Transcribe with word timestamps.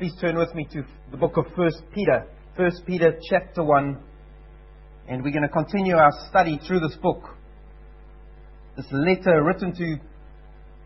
Please 0.00 0.14
turn 0.18 0.38
with 0.38 0.54
me 0.54 0.66
to 0.72 0.82
the 1.10 1.18
book 1.18 1.36
of 1.36 1.44
1 1.54 1.70
Peter. 1.94 2.26
1 2.56 2.70
Peter 2.86 3.18
chapter 3.28 3.62
1. 3.62 4.02
And 5.10 5.22
we're 5.22 5.30
going 5.30 5.46
to 5.46 5.48
continue 5.50 5.94
our 5.94 6.10
study 6.30 6.58
through 6.66 6.80
this 6.80 6.96
book. 7.02 7.22
This 8.78 8.86
letter 8.92 9.42
written 9.44 9.74
to 9.76 9.96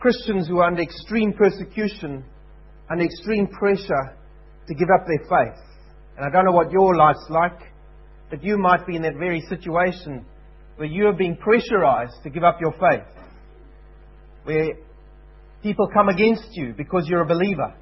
Christians 0.01 0.49
who 0.49 0.59
are 0.59 0.67
under 0.67 0.83
extreme 0.83 1.33
persecution, 1.33 2.25
under 2.91 3.05
extreme 3.05 3.47
pressure 3.47 4.17
to 4.67 4.75
give 4.75 4.89
up 4.93 5.07
their 5.07 5.25
faith. 5.29 5.63
And 6.17 6.27
I 6.27 6.31
don't 6.31 6.45
know 6.45 6.51
what 6.51 6.73
your 6.73 6.97
life's 6.97 7.27
like, 7.31 7.61
but 8.31 8.43
you 8.43 8.59
might 8.59 8.85
be 8.85 8.97
in 8.97 9.03
that 9.03 9.15
very 9.15 9.43
situation 9.43 10.27
where 10.75 10.89
you 10.89 11.07
are 11.07 11.13
being 11.13 11.37
pressurized 11.37 12.21
to 12.25 12.31
give 12.31 12.43
up 12.43 12.59
your 12.61 12.73
faith. 12.73 13.07
Where 14.43 14.73
people 15.63 15.89
come 15.95 16.09
against 16.09 16.49
you 16.55 16.75
because 16.77 17.05
you're 17.07 17.23
a 17.23 17.27
believer 17.29 17.77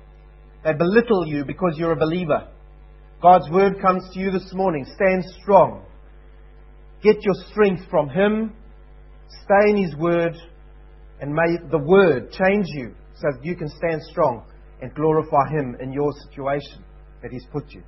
they 0.65 0.73
belittle 0.73 1.27
you 1.27 1.45
because 1.45 1.75
you're 1.77 1.93
a 1.93 1.97
believer. 1.97 2.49
God's 3.21 3.51
word 3.51 3.81
comes 3.81 4.03
to 4.13 4.21
you 4.21 4.31
this 4.31 4.53
morning. 4.53 4.85
Stand 4.95 5.25
strong. 5.41 5.85
Get 7.03 7.17
your 7.23 7.35
strength 7.51 7.83
from 7.91 8.09
Him. 8.09 8.53
Stay 9.45 9.71
in 9.71 9.77
His 9.77 9.95
word. 9.97 10.37
And 11.21 11.33
may 11.33 11.57
the 11.71 11.79
word 11.79 12.33
change 12.33 12.67
you 12.69 12.95
so 13.15 13.29
that 13.33 13.45
you 13.45 13.57
can 13.57 13.69
stand 13.69 14.03
strong 14.11 14.45
and 14.81 14.95
glorify 14.95 15.49
Him 15.51 15.77
in 15.81 15.93
your 15.93 16.13
situation 16.29 16.85
that 17.23 17.31
He's 17.31 17.47
put 17.53 17.71
you. 17.71 17.83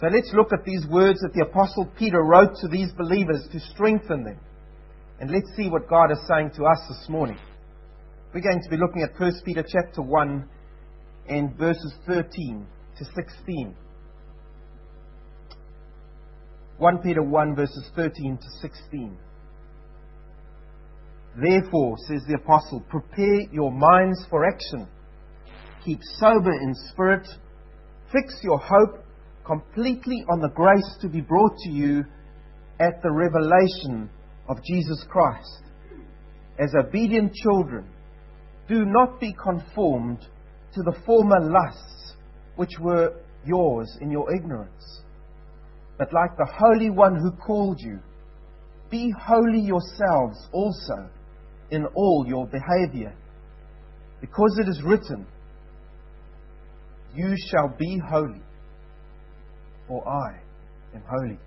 So 0.00 0.08
let's 0.08 0.30
look 0.34 0.52
at 0.52 0.64
these 0.64 0.84
words 0.90 1.20
that 1.20 1.32
the 1.32 1.46
Apostle 1.46 1.90
Peter 1.98 2.22
wrote 2.22 2.54
to 2.60 2.68
these 2.68 2.92
believers 2.92 3.48
to 3.52 3.60
strengthen 3.72 4.24
them. 4.24 4.38
And 5.20 5.30
let's 5.30 5.48
see 5.56 5.70
what 5.70 5.88
God 5.88 6.12
is 6.12 6.18
saying 6.28 6.50
to 6.56 6.64
us 6.64 6.78
this 6.88 7.08
morning. 7.08 7.38
We're 8.34 8.42
going 8.42 8.60
to 8.62 8.68
be 8.68 8.76
looking 8.76 9.02
at 9.02 9.18
1 9.18 9.32
Peter 9.44 9.64
chapter 9.66 10.02
1 10.02 10.48
and 11.28 11.56
verses 11.56 11.94
13 12.06 12.66
to 12.98 13.04
16. 13.04 13.74
1 16.78 16.98
Peter 16.98 17.22
1 17.22 17.56
verses 17.56 17.90
13 17.96 18.36
to 18.36 18.50
16. 18.60 19.16
Therefore, 21.36 21.96
says 22.08 22.22
the 22.28 22.34
apostle, 22.34 22.80
prepare 22.88 23.40
your 23.52 23.70
minds 23.70 24.24
for 24.30 24.46
action. 24.46 24.88
Keep 25.84 26.00
sober 26.18 26.52
in 26.52 26.74
spirit. 26.90 27.26
Fix 28.12 28.34
your 28.42 28.58
hope 28.58 29.04
completely 29.44 30.24
on 30.30 30.40
the 30.40 30.50
grace 30.54 30.96
to 31.00 31.08
be 31.08 31.20
brought 31.20 31.56
to 31.64 31.70
you 31.70 32.04
at 32.80 33.02
the 33.02 33.10
revelation 33.10 34.10
of 34.48 34.56
Jesus 34.64 35.04
Christ. 35.08 35.62
As 36.58 36.72
obedient 36.78 37.32
children, 37.34 37.86
do 38.68 38.84
not 38.84 39.20
be 39.20 39.34
conformed 39.34 40.26
to 40.76 40.82
the 40.82 40.96
former 41.06 41.40
lusts 41.40 42.12
which 42.56 42.78
were 42.78 43.14
yours 43.46 43.96
in 44.02 44.10
your 44.10 44.32
ignorance. 44.34 45.00
But 45.98 46.12
like 46.12 46.36
the 46.36 46.46
Holy 46.46 46.90
One 46.90 47.16
who 47.16 47.30
called 47.32 47.80
you, 47.80 47.98
be 48.90 49.10
holy 49.18 49.60
yourselves 49.60 50.36
also 50.52 51.08
in 51.70 51.86
all 51.94 52.26
your 52.28 52.46
behavior. 52.46 53.14
Because 54.20 54.58
it 54.60 54.68
is 54.68 54.82
written, 54.84 55.26
You 57.14 57.34
shall 57.50 57.74
be 57.78 57.98
holy, 58.10 58.42
for 59.88 60.06
I 60.06 60.40
am 60.94 61.02
holy. 61.08 61.38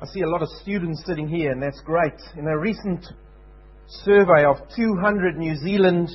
I 0.00 0.06
see 0.06 0.22
a 0.22 0.28
lot 0.28 0.40
of 0.40 0.48
students 0.62 1.02
sitting 1.06 1.28
here, 1.28 1.52
and 1.52 1.62
that's 1.62 1.80
great. 1.80 2.14
In 2.38 2.46
a 2.46 2.58
recent 2.58 3.04
survey 3.88 4.44
of 4.44 4.56
200 4.76 5.36
New 5.38 5.56
Zealand, 5.56 6.10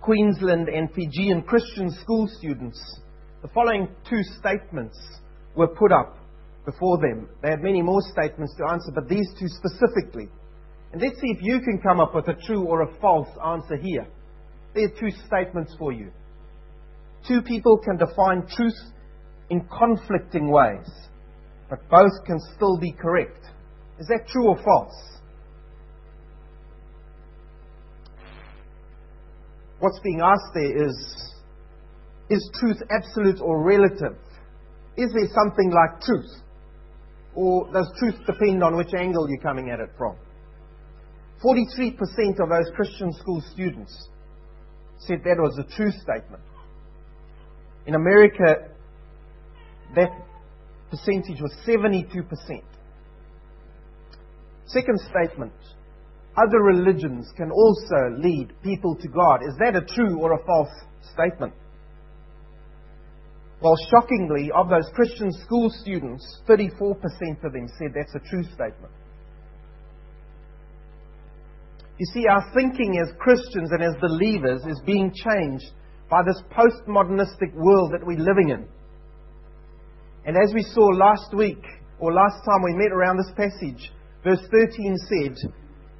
Queensland, 0.00 0.68
and 0.68 0.88
Fijian 0.92 1.42
Christian 1.42 1.90
school 1.90 2.28
students, 2.38 2.80
the 3.42 3.48
following 3.48 3.88
two 4.08 4.22
statements 4.38 4.96
were 5.56 5.66
put 5.66 5.92
up 5.92 6.16
before 6.64 6.98
them. 6.98 7.28
They 7.42 7.50
had 7.50 7.62
many 7.62 7.82
more 7.82 8.02
statements 8.02 8.54
to 8.58 8.70
answer, 8.70 8.92
but 8.94 9.08
these 9.08 9.28
two 9.38 9.48
specifically. 9.48 10.28
And 10.92 11.02
let's 11.02 11.20
see 11.20 11.28
if 11.28 11.42
you 11.42 11.60
can 11.60 11.80
come 11.82 12.00
up 12.00 12.14
with 12.14 12.28
a 12.28 12.34
true 12.46 12.64
or 12.64 12.82
a 12.82 13.00
false 13.00 13.28
answer 13.44 13.76
here. 13.76 14.06
There 14.74 14.86
are 14.86 15.00
two 15.00 15.10
statements 15.26 15.74
for 15.78 15.92
you. 15.92 16.12
Two 17.26 17.42
people 17.42 17.78
can 17.78 17.96
define 17.96 18.46
truth 18.46 18.78
in 19.50 19.66
conflicting 19.76 20.50
ways, 20.50 20.88
but 21.68 21.80
both 21.90 22.12
can 22.26 22.38
still 22.54 22.78
be 22.78 22.92
correct. 22.92 23.44
Is 23.98 24.06
that 24.06 24.28
true 24.28 24.48
or 24.48 24.56
false? 24.62 25.17
What's 29.80 30.00
being 30.00 30.20
asked 30.20 30.54
there 30.54 30.86
is 30.86 31.28
is 32.30 32.50
truth 32.60 32.82
absolute 32.90 33.40
or 33.40 33.62
relative? 33.62 34.16
Is 34.96 35.12
there 35.12 35.28
something 35.34 35.70
like 35.70 36.00
truth? 36.02 36.30
Or 37.34 37.72
does 37.72 37.90
truth 37.98 38.16
depend 38.26 38.62
on 38.62 38.76
which 38.76 38.92
angle 38.94 39.28
you're 39.28 39.40
coming 39.40 39.70
at 39.70 39.80
it 39.80 39.90
from? 39.96 40.16
43% 41.42 42.40
of 42.40 42.48
those 42.48 42.70
Christian 42.74 43.12
school 43.12 43.40
students 43.52 44.08
said 44.98 45.20
that 45.24 45.36
was 45.38 45.56
a 45.58 45.76
true 45.76 45.92
statement. 45.92 46.42
In 47.86 47.94
America, 47.94 48.68
that 49.94 50.10
percentage 50.90 51.40
was 51.40 51.54
72%. 51.66 52.62
Second 54.66 55.00
statement 55.00 55.52
other 56.38 56.60
religions 56.62 57.30
can 57.36 57.50
also 57.50 58.16
lead 58.18 58.52
people 58.62 58.94
to 58.96 59.08
God. 59.08 59.40
Is 59.42 59.54
that 59.58 59.76
a 59.76 59.84
true 59.84 60.18
or 60.20 60.32
a 60.32 60.44
false 60.44 60.72
statement? 61.12 61.52
Well, 63.60 63.74
shockingly, 63.90 64.50
of 64.54 64.68
those 64.68 64.88
Christian 64.94 65.32
school 65.32 65.68
students, 65.68 66.24
34% 66.48 66.94
of 67.44 67.52
them 67.52 67.68
said 67.78 67.88
that's 67.94 68.14
a 68.14 68.28
true 68.30 68.44
statement. 68.44 68.92
You 71.98 72.06
see, 72.14 72.28
our 72.28 72.44
thinking 72.54 73.00
as 73.02 73.12
Christians 73.18 73.70
and 73.72 73.82
as 73.82 74.00
believers 74.00 74.62
is 74.68 74.80
being 74.86 75.12
changed 75.12 75.72
by 76.08 76.22
this 76.22 76.40
postmodernistic 76.52 77.52
world 77.54 77.92
that 77.92 78.06
we're 78.06 78.18
living 78.18 78.50
in. 78.50 78.68
And 80.24 80.36
as 80.36 80.54
we 80.54 80.62
saw 80.62 80.86
last 80.86 81.34
week, 81.34 81.62
or 81.98 82.12
last 82.12 82.44
time 82.44 82.62
we 82.62 82.74
met 82.74 82.92
around 82.92 83.16
this 83.16 83.32
passage, 83.36 83.90
verse 84.22 84.46
13 84.52 84.96
said, 85.08 85.52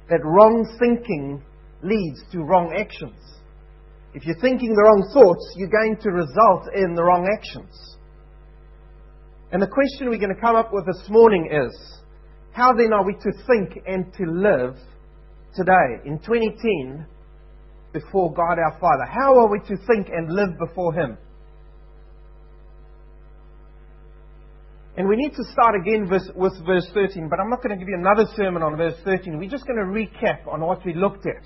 that 0.09 0.23
wrong 0.23 0.65
thinking 0.79 1.41
leads 1.81 2.19
to 2.31 2.39
wrong 2.43 2.73
actions. 2.75 3.15
If 4.13 4.25
you're 4.25 4.39
thinking 4.39 4.73
the 4.73 4.83
wrong 4.83 5.09
thoughts, 5.13 5.53
you're 5.55 5.69
going 5.69 5.97
to 6.01 6.09
result 6.09 6.73
in 6.73 6.95
the 6.95 7.03
wrong 7.03 7.29
actions. 7.31 7.97
And 9.51 9.61
the 9.61 9.67
question 9.67 10.09
we're 10.09 10.19
going 10.19 10.33
to 10.33 10.41
come 10.41 10.55
up 10.55 10.73
with 10.73 10.85
this 10.85 11.09
morning 11.09 11.49
is 11.51 11.99
how 12.51 12.73
then 12.73 12.91
are 12.93 13.05
we 13.05 13.13
to 13.13 13.31
think 13.47 13.83
and 13.85 14.11
to 14.13 14.25
live 14.25 14.75
today, 15.55 16.01
in 16.05 16.19
2010, 16.19 17.05
before 17.93 18.33
God 18.33 18.57
our 18.59 18.77
Father? 18.79 19.05
How 19.05 19.39
are 19.39 19.49
we 19.49 19.59
to 19.59 19.77
think 19.87 20.09
and 20.09 20.31
live 20.31 20.57
before 20.59 20.93
Him? 20.93 21.17
And 24.99 25.07
we 25.07 25.15
need 25.15 25.33
to 25.33 25.43
start 25.53 25.75
again 25.79 26.09
with 26.09 26.53
verse 26.67 26.85
13, 26.93 27.29
but 27.29 27.39
I'm 27.39 27.49
not 27.49 27.63
going 27.63 27.69
to 27.69 27.77
give 27.77 27.87
you 27.87 27.95
another 27.97 28.25
sermon 28.35 28.61
on 28.61 28.75
verse 28.75 28.95
13. 29.05 29.39
We're 29.39 29.49
just 29.49 29.65
going 29.65 29.79
to 29.79 29.85
recap 29.85 30.45
on 30.45 30.59
what 30.59 30.85
we 30.85 30.93
looked 30.93 31.25
at. 31.25 31.41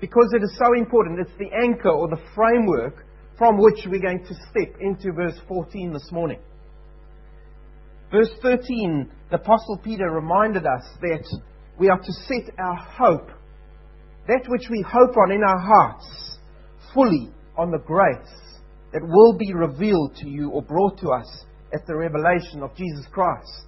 Because 0.00 0.32
it 0.32 0.44
is 0.44 0.56
so 0.56 0.72
important. 0.78 1.18
It's 1.18 1.36
the 1.40 1.50
anchor 1.60 1.90
or 1.90 2.06
the 2.06 2.22
framework 2.36 3.04
from 3.36 3.58
which 3.58 3.84
we're 3.88 4.00
going 4.00 4.24
to 4.24 4.34
step 4.48 4.76
into 4.78 5.10
verse 5.10 5.34
14 5.48 5.92
this 5.92 6.08
morning. 6.12 6.38
Verse 8.12 8.30
13, 8.42 9.10
the 9.32 9.38
Apostle 9.38 9.80
Peter 9.82 10.08
reminded 10.12 10.62
us 10.64 10.86
that 11.00 11.26
we 11.80 11.88
are 11.88 11.98
to 11.98 12.12
set 12.12 12.54
our 12.60 12.76
hope, 12.76 13.28
that 14.28 14.44
which 14.46 14.68
we 14.70 14.84
hope 14.86 15.16
on 15.16 15.32
in 15.32 15.42
our 15.42 15.58
hearts, 15.58 16.38
fully 16.94 17.32
on 17.58 17.72
the 17.72 17.82
grace 17.84 18.62
that 18.92 19.02
will 19.02 19.36
be 19.36 19.52
revealed 19.52 20.14
to 20.18 20.28
you 20.28 20.50
or 20.50 20.62
brought 20.62 20.96
to 21.00 21.08
us 21.08 21.44
at 21.72 21.86
the 21.86 21.96
revelation 21.96 22.62
of 22.62 22.74
Jesus 22.76 23.06
Christ. 23.10 23.66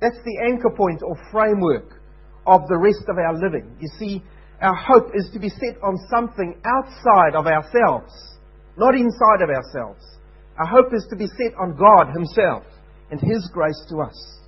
That's 0.00 0.18
the 0.24 0.50
anchor 0.50 0.70
point 0.76 1.02
or 1.02 1.16
framework 1.30 2.00
of 2.46 2.66
the 2.68 2.78
rest 2.78 3.04
of 3.08 3.18
our 3.18 3.34
living. 3.34 3.76
You 3.80 3.88
see, 3.98 4.22
our 4.60 4.74
hope 4.74 5.10
is 5.14 5.30
to 5.32 5.38
be 5.38 5.48
set 5.48 5.82
on 5.82 5.96
something 6.10 6.60
outside 6.64 7.34
of 7.34 7.46
ourselves, 7.46 8.12
not 8.76 8.94
inside 8.94 9.42
of 9.42 9.50
ourselves. 9.50 10.02
Our 10.58 10.66
hope 10.66 10.92
is 10.94 11.06
to 11.10 11.16
be 11.16 11.26
set 11.26 11.54
on 11.58 11.76
God 11.76 12.12
Himself 12.14 12.64
and 13.10 13.20
His 13.20 13.48
grace 13.52 13.80
to 13.90 14.00
us. 14.00 14.38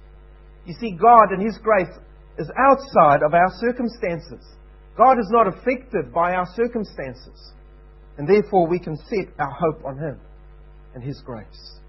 You 0.67 0.75
see, 0.81 0.93
God 0.93 1.31
and 1.31 1.43
His 1.43 1.59
grace 1.59 1.93
is 2.39 2.51
outside 2.59 3.23
of 3.23 3.35
our 3.35 3.51
circumstances. 3.59 4.45
God 4.97 5.19
is 5.19 5.29
not 5.31 5.49
affected 5.49 6.13
by 6.13 6.35
our 6.35 6.47
circumstances. 6.55 7.53
And 8.17 8.29
therefore, 8.29 8.67
we 8.67 8.79
can 8.79 8.97
set 8.97 9.35
our 9.39 9.51
hope 9.51 9.85
on 9.85 9.99
Him 9.99 10.21
and 10.95 11.03
His 11.03 11.21
grace. 11.25 11.81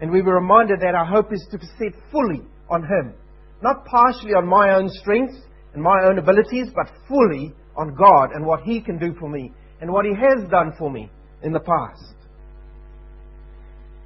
And 0.00 0.10
we 0.10 0.22
were 0.22 0.34
reminded 0.34 0.80
that 0.80 0.94
our 0.94 1.04
hope 1.04 1.32
is 1.32 1.46
to 1.50 1.58
set 1.78 1.92
fully 2.10 2.42
on 2.70 2.82
Him. 2.82 3.14
Not 3.62 3.84
partially 3.84 4.32
on 4.32 4.46
my 4.46 4.74
own 4.74 4.88
strength 4.88 5.34
and 5.74 5.82
my 5.82 6.04
own 6.06 6.18
abilities, 6.18 6.68
but 6.74 6.90
fully 7.06 7.52
on 7.76 7.94
God 7.94 8.32
and 8.34 8.46
what 8.46 8.62
He 8.62 8.80
can 8.80 8.98
do 8.98 9.14
for 9.20 9.28
me 9.28 9.52
and 9.80 9.92
what 9.92 10.06
He 10.06 10.12
has 10.14 10.48
done 10.50 10.72
for 10.78 10.90
me 10.90 11.10
in 11.42 11.52
the 11.52 11.60
past. 11.60 12.14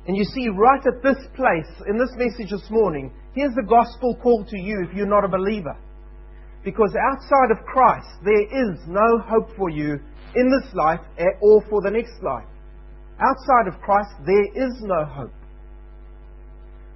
And 0.07 0.17
you 0.17 0.25
see, 0.25 0.49
right 0.49 0.85
at 0.85 1.03
this 1.03 1.25
place, 1.35 1.71
in 1.89 1.97
this 1.97 2.13
message 2.17 2.51
this 2.51 2.71
morning, 2.71 3.13
here's 3.35 3.55
the 3.55 3.63
gospel 3.63 4.17
call 4.23 4.45
to 4.45 4.59
you 4.59 4.85
if 4.87 4.95
you're 4.95 5.07
not 5.07 5.25
a 5.25 5.29
believer. 5.29 5.77
Because 6.63 6.95
outside 7.11 7.51
of 7.51 7.65
Christ, 7.65 8.09
there 8.25 8.43
is 8.43 8.79
no 8.87 9.19
hope 9.19 9.57
for 9.57 9.71
you 9.71 9.99
in 10.35 10.51
this 10.51 10.75
life 10.75 11.01
or 11.41 11.63
for 11.71 11.81
the 11.83 11.91
next 11.91 12.23
life. 12.23 12.49
Outside 13.21 13.69
of 13.69 13.81
Christ, 13.81 14.11
there 14.27 14.67
is 14.67 14.75
no 14.83 15.05
hope. 15.05 15.33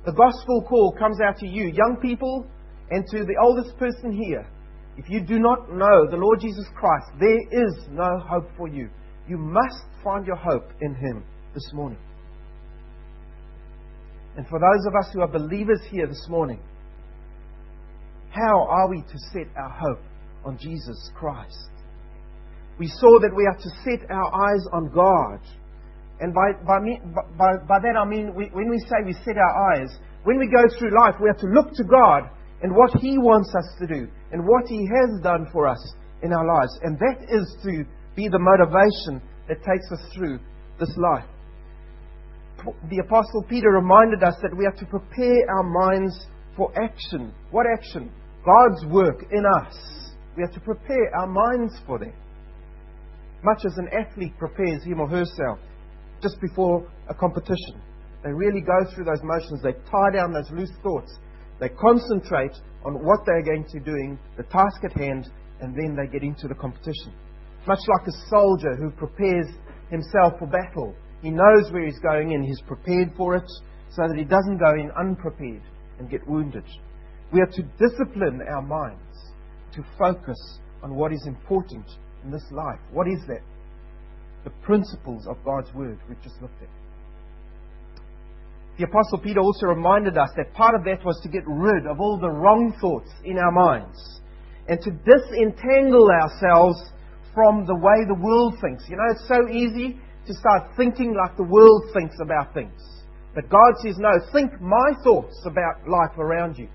The 0.08 0.14
gospel 0.14 0.64
call 0.66 0.96
comes 0.98 1.20
out 1.20 1.36
to 1.36 1.46
you, 1.46 1.64
young 1.64 1.98
people, 2.00 2.46
and 2.90 3.04
to 3.10 3.26
the 3.26 3.36
oldest 3.42 3.76
person 3.76 4.10
here. 4.10 4.46
If 4.96 5.10
you 5.10 5.20
do 5.20 5.38
not 5.38 5.68
know 5.70 6.06
the 6.10 6.16
Lord 6.16 6.40
Jesus 6.40 6.64
Christ, 6.74 7.04
there 7.20 7.66
is 7.66 7.74
no 7.90 8.18
hope 8.18 8.48
for 8.56 8.68
you. 8.68 8.88
You 9.28 9.36
must 9.36 9.84
find 10.02 10.26
your 10.26 10.36
hope 10.36 10.70
in 10.80 10.94
Him 10.94 11.24
this 11.52 11.70
morning. 11.74 11.98
And 14.38 14.48
for 14.48 14.58
those 14.58 14.86
of 14.86 14.94
us 14.94 15.12
who 15.12 15.20
are 15.20 15.28
believers 15.28 15.80
here 15.90 16.06
this 16.06 16.24
morning, 16.30 16.60
how 18.30 18.66
are 18.66 18.88
we 18.88 19.02
to 19.02 19.18
set 19.34 19.54
our 19.58 19.76
hope 19.78 20.02
on 20.42 20.56
Jesus 20.56 21.10
Christ? 21.14 21.68
We 22.78 22.86
saw 22.86 23.20
that 23.20 23.36
we 23.36 23.44
are 23.44 23.58
to 23.58 23.70
set 23.84 24.10
our 24.10 24.34
eyes 24.34 24.64
on 24.72 24.90
God. 24.90 25.40
And 26.20 26.34
by, 26.34 26.50
by, 26.66 26.80
me, 26.80 27.00
by, 27.38 27.56
by 27.68 27.78
that 27.78 27.94
I 27.94 28.04
mean, 28.04 28.34
we, 28.34 28.46
when 28.52 28.68
we 28.68 28.78
say 28.90 29.06
we 29.06 29.12
set 29.24 29.38
our 29.38 29.72
eyes, 29.72 29.88
when 30.24 30.38
we 30.38 30.48
go 30.48 30.62
through 30.78 30.90
life, 30.98 31.14
we 31.22 31.28
have 31.28 31.38
to 31.38 31.46
look 31.46 31.72
to 31.74 31.84
God 31.84 32.28
and 32.62 32.74
what 32.74 32.90
He 33.00 33.18
wants 33.18 33.54
us 33.54 33.66
to 33.78 33.86
do 33.86 34.08
and 34.32 34.42
what 34.42 34.66
He 34.66 34.86
has 34.86 35.22
done 35.22 35.46
for 35.52 35.68
us 35.68 35.78
in 36.22 36.32
our 36.32 36.44
lives. 36.44 36.76
And 36.82 36.98
that 36.98 37.22
is 37.30 37.46
to 37.62 37.84
be 38.16 38.28
the 38.28 38.38
motivation 38.38 39.22
that 39.46 39.62
takes 39.62 39.86
us 39.92 40.00
through 40.14 40.40
this 40.80 40.90
life. 40.98 41.24
The 42.90 42.98
Apostle 42.98 43.44
Peter 43.48 43.70
reminded 43.70 44.24
us 44.24 44.34
that 44.42 44.56
we 44.56 44.64
have 44.64 44.76
to 44.78 44.86
prepare 44.86 45.46
our 45.48 45.62
minds 45.62 46.26
for 46.56 46.72
action. 46.82 47.32
What 47.52 47.66
action? 47.72 48.10
God's 48.44 48.84
work 48.86 49.24
in 49.30 49.44
us. 49.46 49.74
We 50.36 50.42
have 50.42 50.52
to 50.54 50.60
prepare 50.60 51.14
our 51.20 51.28
minds 51.28 51.74
for 51.86 52.00
that. 52.00 52.14
Much 53.44 53.62
as 53.64 53.76
an 53.76 53.88
athlete 53.94 54.36
prepares 54.36 54.82
him 54.82 55.00
or 55.00 55.08
herself 55.08 55.60
just 56.22 56.40
before 56.40 56.86
a 57.08 57.14
competition. 57.14 57.80
They 58.24 58.32
really 58.32 58.60
go 58.60 58.78
through 58.94 59.04
those 59.04 59.22
motions. 59.22 59.62
They 59.62 59.72
tie 59.72 60.10
down 60.12 60.32
those 60.32 60.50
loose 60.50 60.72
thoughts. 60.82 61.14
They 61.60 61.68
concentrate 61.68 62.54
on 62.84 62.94
what 63.04 63.20
they're 63.26 63.42
going 63.42 63.64
to 63.64 63.78
be 63.78 63.84
doing, 63.84 64.18
the 64.36 64.44
task 64.44 64.84
at 64.84 64.92
hand, 64.92 65.30
and 65.60 65.74
then 65.74 65.96
they 65.96 66.10
get 66.10 66.22
into 66.22 66.48
the 66.48 66.54
competition. 66.54 67.12
Much 67.66 67.80
like 67.88 68.06
a 68.06 68.28
soldier 68.30 68.76
who 68.76 68.90
prepares 68.90 69.46
himself 69.90 70.34
for 70.38 70.46
battle. 70.46 70.94
He 71.22 71.30
knows 71.30 71.70
where 71.72 71.84
he's 71.84 71.98
going 71.98 72.34
and 72.34 72.44
He's 72.44 72.60
prepared 72.62 73.12
for 73.16 73.36
it 73.36 73.48
so 73.90 74.02
that 74.06 74.16
he 74.16 74.24
doesn't 74.24 74.58
go 74.58 74.70
in 74.74 74.90
unprepared 74.98 75.62
and 75.98 76.10
get 76.10 76.26
wounded. 76.28 76.64
We 77.32 77.40
are 77.40 77.46
to 77.46 77.62
discipline 77.78 78.40
our 78.48 78.62
minds 78.62 79.32
to 79.74 79.82
focus 79.98 80.60
on 80.82 80.94
what 80.94 81.12
is 81.12 81.24
important 81.26 81.84
in 82.24 82.30
this 82.30 82.44
life. 82.50 82.80
What 82.92 83.08
is 83.08 83.20
that? 83.26 83.42
The 84.48 84.64
principles 84.64 85.26
of 85.26 85.36
God's 85.44 85.68
Word 85.74 85.98
we've 86.08 86.22
just 86.22 86.40
looked 86.40 86.62
at. 86.62 86.70
The 88.78 88.84
Apostle 88.84 89.18
Peter 89.18 89.40
also 89.40 89.66
reminded 89.66 90.16
us 90.16 90.30
that 90.38 90.54
part 90.54 90.74
of 90.74 90.84
that 90.84 91.04
was 91.04 91.20
to 91.22 91.28
get 91.28 91.42
rid 91.46 91.86
of 91.86 92.00
all 92.00 92.16
the 92.18 92.30
wrong 92.30 92.72
thoughts 92.80 93.10
in 93.26 93.36
our 93.36 93.52
minds 93.52 94.22
and 94.66 94.80
to 94.80 94.90
disentangle 95.04 96.08
ourselves 96.08 96.80
from 97.34 97.66
the 97.66 97.74
way 97.74 98.08
the 98.08 98.16
world 98.24 98.54
thinks. 98.62 98.88
You 98.88 98.96
know, 98.96 99.04
it's 99.10 99.28
so 99.28 99.52
easy 99.52 100.00
to 100.26 100.32
start 100.32 100.72
thinking 100.78 101.12
like 101.12 101.36
the 101.36 101.44
world 101.44 101.84
thinks 101.92 102.16
about 102.22 102.54
things. 102.54 102.80
But 103.34 103.50
God 103.50 103.74
says, 103.84 103.96
no, 103.98 104.16
think 104.32 104.58
my 104.62 104.96
thoughts 105.04 105.36
about 105.44 105.86
life 105.86 106.16
around 106.16 106.56
you. 106.56 106.68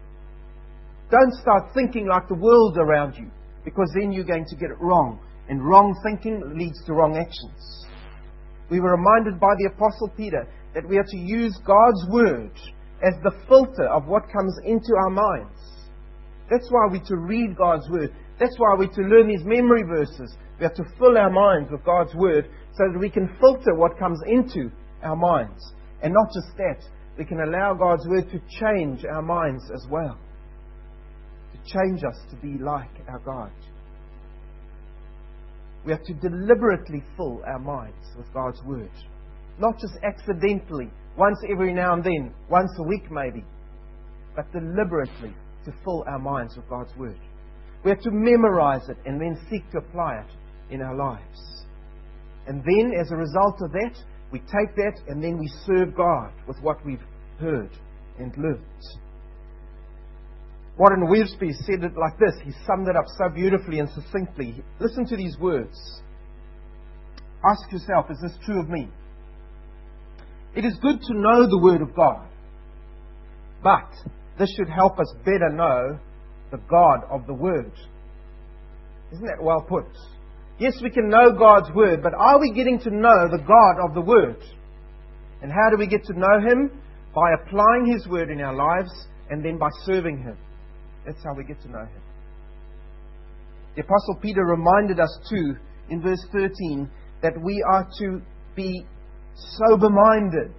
Don't 1.10 1.34
start 1.42 1.74
thinking 1.74 2.06
like 2.06 2.28
the 2.28 2.36
world 2.38 2.78
around 2.78 3.16
you, 3.18 3.32
because 3.66 3.90
then 4.00 4.12
you're 4.12 4.30
going 4.30 4.46
to 4.46 4.56
get 4.58 4.70
it 4.70 4.78
wrong. 4.80 5.20
And 5.50 5.64
wrong 5.64 5.96
thinking 6.04 6.58
leads 6.58 6.84
to 6.86 6.94
wrong 6.94 7.18
actions. 7.18 7.86
We 8.70 8.80
were 8.80 8.96
reminded 8.96 9.40
by 9.40 9.54
the 9.60 9.70
Apostle 9.76 10.10
Peter 10.16 10.48
that 10.74 10.88
we 10.88 10.98
are 10.98 11.06
to 11.08 11.18
use 11.18 11.58
God's 11.66 12.06
Word 12.10 12.52
as 13.04 13.14
the 13.24 13.36
filter 13.48 13.88
of 13.88 14.08
what 14.08 14.32
comes 14.32 14.58
into 14.64 14.96
our 15.04 15.10
minds. 15.10 15.60
That's 16.50 16.70
why 16.72 16.88
we're 16.90 17.04
to 17.06 17.18
read 17.18 17.58
God's 17.58 17.90
Word. 17.90 18.14
That's 18.40 18.58
why 18.58 18.76
we're 18.78 18.88
to 18.88 19.02
learn 19.02 19.28
these 19.28 19.44
memory 19.44 19.84
verses. 19.84 20.36
We 20.60 20.64
have 20.64 20.76
to 20.76 20.86
fill 20.98 21.18
our 21.18 21.30
minds 21.30 21.70
with 21.72 21.84
God's 21.84 22.16
Word 22.16 22.50
so 22.74 22.84
that 22.92 23.00
we 23.00 23.10
can 23.10 23.28
filter 23.40 23.76
what 23.76 24.00
comes 24.00 24.22
into 24.26 24.72
our 25.04 25.16
minds. 25.16 25.74
And 26.02 26.14
not 26.14 26.28
just 26.34 26.56
that, 26.58 26.82
we 27.18 27.26
can 27.26 27.42
allow 27.42 27.74
God's 27.74 28.08
Word 28.08 28.30
to 28.32 28.40
change 28.60 29.06
our 29.06 29.22
minds 29.22 29.64
as 29.74 29.86
well 29.90 30.18
To 31.52 31.58
change 31.78 32.04
us 32.04 32.18
to 32.32 32.36
be 32.38 32.58
like 32.64 32.90
our 33.08 33.20
God. 33.20 33.52
We 35.86 35.92
have 35.92 36.04
to 36.04 36.14
deliberately 36.14 37.04
fill 37.18 37.42
our 37.46 37.60
minds 37.60 38.08
with 38.18 38.32
God's 38.34 38.62
Word. 38.64 38.92
Not 39.60 39.80
just 39.80 39.94
accidentally, 40.04 40.90
once 41.18 41.38
every 41.52 41.74
now 41.74 41.94
and 41.94 42.04
then, 42.04 42.34
once 42.50 42.72
a 42.80 42.84
week 42.84 43.12
maybe, 43.12 43.44
but 44.36 44.52
deliberately 44.52 45.34
to 45.66 45.74
fill 45.84 46.04
our 46.08 46.20
minds 46.20 46.56
with 46.56 46.68
God's 46.70 46.96
Word. 46.98 47.20
We 47.84 47.92
have 47.92 48.02
to 48.02 48.12
memorize 48.12 48.88
it 48.90 48.98
and 49.06 49.20
then 49.20 49.38
seek 49.50 49.70
to 49.72 49.80
apply 49.80 50.20
it 50.20 50.74
in 50.74 50.82
our 50.82 50.96
lives. 50.96 51.66
And 52.48 52.64
then, 52.64 52.94
as 53.00 53.12
a 53.12 53.16
result 53.16 53.56
of 53.62 53.72
that, 53.72 53.96
we 54.32 54.40
take 54.40 54.76
that 54.76 55.00
and 55.08 55.24
then 55.24 55.38
we 55.38 55.48
serve 55.66 55.96
God 55.96 56.32
with 56.48 56.58
what 56.62 56.84
we've 56.86 57.04
heard 57.40 57.70
and 58.20 58.36
learned. 58.38 58.64
Warren 60.78 61.08
Wiersbe 61.08 61.54
said 61.66 61.84
it 61.84 61.98
like 61.98 62.18
this. 62.18 62.34
He 62.44 62.52
summed 62.66 62.88
it 62.88 62.96
up 62.96 63.06
so 63.18 63.30
beautifully 63.30 63.80
and 63.80 63.90
succinctly. 63.90 64.64
Listen 64.80 65.06
to 65.06 65.16
these 65.16 65.38
words. 65.40 65.78
Ask 67.46 67.72
yourself, 67.72 68.10
is 68.10 68.20
this 68.22 68.38
true 68.46 68.60
of 68.60 68.70
me? 68.70 68.90
It 70.56 70.66
is 70.66 70.78
good 70.82 71.02
to 71.02 71.14
know 71.14 71.48
the 71.48 71.60
Word 71.62 71.82
of 71.82 71.96
God, 71.96 72.28
but 73.64 73.90
this 74.40 74.50
should 74.56 74.70
help 74.70 75.00
us 75.00 75.14
better 75.26 75.50
know 75.50 76.00
the 76.52 76.62
God 76.70 77.04
of 77.10 77.28
the 77.28 77.34
Word. 77.34 77.72
Isn't 79.12 79.26
that 79.26 79.44
well 79.44 79.62
put? 79.62 79.86
Yes, 80.60 80.74
we 80.82 80.90
can 80.90 81.10
know 81.10 81.32
God's 81.38 81.72
Word, 81.76 82.02
but 82.02 82.14
are 82.14 82.40
we 82.40 82.52
getting 82.52 82.80
to 82.80 82.90
know 82.90 83.28
the 83.30 83.44
God 83.46 83.84
of 83.84 83.94
the 83.94 84.02
Word? 84.02 84.42
And 85.42 85.52
how 85.52 85.70
do 85.70 85.78
we 85.78 85.88
get 85.88 86.04
to 86.06 86.14
know 86.14 86.40
Him? 86.40 86.80
By 87.14 87.34
applying 87.42 87.92
His 87.92 88.08
Word 88.08 88.30
in 88.30 88.40
our 88.42 88.56
lives 88.56 88.92
and 89.30 89.44
then 89.44 89.58
by 89.58 89.70
serving 89.86 90.20
Him. 90.20 90.38
That's 91.06 91.24
how 91.24 91.34
we 91.36 91.44
get 91.44 91.62
to 91.62 91.70
know 91.70 91.80
Him. 91.80 92.02
The 93.76 93.82
Apostle 93.82 94.20
Peter 94.22 94.44
reminded 94.44 95.00
us 95.00 95.18
too 95.30 95.56
in 95.90 96.02
verse 96.02 96.24
13 96.32 96.90
that 97.22 97.34
we 97.42 97.64
are 97.72 97.88
to 98.00 98.22
be 98.56 98.86
sober 99.36 99.90
minded. 99.90 100.54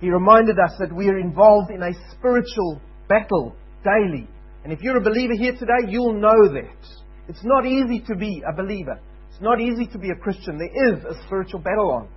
He 0.00 0.10
reminded 0.10 0.58
us 0.58 0.72
that 0.78 0.94
we 0.94 1.08
are 1.08 1.18
involved 1.18 1.70
in 1.70 1.82
a 1.82 1.92
spiritual 2.12 2.80
battle 3.08 3.56
daily. 3.82 4.28
And 4.62 4.72
if 4.72 4.80
you're 4.82 4.98
a 4.98 5.02
believer 5.02 5.34
here 5.34 5.52
today, 5.52 5.88
you'll 5.88 6.20
know 6.20 6.52
that. 6.52 6.86
It's 7.28 7.44
not 7.44 7.66
easy 7.66 8.00
to 8.06 8.14
be 8.14 8.42
a 8.48 8.54
believer. 8.54 9.00
It's 9.30 9.40
not 9.40 9.60
easy 9.60 9.86
to 9.86 9.98
be 9.98 10.10
a 10.10 10.16
Christian. 10.16 10.58
There 10.58 10.92
is 10.92 11.04
a 11.04 11.22
spiritual 11.26 11.60
battle 11.60 11.90
on. 11.90 12.08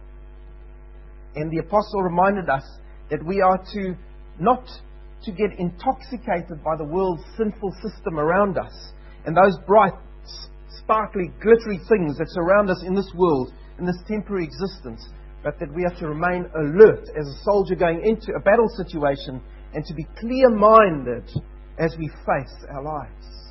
And 1.35 1.51
the 1.51 1.59
apostle 1.59 2.03
reminded 2.03 2.49
us 2.49 2.63
that 3.09 3.25
we 3.25 3.41
are 3.41 3.57
to 3.73 3.95
not 4.39 4.67
to 5.23 5.31
get 5.31 5.57
intoxicated 5.59 6.63
by 6.63 6.75
the 6.77 6.85
world's 6.85 7.23
sinful 7.37 7.71
system 7.81 8.19
around 8.19 8.57
us 8.57 8.93
and 9.25 9.35
those 9.35 9.57
bright, 9.67 9.93
sparkly, 10.83 11.31
glittery 11.41 11.79
things 11.87 12.17
that 12.17 12.27
surround 12.29 12.69
us 12.69 12.83
in 12.85 12.95
this 12.95 13.11
world, 13.15 13.53
in 13.77 13.85
this 13.85 14.01
temporary 14.07 14.45
existence, 14.45 15.07
but 15.43 15.59
that 15.59 15.73
we 15.73 15.83
have 15.83 15.97
to 15.99 16.07
remain 16.07 16.45
alert 16.55 17.05
as 17.19 17.27
a 17.27 17.43
soldier 17.43 17.75
going 17.75 18.01
into 18.05 18.33
a 18.33 18.39
battle 18.39 18.67
situation 18.77 19.41
and 19.73 19.85
to 19.85 19.93
be 19.93 20.05
clear 20.19 20.49
minded 20.49 21.29
as 21.79 21.95
we 21.97 22.07
face 22.25 22.65
our 22.69 22.83
lives. 22.83 23.41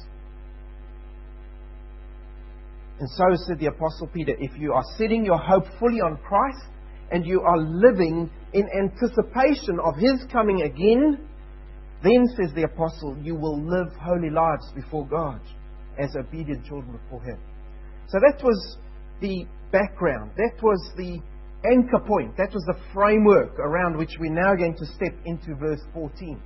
And 3.01 3.09
so 3.11 3.25
said 3.47 3.59
the 3.59 3.67
Apostle 3.67 4.09
Peter 4.13 4.35
if 4.39 4.59
you 4.59 4.75
are 4.75 4.85
setting 4.99 5.25
your 5.25 5.39
hope 5.39 5.65
fully 5.79 6.01
on 6.01 6.19
Christ 6.19 6.67
and 7.11 7.27
you 7.27 7.41
are 7.41 7.59
living 7.59 8.31
in 8.53 8.69
anticipation 8.79 9.79
of 9.83 9.97
His 9.97 10.27
coming 10.31 10.63
again, 10.63 11.27
then, 12.03 12.27
says 12.37 12.55
the 12.55 12.65
apostle, 12.65 13.17
you 13.23 13.35
will 13.35 13.61
live 13.61 13.93
holy 14.01 14.31
lives 14.31 14.73
before 14.75 15.07
God 15.07 15.41
as 15.99 16.15
obedient 16.17 16.65
children 16.65 16.99
before 17.03 17.23
Him. 17.23 17.39
So 18.09 18.19
that 18.21 18.43
was 18.43 18.79
the 19.21 19.45
background. 19.71 20.33
That 20.37 20.63
was 20.63 20.81
the 20.97 21.21
anchor 21.71 22.01
point. 22.07 22.37
That 22.37 22.53
was 22.55 22.65
the 22.67 22.81
framework 22.95 23.59
around 23.59 23.97
which 23.97 24.17
we're 24.19 24.33
now 24.33 24.55
going 24.55 24.77
to 24.77 24.87
step 24.87 25.15
into 25.27 25.55
verse 25.57 25.83
14. 25.93 26.41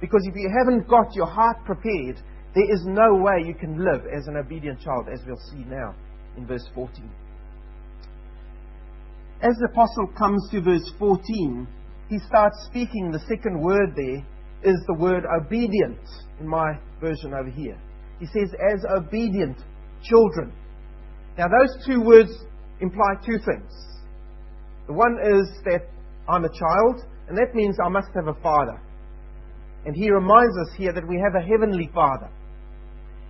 Because 0.00 0.20
if 0.24 0.34
you 0.36 0.52
haven't 0.58 0.86
got 0.86 1.14
your 1.14 1.26
heart 1.26 1.56
prepared, 1.64 2.20
There 2.54 2.72
is 2.72 2.84
no 2.86 3.16
way 3.16 3.42
you 3.44 3.54
can 3.54 3.84
live 3.84 4.06
as 4.16 4.28
an 4.28 4.36
obedient 4.36 4.80
child, 4.80 5.08
as 5.12 5.20
we'll 5.26 5.36
see 5.50 5.64
now 5.68 5.94
in 6.36 6.46
verse 6.46 6.64
14. 6.72 7.10
As 9.42 9.54
the 9.58 9.68
apostle 9.72 10.06
comes 10.16 10.48
to 10.52 10.62
verse 10.62 10.88
14, 10.98 11.66
he 12.08 12.18
starts 12.28 12.56
speaking. 12.66 13.10
The 13.10 13.24
second 13.28 13.60
word 13.60 13.94
there 13.96 14.24
is 14.64 14.80
the 14.86 14.94
word 14.94 15.24
obedient 15.40 16.00
in 16.40 16.48
my 16.48 16.72
version 17.00 17.34
over 17.34 17.50
here. 17.50 17.78
He 18.18 18.26
says, 18.26 18.50
as 18.72 18.84
obedient 18.96 19.58
children. 20.02 20.52
Now, 21.36 21.46
those 21.48 21.86
two 21.86 22.00
words 22.00 22.30
imply 22.80 23.14
two 23.24 23.38
things. 23.44 23.72
The 24.86 24.92
one 24.92 25.18
is 25.22 25.50
that 25.64 25.88
I'm 26.28 26.44
a 26.44 26.48
child, 26.48 27.00
and 27.28 27.36
that 27.36 27.54
means 27.54 27.76
I 27.84 27.88
must 27.88 28.08
have 28.14 28.28
a 28.28 28.40
father. 28.40 28.80
And 29.84 29.94
he 29.94 30.10
reminds 30.10 30.56
us 30.58 30.76
here 30.76 30.92
that 30.92 31.06
we 31.06 31.20
have 31.22 31.34
a 31.34 31.46
heavenly 31.46 31.90
father. 31.94 32.30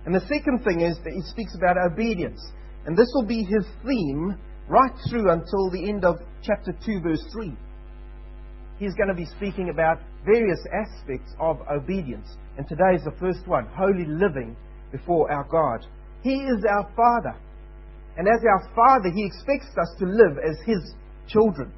And 0.05 0.13
the 0.13 0.21
second 0.21 0.63
thing 0.63 0.81
is 0.81 0.97
that 1.03 1.13
he 1.13 1.21
speaks 1.23 1.55
about 1.55 1.77
obedience. 1.91 2.39
And 2.85 2.95
this 2.95 3.09
will 3.15 3.25
be 3.25 3.43
his 3.43 3.65
theme 3.85 4.37
right 4.69 4.93
through 5.09 5.31
until 5.31 5.69
the 5.71 5.89
end 5.89 6.05
of 6.05 6.15
chapter 6.43 6.73
2, 6.85 7.01
verse 7.01 7.23
3. 7.33 7.53
He's 8.77 8.93
going 8.95 9.09
to 9.09 9.15
be 9.15 9.25
speaking 9.25 9.69
about 9.69 9.99
various 10.25 10.59
aspects 10.73 11.33
of 11.39 11.59
obedience. 11.71 12.27
And 12.57 12.67
today 12.67 12.95
is 12.95 13.03
the 13.03 13.15
first 13.19 13.47
one 13.47 13.67
holy 13.67 14.05
living 14.05 14.55
before 14.91 15.31
our 15.31 15.45
God. 15.49 15.85
He 16.23 16.33
is 16.33 16.63
our 16.69 16.89
Father. 16.95 17.37
And 18.17 18.27
as 18.27 18.41
our 18.43 18.69
Father, 18.75 19.11
He 19.13 19.25
expects 19.25 19.77
us 19.77 19.93
to 19.99 20.05
live 20.05 20.37
as 20.37 20.57
His 20.65 20.93
children. 21.27 21.71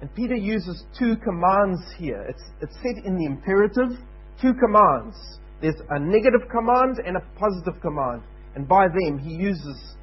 And 0.00 0.14
Peter 0.14 0.34
uses 0.34 0.84
two 0.98 1.16
commands 1.16 1.80
here. 1.98 2.24
It's, 2.28 2.42
it's 2.60 2.74
said 2.74 3.04
in 3.04 3.16
the 3.16 3.24
imperative, 3.24 3.98
two 4.40 4.52
commands. 4.54 5.16
There's 5.60 5.80
a 5.90 5.98
negative 5.98 6.48
command 6.50 7.00
and 7.04 7.16
a 7.16 7.38
positive 7.38 7.80
command. 7.80 8.22
And 8.54 8.68
by 8.68 8.88
them, 8.88 9.18
he 9.18 9.34
uses, 9.34 9.96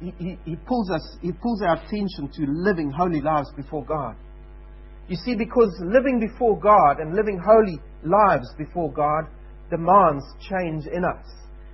he, 0.00 0.38
he, 0.44 0.56
pulls 0.56 0.90
us, 0.90 1.16
he 1.20 1.32
pulls 1.32 1.62
our 1.62 1.76
attention 1.76 2.30
to 2.34 2.46
living 2.48 2.90
holy 2.90 3.20
lives 3.20 3.50
before 3.56 3.84
God. 3.84 4.16
You 5.08 5.16
see, 5.16 5.34
because 5.34 5.76
living 5.80 6.20
before 6.20 6.58
God 6.58 7.00
and 7.00 7.14
living 7.14 7.38
holy 7.44 7.78
lives 8.02 8.48
before 8.56 8.92
God 8.92 9.24
demands 9.68 10.24
change 10.48 10.86
in 10.86 11.04
us. 11.04 11.26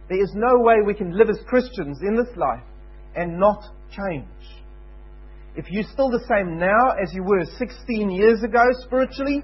There 0.08 0.22
is 0.22 0.32
no 0.34 0.60
way 0.60 0.76
we 0.84 0.94
can 0.94 1.16
live 1.16 1.28
as 1.30 1.38
Christians 1.46 1.98
in 2.02 2.16
this 2.16 2.34
life 2.36 2.64
and 3.14 3.38
not 3.38 3.62
change. 3.90 4.26
If 5.56 5.66
you're 5.70 5.90
still 5.92 6.10
the 6.10 6.24
same 6.28 6.58
now 6.58 6.90
as 7.02 7.12
you 7.14 7.24
were 7.24 7.44
16 7.58 8.10
years 8.10 8.42
ago 8.42 8.62
spiritually, 8.84 9.42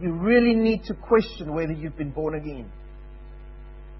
you 0.00 0.12
really 0.12 0.54
need 0.54 0.84
to 0.84 0.94
question 0.94 1.54
whether 1.54 1.72
you've 1.72 1.96
been 1.96 2.10
born 2.10 2.34
again. 2.34 2.70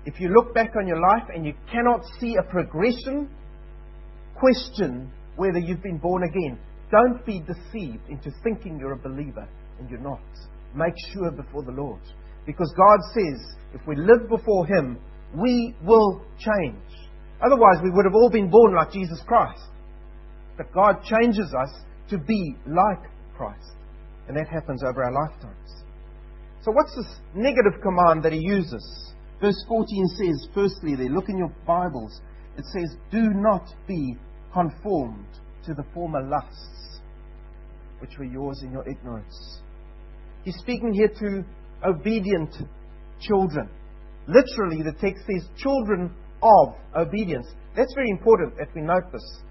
If 0.05 0.19
you 0.19 0.29
look 0.29 0.55
back 0.55 0.73
on 0.77 0.87
your 0.87 1.01
life 1.01 1.29
and 1.35 1.47
you 1.47 1.55
cannot 1.71 2.03
see 2.19 2.37
a 2.37 2.51
progression, 2.51 3.31
question 4.35 5.11
whether 5.37 5.59
you've 5.59 5.83
been 5.83 5.99
born 5.99 6.25
again. 6.25 6.59
Don't 6.91 7.25
be 7.25 7.41
deceived 7.41 8.09
into 8.09 8.31
thinking 8.43 8.79
you're 8.79 8.93
a 8.93 8.99
believer 8.99 9.49
and 9.79 9.89
you're 9.89 10.01
not. 10.01 10.21
Make 10.75 10.95
sure 11.13 11.31
before 11.31 11.63
the 11.63 11.73
Lord. 11.73 12.01
Because 12.45 12.73
God 12.77 12.99
says, 13.15 13.41
if 13.75 13.87
we 13.87 13.97
live 13.97 14.29
before 14.29 14.67
Him, 14.67 14.99
we 15.35 15.75
will 15.85 16.23
change. 16.39 16.77
Otherwise, 17.45 17.79
we 17.83 17.91
would 17.91 18.05
have 18.05 18.15
all 18.15 18.31
been 18.31 18.51
born 18.51 18.75
like 18.75 18.93
Jesus 18.93 19.21
Christ. 19.27 19.63
But 20.57 20.73
God 20.73 21.03
changes 21.05 21.55
us 21.59 21.71
to 22.11 22.19
be 22.19 22.57
like 22.67 23.11
Christ. 23.37 23.73
And 24.29 24.37
that 24.37 24.49
happens 24.49 24.83
over 24.83 25.03
our 25.03 25.13
lifetimes. 25.13 25.85
So, 26.63 26.71
what's 26.73 26.95
this 26.95 27.19
negative 27.35 27.81
command 27.83 28.23
that 28.25 28.33
He 28.33 28.41
uses? 28.41 29.13
Verse 29.43 29.65
14 29.67 30.07
says, 30.07 30.49
firstly, 30.55 30.95
there, 30.95 31.09
look 31.09 31.29
in 31.29 31.37
your 31.37 31.53
Bibles, 31.67 32.21
it 32.57 32.65
says, 32.73 32.97
Do 33.11 33.31
not 33.35 33.69
be 33.89 34.15
conformed 34.53 35.27
to 35.67 35.75
the 35.75 35.85
former 35.93 36.23
lusts 36.23 37.01
which 37.99 38.17
were 38.19 38.25
yours 38.25 38.61
in 38.63 38.71
your 38.71 38.89
ignorance. 38.89 39.61
He's 40.45 40.57
speaking 40.59 40.93
here 40.93 41.09
to 41.09 41.45
obedient 41.85 42.55
children. 43.21 43.69
Literally, 44.29 44.83
the 44.83 44.93
text 45.01 45.25
says, 45.27 45.49
children 45.57 46.15
of 46.41 46.75
obedience. 46.97 47.47
That's 47.77 47.93
very 47.95 48.11
important 48.11 48.57
that 48.59 48.69
we 48.77 48.83
note 48.83 49.11
this. 49.13 49.43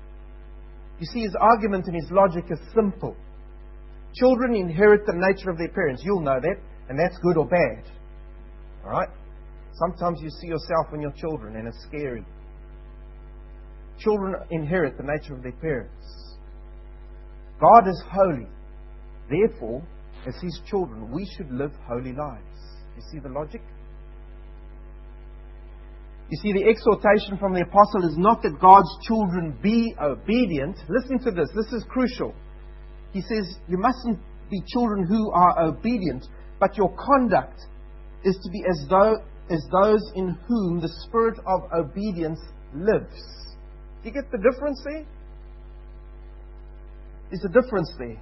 You 0.99 1.05
see, 1.07 1.21
his 1.21 1.35
argument 1.39 1.87
and 1.87 1.95
his 1.95 2.09
logic 2.11 2.45
is 2.49 2.59
simple. 2.73 3.15
Children 4.15 4.55
inherit 4.55 5.05
the 5.05 5.13
nature 5.15 5.49
of 5.49 5.57
their 5.57 5.69
parents. 5.69 6.01
You'll 6.05 6.21
know 6.21 6.39
that, 6.39 6.55
and 6.87 6.97
that's 6.97 7.17
good 7.21 7.37
or 7.37 7.47
bad. 7.47 7.91
All 8.85 8.91
right? 8.91 9.09
Sometimes 9.73 10.19
you 10.21 10.29
see 10.29 10.47
yourself 10.47 10.87
in 10.93 11.01
your 11.01 11.11
children, 11.11 11.55
and 11.55 11.67
it's 11.67 11.81
scary. 11.87 12.25
Children 13.99 14.35
inherit 14.51 14.97
the 14.97 15.03
nature 15.03 15.35
of 15.35 15.43
their 15.43 15.51
parents. 15.53 16.37
God 17.59 17.87
is 17.87 18.03
holy. 18.11 18.47
Therefore, 19.29 19.83
as 20.27 20.35
His 20.41 20.59
children, 20.65 21.11
we 21.11 21.29
should 21.37 21.51
live 21.51 21.71
holy 21.87 22.13
lives. 22.13 22.59
You 22.95 23.01
see 23.11 23.19
the 23.19 23.29
logic? 23.29 23.61
You 26.29 26.37
see, 26.37 26.53
the 26.53 26.63
exhortation 26.63 27.37
from 27.37 27.53
the 27.53 27.61
apostle 27.61 28.07
is 28.07 28.17
not 28.17 28.41
that 28.43 28.59
God's 28.61 28.89
children 29.05 29.57
be 29.61 29.93
obedient. 30.01 30.77
Listen 30.87 31.19
to 31.19 31.31
this. 31.31 31.49
This 31.53 31.73
is 31.73 31.85
crucial. 31.89 32.33
He 33.11 33.21
says, 33.21 33.57
You 33.67 33.77
mustn't 33.77 34.19
be 34.49 34.61
children 34.67 35.05
who 35.05 35.31
are 35.31 35.59
obedient, 35.59 36.25
but 36.59 36.77
your 36.77 36.95
conduct 36.95 37.59
is 38.23 38.37
to 38.43 38.49
be 38.49 38.63
as 38.69 38.87
though 38.89 39.17
as 39.51 39.67
those 39.71 40.01
in 40.15 40.37
whom 40.47 40.79
the 40.79 40.89
spirit 41.05 41.37
of 41.45 41.61
obedience 41.73 42.39
lives. 42.73 43.21
Do 44.01 44.09
you 44.09 44.13
get 44.13 44.31
the 44.31 44.37
difference 44.37 44.81
there? 44.83 45.05
There's 47.29 47.45
a 47.45 47.61
difference 47.61 47.91
there. 47.97 48.19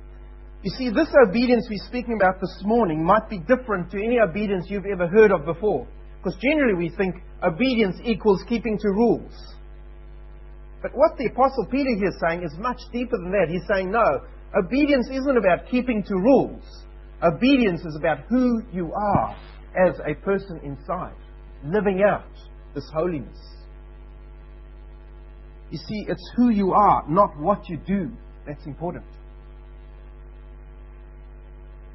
You 0.62 0.72
see, 0.78 0.90
this 0.90 1.08
obedience 1.28 1.68
we're 1.70 1.88
speaking 1.88 2.18
about 2.20 2.42
this 2.42 2.62
morning 2.64 3.04
might 3.06 3.30
be 3.30 3.40
different 3.40 3.92
to 3.92 3.98
any 3.98 4.20
obedience 4.20 4.66
you've 4.70 4.86
ever 4.86 5.08
heard 5.08 5.32
of 5.32 5.46
before. 5.46 5.88
Because 6.18 6.38
generally 6.42 6.76
we 6.76 6.90
think 6.96 7.16
obedience 7.42 7.96
equals 8.04 8.44
keeping 8.50 8.78
to 8.78 8.90
rules. 8.90 9.34
But 10.82 10.92
what 10.94 11.18
the 11.18 11.28
Apostle 11.28 11.66
Peter 11.72 11.96
here 11.98 12.10
is 12.10 12.20
saying 12.28 12.44
is 12.44 12.54
much 12.58 12.80
deeper 12.92 13.18
than 13.18 13.32
that. 13.32 13.48
He's 13.50 13.66
saying, 13.72 13.92
no, 13.92 14.22
obedience 14.58 15.08
isn't 15.12 15.38
about 15.38 15.70
keeping 15.70 16.04
to 16.04 16.16
rules. 16.16 16.64
Obedience 17.24 17.82
is 17.82 17.96
about 17.98 18.20
who 18.30 18.62
you 18.74 18.92
are 18.94 19.36
as 19.76 20.00
a 20.06 20.14
person 20.16 20.60
inside, 20.64 21.16
living 21.64 22.04
out 22.08 22.32
this 22.74 22.90
holiness. 22.94 23.38
You 25.72 25.78
see, 25.78 26.06
it's 26.08 26.32
who 26.36 26.50
you 26.50 26.72
are, 26.74 27.04
not 27.08 27.38
what 27.38 27.70
you 27.70 27.78
do, 27.78 28.12
that's 28.46 28.66
important. 28.66 29.06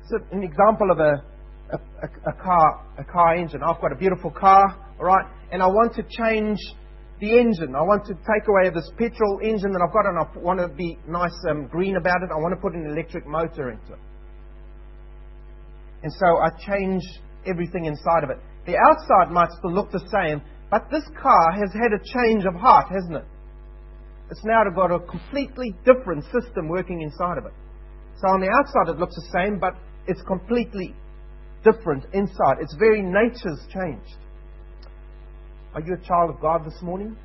So, 0.07 0.19
an 0.33 0.43
example 0.43 0.91
of 0.91 0.99
a, 1.01 1.25
a, 1.73 2.07
a, 2.29 2.33
car 2.35 2.87
a 2.99 3.05
car 3.05 3.35
engine. 3.37 3.63
I've 3.63 3.81
got 3.81 3.91
a 3.91 3.97
beautiful 3.97 4.31
car, 4.31 4.77
all 5.01 5.07
right, 5.07 5.25
and 5.51 5.63
I 5.63 5.67
want 5.67 5.95
to 5.95 6.03
change 6.03 6.59
the 7.21 7.39
engine. 7.39 7.75
I 7.75 7.83
want 7.83 8.05
to 8.07 8.15
take 8.15 8.47
away 8.49 8.71
this 8.75 8.91
petrol 8.99 9.41
engine 9.43 9.73
that 9.73 9.81
I've 9.83 9.93
got, 9.93 10.07
and 10.07 10.19
I 10.19 10.39
want 10.39 10.61
to 10.61 10.69
be 10.69 10.99
nice 11.09 11.35
um, 11.49 11.67
green 11.69 11.97
about 11.97 12.23
it. 12.23 12.31
I 12.31 12.37
want 12.37 12.55
to 12.55 12.61
put 12.61 12.75
an 12.75 12.87
electric 12.87 13.27
motor 13.27 13.71
into 13.71 13.95
it. 13.95 13.99
And 16.03 16.13
so 16.13 16.27
I 16.37 16.51
change 16.61 17.03
everything 17.47 17.87
inside 17.87 18.25
of 18.25 18.31
it. 18.31 18.39
The 18.67 18.77
outside 18.77 19.33
might 19.33 19.51
still 19.59 19.73
look 19.73 19.91
the 19.91 20.05
same, 20.11 20.43
but 20.71 20.91
this 20.91 21.05
car 21.21 21.53
has 21.53 21.73
had 21.73 21.93
a 21.93 22.03
change 22.03 22.45
of 22.45 22.55
heart, 22.55 22.87
hasn't 22.89 23.17
it? 23.17 23.25
It's 24.31 24.45
now 24.45 24.65
got 24.75 24.91
a 24.91 25.01
completely 25.01 25.75
different 25.85 26.25
system 26.25 26.69
working 26.69 27.03
inside 27.03 27.39
of 27.39 27.47
it. 27.47 27.53
So 28.17 28.29
on 28.29 28.41
the 28.41 28.49
outside 28.49 28.95
it 28.95 28.99
looks 28.99 29.15
the 29.15 29.29
same, 29.33 29.59
but 29.59 29.75
it's 30.07 30.23
completely 30.23 30.95
different 31.63 32.05
inside. 32.13 32.57
Its 32.61 32.75
very 32.79 33.03
nature's 33.03 33.61
changed. 33.73 34.17
Are 35.75 35.81
you 35.81 35.95
a 35.95 36.07
child 36.07 36.31
of 36.31 36.41
God 36.41 36.65
this 36.65 36.81
morning? 36.83 37.17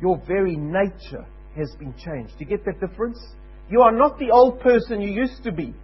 Your 0.00 0.20
very 0.26 0.56
nature 0.56 1.26
has 1.56 1.74
been 1.78 1.94
changed. 1.94 2.38
Do 2.38 2.44
you 2.44 2.46
get 2.46 2.64
that 2.64 2.80
difference? 2.80 3.18
You 3.68 3.80
are 3.80 3.92
not 3.92 4.18
the 4.18 4.30
old 4.30 4.60
person 4.60 5.00
you 5.00 5.10
used 5.10 5.42
to 5.44 5.52
be. 5.52 5.74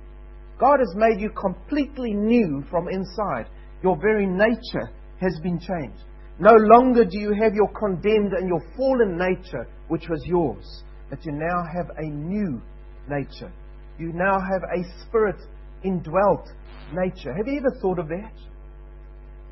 God 0.58 0.78
has 0.78 0.94
made 0.96 1.20
you 1.20 1.30
completely 1.30 2.12
new 2.12 2.64
from 2.70 2.88
inside. 2.88 3.46
Your 3.82 3.96
very 4.00 4.26
nature 4.26 4.90
has 5.20 5.38
been 5.42 5.58
changed. 5.58 6.04
No 6.38 6.54
longer 6.54 7.04
do 7.04 7.18
you 7.18 7.32
have 7.32 7.54
your 7.54 7.68
condemned 7.78 8.32
and 8.32 8.48
your 8.48 8.62
fallen 8.76 9.18
nature, 9.18 9.66
which 9.88 10.08
was 10.08 10.22
yours, 10.26 10.82
but 11.10 11.24
you 11.24 11.32
now 11.32 11.62
have 11.74 11.90
a 11.98 12.08
new 12.08 12.60
nature. 13.08 13.52
You 13.98 14.12
now 14.12 14.38
have 14.40 14.62
a 14.62 14.82
spirit 15.06 15.40
indwelt 15.84 16.48
nature. 16.92 17.34
Have 17.34 17.46
you 17.46 17.58
ever 17.58 17.76
thought 17.80 17.98
of 17.98 18.08
that? 18.08 18.32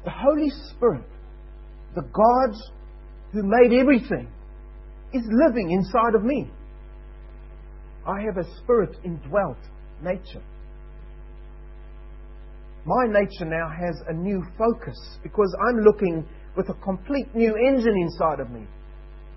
The 0.05 0.11
Holy 0.11 0.51
Spirit, 0.71 1.09
the 1.95 2.03
God 2.03 2.57
who 3.33 3.43
made 3.43 3.79
everything, 3.79 4.29
is 5.13 5.23
living 5.27 5.71
inside 5.73 6.15
of 6.15 6.25
me. 6.25 6.51
I 8.07 8.23
have 8.23 8.39
a 8.39 8.57
spirit 8.63 8.97
indwelt 9.05 9.59
nature. 10.03 10.43
My 12.85 13.07
nature 13.07 13.45
now 13.45 13.69
has 13.69 14.01
a 14.09 14.13
new 14.13 14.43
focus 14.57 14.97
because 15.23 15.55
I'm 15.69 15.81
looking 15.85 16.27
with 16.57 16.69
a 16.69 16.75
complete 16.83 17.35
new 17.35 17.55
engine 17.69 17.97
inside 18.01 18.41
of 18.41 18.51
me. 18.51 18.67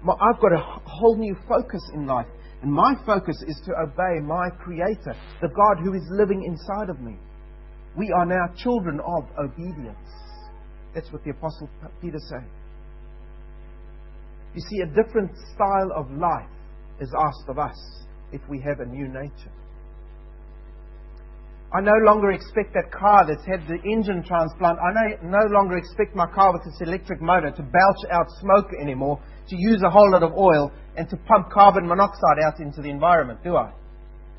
I've 0.03 0.39
got 0.41 0.53
a 0.53 0.79
whole 0.85 1.17
new 1.17 1.35
focus 1.47 1.81
in 1.93 2.05
life. 2.05 2.27
And 2.61 2.71
my 2.71 2.95
focus 3.05 3.35
is 3.47 3.61
to 3.65 3.73
obey 3.73 4.19
my 4.23 4.49
Creator, 4.63 5.15
the 5.41 5.49
God 5.49 5.83
who 5.83 5.93
is 5.93 6.03
living 6.11 6.43
inside 6.45 6.89
of 6.89 7.01
me. 7.01 7.17
We 7.97 8.11
are 8.17 8.25
now 8.25 8.47
children 8.55 8.99
of 8.99 9.25
obedience. 9.37 9.97
That's 10.95 11.11
what 11.11 11.23
the 11.23 11.31
Apostle 11.31 11.69
Peter 12.01 12.19
said. 12.29 12.47
You 14.55 14.61
see, 14.61 14.79
a 14.81 15.03
different 15.03 15.31
style 15.53 15.91
of 15.95 16.09
life 16.11 16.49
is 17.01 17.11
asked 17.17 17.49
of 17.49 17.59
us 17.59 17.77
if 18.31 18.41
we 18.49 18.61
have 18.61 18.79
a 18.79 18.85
new 18.85 19.07
nature. 19.07 19.51
I 21.73 21.81
no 21.81 21.97
longer 22.05 22.31
expect 22.31 22.75
that 22.75 22.91
car 22.91 23.25
that's 23.25 23.45
had 23.47 23.67
the 23.67 23.81
engine 23.81 24.23
transplant. 24.23 24.77
I 24.77 24.93
no, 24.93 25.39
no 25.39 25.45
longer 25.49 25.77
expect 25.77 26.15
my 26.15 26.27
car 26.27 26.53
with 26.53 26.61
its 26.67 26.79
electric 26.81 27.19
motor 27.19 27.49
to 27.49 27.63
belch 27.63 28.01
out 28.11 28.27
smoke 28.39 28.69
anymore, 28.79 29.19
to 29.47 29.55
use 29.57 29.81
a 29.83 29.89
whole 29.89 30.11
lot 30.11 30.21
of 30.21 30.33
oil, 30.33 30.71
and 30.95 31.09
to 31.09 31.17
pump 31.17 31.49
carbon 31.49 31.87
monoxide 31.87 32.37
out 32.45 32.59
into 32.59 32.81
the 32.81 32.89
environment, 32.89 33.39
do 33.43 33.55
I? 33.55 33.71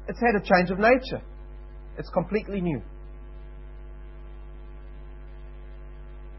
It's 0.06 0.20
had 0.20 0.40
a 0.40 0.44
change 0.44 0.70
of 0.70 0.78
nature. 0.78 1.20
It's 1.98 2.08
completely 2.10 2.60
new. 2.60 2.80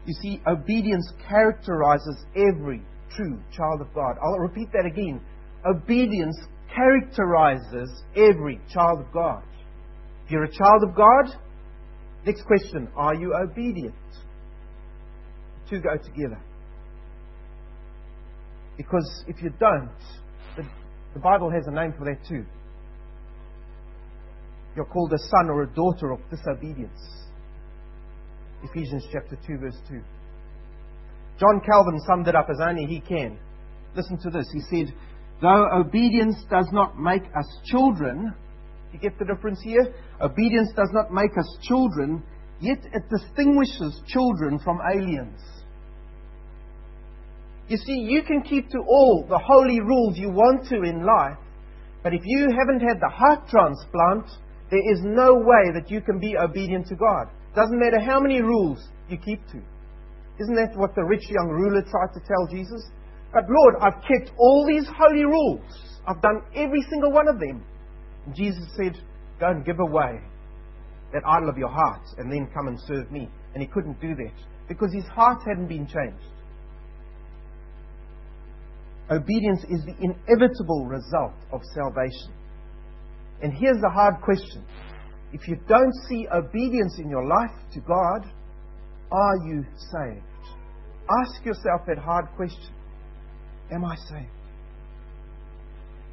You 0.06 0.14
see, 0.22 0.40
obedience 0.46 1.12
characterizes 1.28 2.24
every 2.34 2.80
true 3.10 3.38
child 3.52 3.82
of 3.82 3.92
God. 3.92 4.16
I'll 4.22 4.38
repeat 4.38 4.68
that 4.72 4.86
again. 4.86 5.20
Obedience 5.68 6.38
characterizes 6.74 8.02
every 8.14 8.60
child 8.72 9.00
of 9.00 9.12
God. 9.12 9.42
If 10.26 10.32
you're 10.32 10.42
a 10.42 10.52
child 10.52 10.82
of 10.82 10.96
God, 10.96 11.38
next 12.26 12.42
question 12.46 12.88
are 12.96 13.14
you 13.14 13.32
obedient? 13.32 13.94
The 15.64 15.70
Two 15.70 15.80
go 15.80 15.96
together. 15.96 16.40
Because 18.76 19.24
if 19.28 19.40
you 19.40 19.50
don't, 19.60 19.88
the, 20.56 20.64
the 21.14 21.20
Bible 21.20 21.48
has 21.50 21.64
a 21.68 21.70
name 21.70 21.94
for 21.96 22.04
that 22.06 22.26
too. 22.28 22.44
You're 24.74 24.84
called 24.84 25.12
a 25.12 25.18
son 25.18 25.48
or 25.48 25.62
a 25.62 25.66
daughter 25.68 26.10
of 26.10 26.18
disobedience. 26.28 27.00
Ephesians 28.64 29.06
chapter 29.12 29.38
2, 29.46 29.58
verse 29.58 29.78
2. 29.88 30.00
John 31.38 31.60
Calvin 31.64 32.00
summed 32.00 32.26
it 32.26 32.34
up 32.34 32.48
as 32.50 32.58
only 32.60 32.84
he 32.84 32.98
can. 32.98 33.38
Listen 33.94 34.18
to 34.18 34.30
this. 34.30 34.46
He 34.52 34.60
said, 34.70 34.92
Though 35.40 35.66
obedience 35.72 36.36
does 36.50 36.66
not 36.72 36.98
make 36.98 37.22
us 37.22 37.46
children, 37.66 38.34
you 38.96 39.10
get 39.10 39.18
the 39.18 39.24
difference 39.24 39.60
here? 39.62 39.94
Obedience 40.20 40.70
does 40.74 40.90
not 40.92 41.12
make 41.12 41.32
us 41.38 41.58
children, 41.62 42.22
yet 42.60 42.78
it 42.92 43.02
distinguishes 43.10 44.00
children 44.06 44.58
from 44.58 44.78
aliens. 44.90 45.40
You 47.68 47.76
see, 47.76 48.06
you 48.08 48.22
can 48.22 48.42
keep 48.42 48.68
to 48.70 48.78
all 48.78 49.26
the 49.28 49.38
holy 49.38 49.80
rules 49.80 50.16
you 50.16 50.30
want 50.30 50.68
to 50.68 50.82
in 50.82 51.04
life, 51.04 51.38
but 52.02 52.14
if 52.14 52.22
you 52.24 52.48
haven't 52.50 52.80
had 52.80 53.00
the 53.00 53.10
heart 53.12 53.48
transplant, 53.48 54.30
there 54.70 54.92
is 54.92 55.00
no 55.02 55.34
way 55.34 55.72
that 55.74 55.90
you 55.90 56.00
can 56.00 56.18
be 56.18 56.36
obedient 56.38 56.86
to 56.86 56.96
God. 56.96 57.26
Doesn't 57.54 57.78
matter 57.78 58.00
how 58.00 58.20
many 58.20 58.40
rules 58.40 58.78
you 59.08 59.18
keep 59.18 59.44
to. 59.48 59.58
Isn't 60.38 60.54
that 60.54 60.76
what 60.76 60.94
the 60.94 61.04
rich 61.04 61.24
young 61.28 61.48
ruler 61.48 61.82
tried 61.82 62.12
to 62.14 62.20
tell 62.20 62.46
Jesus? 62.50 62.90
But 63.32 63.44
Lord, 63.48 63.74
I've 63.80 64.00
kept 64.02 64.30
all 64.38 64.66
these 64.66 64.86
holy 64.86 65.24
rules. 65.24 65.98
I've 66.06 66.22
done 66.22 66.42
every 66.54 66.82
single 66.88 67.10
one 67.10 67.26
of 67.26 67.40
them. 67.40 67.64
Jesus 68.34 68.64
said, 68.76 68.96
Go 69.38 69.48
and 69.48 69.64
give 69.64 69.78
away 69.80 70.20
that 71.12 71.22
idol 71.26 71.48
of 71.48 71.58
your 71.58 71.68
heart 71.68 72.02
and 72.18 72.32
then 72.32 72.48
come 72.54 72.68
and 72.68 72.78
serve 72.86 73.10
me. 73.10 73.28
And 73.54 73.62
he 73.62 73.68
couldn't 73.68 74.00
do 74.00 74.14
that 74.14 74.34
because 74.68 74.92
his 74.92 75.04
heart 75.04 75.42
hadn't 75.46 75.68
been 75.68 75.86
changed. 75.86 76.32
Obedience 79.10 79.62
is 79.70 79.84
the 79.84 79.94
inevitable 80.00 80.86
result 80.86 81.34
of 81.52 81.60
salvation. 81.74 82.34
And 83.40 83.52
here's 83.52 83.80
the 83.80 83.90
hard 83.90 84.20
question. 84.22 84.64
If 85.32 85.46
you 85.46 85.56
don't 85.68 85.92
see 86.08 86.26
obedience 86.32 86.98
in 86.98 87.08
your 87.08 87.24
life 87.24 87.54
to 87.74 87.80
God, 87.80 88.32
are 89.12 89.36
you 89.46 89.64
saved? 89.92 90.24
Ask 91.22 91.44
yourself 91.44 91.82
that 91.86 91.98
hard 91.98 92.26
question 92.36 92.74
Am 93.70 93.84
I 93.84 93.94
saved? 93.96 94.30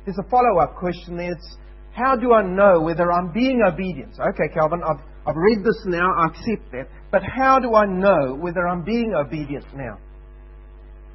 There's 0.06 0.18
a 0.20 0.30
follow 0.30 0.60
up 0.62 0.76
question 0.76 1.18
there. 1.18 1.32
It's 1.32 1.58
how 1.94 2.16
do 2.16 2.34
I 2.34 2.44
know 2.44 2.82
whether 2.82 3.12
I'm 3.12 3.32
being 3.32 3.62
obedient? 3.66 4.14
Okay, 4.20 4.54
Calvin, 4.54 4.82
I've, 4.84 5.04
I've 5.28 5.36
read 5.36 5.60
this 5.64 5.84
now, 5.86 6.10
I 6.18 6.28
accept 6.28 6.72
that. 6.72 6.88
But 7.12 7.22
how 7.24 7.60
do 7.60 7.76
I 7.76 7.86
know 7.86 8.36
whether 8.36 8.68
I'm 8.68 8.84
being 8.84 9.14
obedient 9.16 9.66
now? 9.76 9.98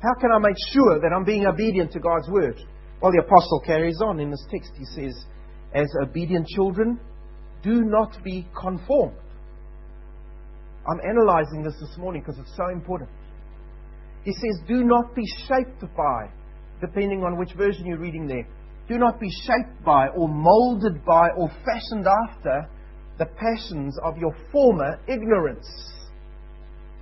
How 0.03 0.15
can 0.21 0.31
I 0.33 0.39
make 0.39 0.57
sure 0.73 1.01
that 1.01 1.13
I'm 1.15 1.25
being 1.25 1.47
obedient 1.47 1.93
to 1.93 2.01
God's 2.01 2.29
word? 2.31 2.57
Well, 3.03 3.13
the 3.13 3.23
apostle 3.23 3.61
carries 3.67 4.01
on 4.05 4.21
in 4.21 4.31
this 4.31 4.47
text. 4.51 4.71
He 4.79 4.85
says, 4.85 5.27
As 5.75 5.89
obedient 6.03 6.47
children, 6.47 7.01
do 7.63 7.83
not 7.83 8.17
be 8.23 8.47
conformed 8.61 9.19
I'm 10.89 11.01
analyzing 11.05 11.63
this 11.63 11.75
this 11.81 11.99
morning 11.99 12.23
because 12.23 12.41
it's 12.41 12.57
so 12.57 12.69
important. 12.71 13.11
He 14.25 14.33
says, 14.33 14.67
Do 14.67 14.85
not 14.85 15.15
be 15.15 15.25
shaped 15.47 15.81
by, 15.95 16.31
depending 16.81 17.23
on 17.25 17.39
which 17.39 17.53
version 17.55 17.85
you're 17.85 17.99
reading 17.99 18.27
there, 18.27 18.47
do 18.89 18.99
not 18.99 19.21
be 19.21 19.29
shaped 19.31 19.85
by 19.85 20.09
or 20.09 20.29
molded 20.29 21.05
by 21.05 21.29
or 21.37 21.49
fashioned 21.65 22.07
after 22.29 22.69
the 23.19 23.27
passions 23.27 23.99
of 24.03 24.17
your 24.17 24.35
former 24.51 24.99
ignorance. 25.07 25.67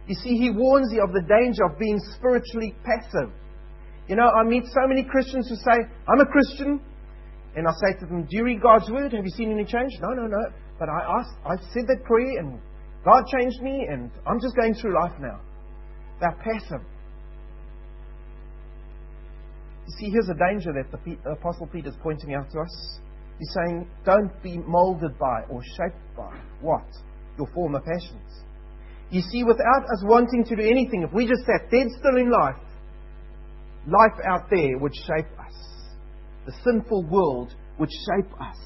You 0.09 0.15
see, 0.15 0.37
he 0.37 0.51
warns 0.51 0.93
you 0.93 1.03
of 1.03 1.13
the 1.13 1.23
danger 1.23 1.65
of 1.65 1.79
being 1.79 1.99
spiritually 2.15 2.75
passive. 2.85 3.33
You 4.09 4.17
know, 4.17 4.27
I 4.27 4.45
meet 4.45 4.65
so 4.67 4.87
many 4.87 5.03
Christians 5.03 5.49
who 5.49 5.57
say, 5.57 5.79
I'm 6.09 6.21
a 6.21 6.27
Christian. 6.27 6.81
And 7.57 7.67
I 7.67 7.73
say 7.83 7.99
to 8.01 8.07
them, 8.07 8.23
Do 8.23 8.37
you 8.37 8.45
read 8.45 8.63
God's 8.63 8.91
word? 8.91 9.13
Have 9.13 9.25
you 9.25 9.31
seen 9.31 9.51
any 9.51 9.65
change? 9.65 9.93
No, 10.01 10.11
no, 10.11 10.27
no. 10.27 10.53
But 10.79 10.89
I 10.89 11.19
asked, 11.19 11.37
I 11.45 11.57
said 11.73 11.87
that 11.89 12.05
prayer 12.05 12.39
and 12.39 12.61
God 13.05 13.23
changed 13.39 13.63
me, 13.63 13.87
and 13.89 14.11
I'm 14.27 14.41
just 14.41 14.57
going 14.57 14.75
through 14.75 14.95
life 15.01 15.15
now. 15.21 15.41
They're 16.21 16.37
passive. 16.43 16.85
You 19.87 19.93
see, 19.99 20.11
here's 20.11 20.29
a 20.29 20.35
danger 20.35 20.73
that 20.73 20.91
the 20.91 21.31
Apostle 21.31 21.69
Peter 21.69 21.89
is 21.89 21.95
pointing 22.03 22.35
out 22.35 22.51
to 22.51 22.61
us. 22.61 22.99
He's 23.39 23.55
saying, 23.55 23.89
don't 24.05 24.33
be 24.43 24.59
molded 24.59 25.19
by 25.19 25.43
or 25.49 25.63
shaped 25.63 26.03
by 26.17 26.37
what? 26.61 26.87
Your 27.39 27.47
former 27.55 27.81
passions. 27.81 28.45
You 29.11 29.21
see, 29.21 29.45
without 29.45 29.85
us 29.85 30.03
wanting 30.05 30.45
to 30.45 30.57
do 30.57 30.63
anything, 30.63 31.03
if 31.03 31.13
we 31.13 31.27
just 31.27 31.47
sat 31.47 31.71
dead 31.71 31.87
still 31.99 32.17
in 32.17 32.31
life, 32.31 32.57
life 33.87 34.19
out 34.27 34.51
there 34.51 34.79
would 34.79 34.95
shape 34.95 35.31
us. 35.39 35.55
The 36.47 36.53
sinful 36.65 37.05
world 37.09 37.55
would 37.79 37.91
shape 37.91 38.33
us. 38.41 38.57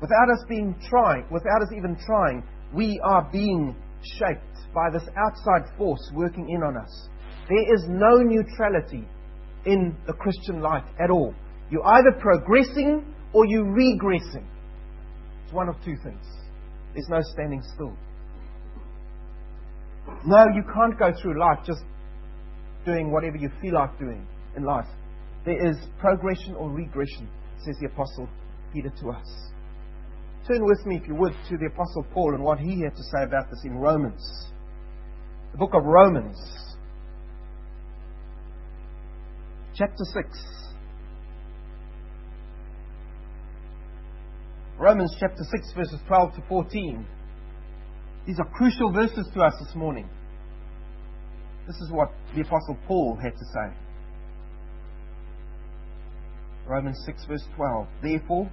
Without 0.00 0.30
us 0.32 0.44
being 0.48 0.74
trying, 0.88 1.24
without 1.30 1.60
us 1.60 1.72
even 1.76 1.96
trying, 2.06 2.42
we 2.72 2.98
are 3.04 3.28
being 3.30 3.76
shaped 4.18 4.72
by 4.74 4.90
this 4.90 5.06
outside 5.16 5.76
force 5.76 6.10
working 6.14 6.48
in 6.48 6.62
on 6.62 6.76
us. 6.76 7.08
There 7.48 7.74
is 7.74 7.84
no 7.88 8.22
neutrality 8.22 9.06
in 9.66 9.96
the 10.06 10.12
Christian 10.12 10.60
life 10.60 10.84
at 11.00 11.10
all. 11.10 11.34
You're 11.70 11.86
either 11.86 12.12
progressing 12.20 13.14
or 13.32 13.46
you're 13.46 13.64
regressing. 13.64 14.44
It's 15.44 15.52
one 15.52 15.68
of 15.68 15.76
two 15.84 15.96
things. 16.02 16.24
There's 16.92 17.08
no 17.08 17.20
standing 17.22 17.62
still. 17.74 17.96
No, 20.24 20.44
you 20.54 20.62
can't 20.72 20.98
go 20.98 21.12
through 21.20 21.40
life 21.40 21.58
just 21.66 21.82
doing 22.84 23.10
whatever 23.10 23.36
you 23.36 23.50
feel 23.60 23.74
like 23.74 23.98
doing 23.98 24.26
in 24.56 24.64
life. 24.64 24.86
There 25.44 25.68
is 25.68 25.76
progression 25.98 26.54
or 26.54 26.70
regression, 26.70 27.28
says 27.64 27.76
the 27.80 27.86
Apostle 27.86 28.28
Peter 28.72 28.90
to 29.00 29.10
us. 29.10 29.26
Turn 30.46 30.64
with 30.64 30.84
me, 30.84 30.96
if 30.96 31.08
you 31.08 31.14
would, 31.14 31.32
to 31.48 31.56
the 31.56 31.66
Apostle 31.66 32.06
Paul 32.12 32.34
and 32.34 32.44
what 32.44 32.58
he 32.58 32.82
had 32.82 32.94
to 32.94 33.02
say 33.02 33.24
about 33.24 33.48
this 33.50 33.60
in 33.64 33.74
Romans. 33.74 34.22
The 35.52 35.58
book 35.58 35.72
of 35.74 35.84
Romans, 35.84 36.36
chapter 39.76 40.04
6. 40.04 40.28
Romans 44.78 45.14
chapter 45.18 45.42
6, 45.50 45.72
verses 45.76 45.98
12 46.06 46.34
to 46.36 46.42
14. 46.48 47.06
These 48.26 48.38
are 48.38 48.48
crucial 48.56 48.92
verses 48.92 49.26
to 49.34 49.40
us 49.40 49.54
this 49.58 49.74
morning. 49.74 50.08
This 51.66 51.76
is 51.76 51.90
what 51.90 52.10
the 52.34 52.42
Apostle 52.42 52.76
Paul 52.86 53.18
had 53.20 53.32
to 53.32 53.44
say. 53.52 53.76
Romans 56.66 57.00
6, 57.04 57.24
verse 57.26 57.44
12. 57.56 57.86
Therefore, 58.02 58.50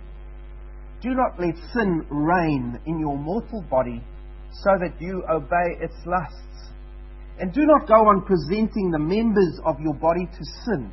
do 1.02 1.10
not 1.10 1.40
let 1.40 1.56
sin 1.74 2.06
reign 2.10 2.80
in 2.86 3.00
your 3.00 3.18
mortal 3.18 3.64
body 3.70 4.04
so 4.64 4.72
that 4.80 5.00
you 5.00 5.24
obey 5.30 5.84
its 5.84 5.96
lusts. 6.06 6.72
And 7.40 7.54
do 7.54 7.62
not 7.66 7.88
go 7.88 7.96
on 7.96 8.26
presenting 8.26 8.92
the 8.92 9.00
members 9.00 9.60
of 9.66 9.80
your 9.80 9.94
body 9.94 10.26
to 10.26 10.46
sin 10.66 10.92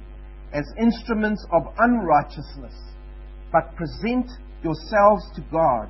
as 0.53 0.65
instruments 0.79 1.45
of 1.53 1.63
unrighteousness, 1.79 2.75
but 3.53 3.75
present 3.77 4.31
yourselves 4.63 5.25
to 5.35 5.43
God 5.53 5.89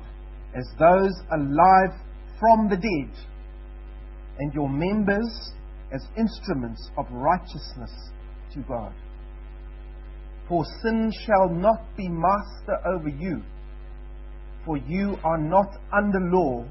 as 0.55 0.67
those 0.79 1.13
alive 1.31 1.93
from 2.39 2.69
the 2.69 2.75
dead, 2.77 3.25
and 4.39 4.53
your 4.53 4.69
members 4.69 5.51
as 5.93 6.01
instruments 6.17 6.89
of 6.97 7.05
righteousness 7.11 7.91
to 8.53 8.61
God. 8.61 8.93
For 10.47 10.63
sin 10.81 11.11
shall 11.25 11.49
not 11.49 11.95
be 11.95 12.07
master 12.07 12.77
over 12.87 13.09
you, 13.09 13.43
for 14.65 14.77
you 14.77 15.17
are 15.23 15.37
not 15.37 15.67
under 15.95 16.19
law. 16.19 16.65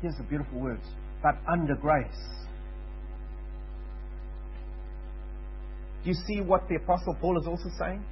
Here's 0.00 0.16
the 0.16 0.24
beautiful 0.24 0.60
words, 0.60 0.86
but 1.22 1.34
under 1.50 1.74
grace. 1.74 2.06
You 6.08 6.14
see 6.26 6.40
what 6.40 6.66
the 6.68 6.76
Apostle 6.76 7.14
Paul 7.20 7.38
is 7.38 7.46
also 7.46 7.68
saying? 7.78 8.02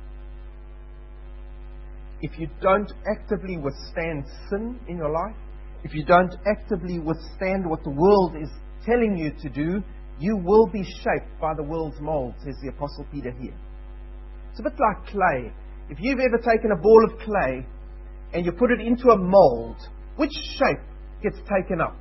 If 2.20 2.38
you 2.38 2.48
don't 2.61 2.92
actively 3.11 3.56
withstand 3.56 4.24
sin 4.50 4.78
in 4.88 4.98
your 4.98 5.11
life, 5.11 5.37
if 5.82 5.94
you 5.94 6.04
don't 6.04 6.35
actively 6.46 6.98
withstand 6.98 7.68
what 7.68 7.82
the 7.85 7.90
world 7.90 8.37
is 8.40 8.50
telling 8.85 9.16
you 9.16 9.32
to 9.42 9.48
do, 9.48 9.82
you 10.18 10.37
will 10.37 10.66
be 10.66 10.82
shaped 10.82 11.40
by 11.40 11.54
the 11.54 11.62
world's 11.62 12.00
mold, 12.00 12.35
says 12.44 12.54
the 12.62 12.68
Apostle 12.68 13.06
Peter 13.12 13.30
here. 13.40 13.54
It's 14.50 14.61
a 14.61 14.62
bit 14.62 14.72
like 14.72 15.06
clay. 15.06 15.52
If 15.90 15.98
you've 16.00 16.20
ever 16.20 16.38
taken 16.38 16.72
a 16.72 16.80
ball 16.80 17.04
of 17.11 17.18
clay 17.20 17.66
and 18.32 18.44
you 18.44 18.52
put 18.52 18.70
it 18.72 18.80
into 18.80 19.09
a 19.11 19.18
mold, 19.18 19.76
which 20.16 20.32
shape 20.59 20.82
gets 21.22 21.37
taken 21.48 21.80
up? 21.80 21.96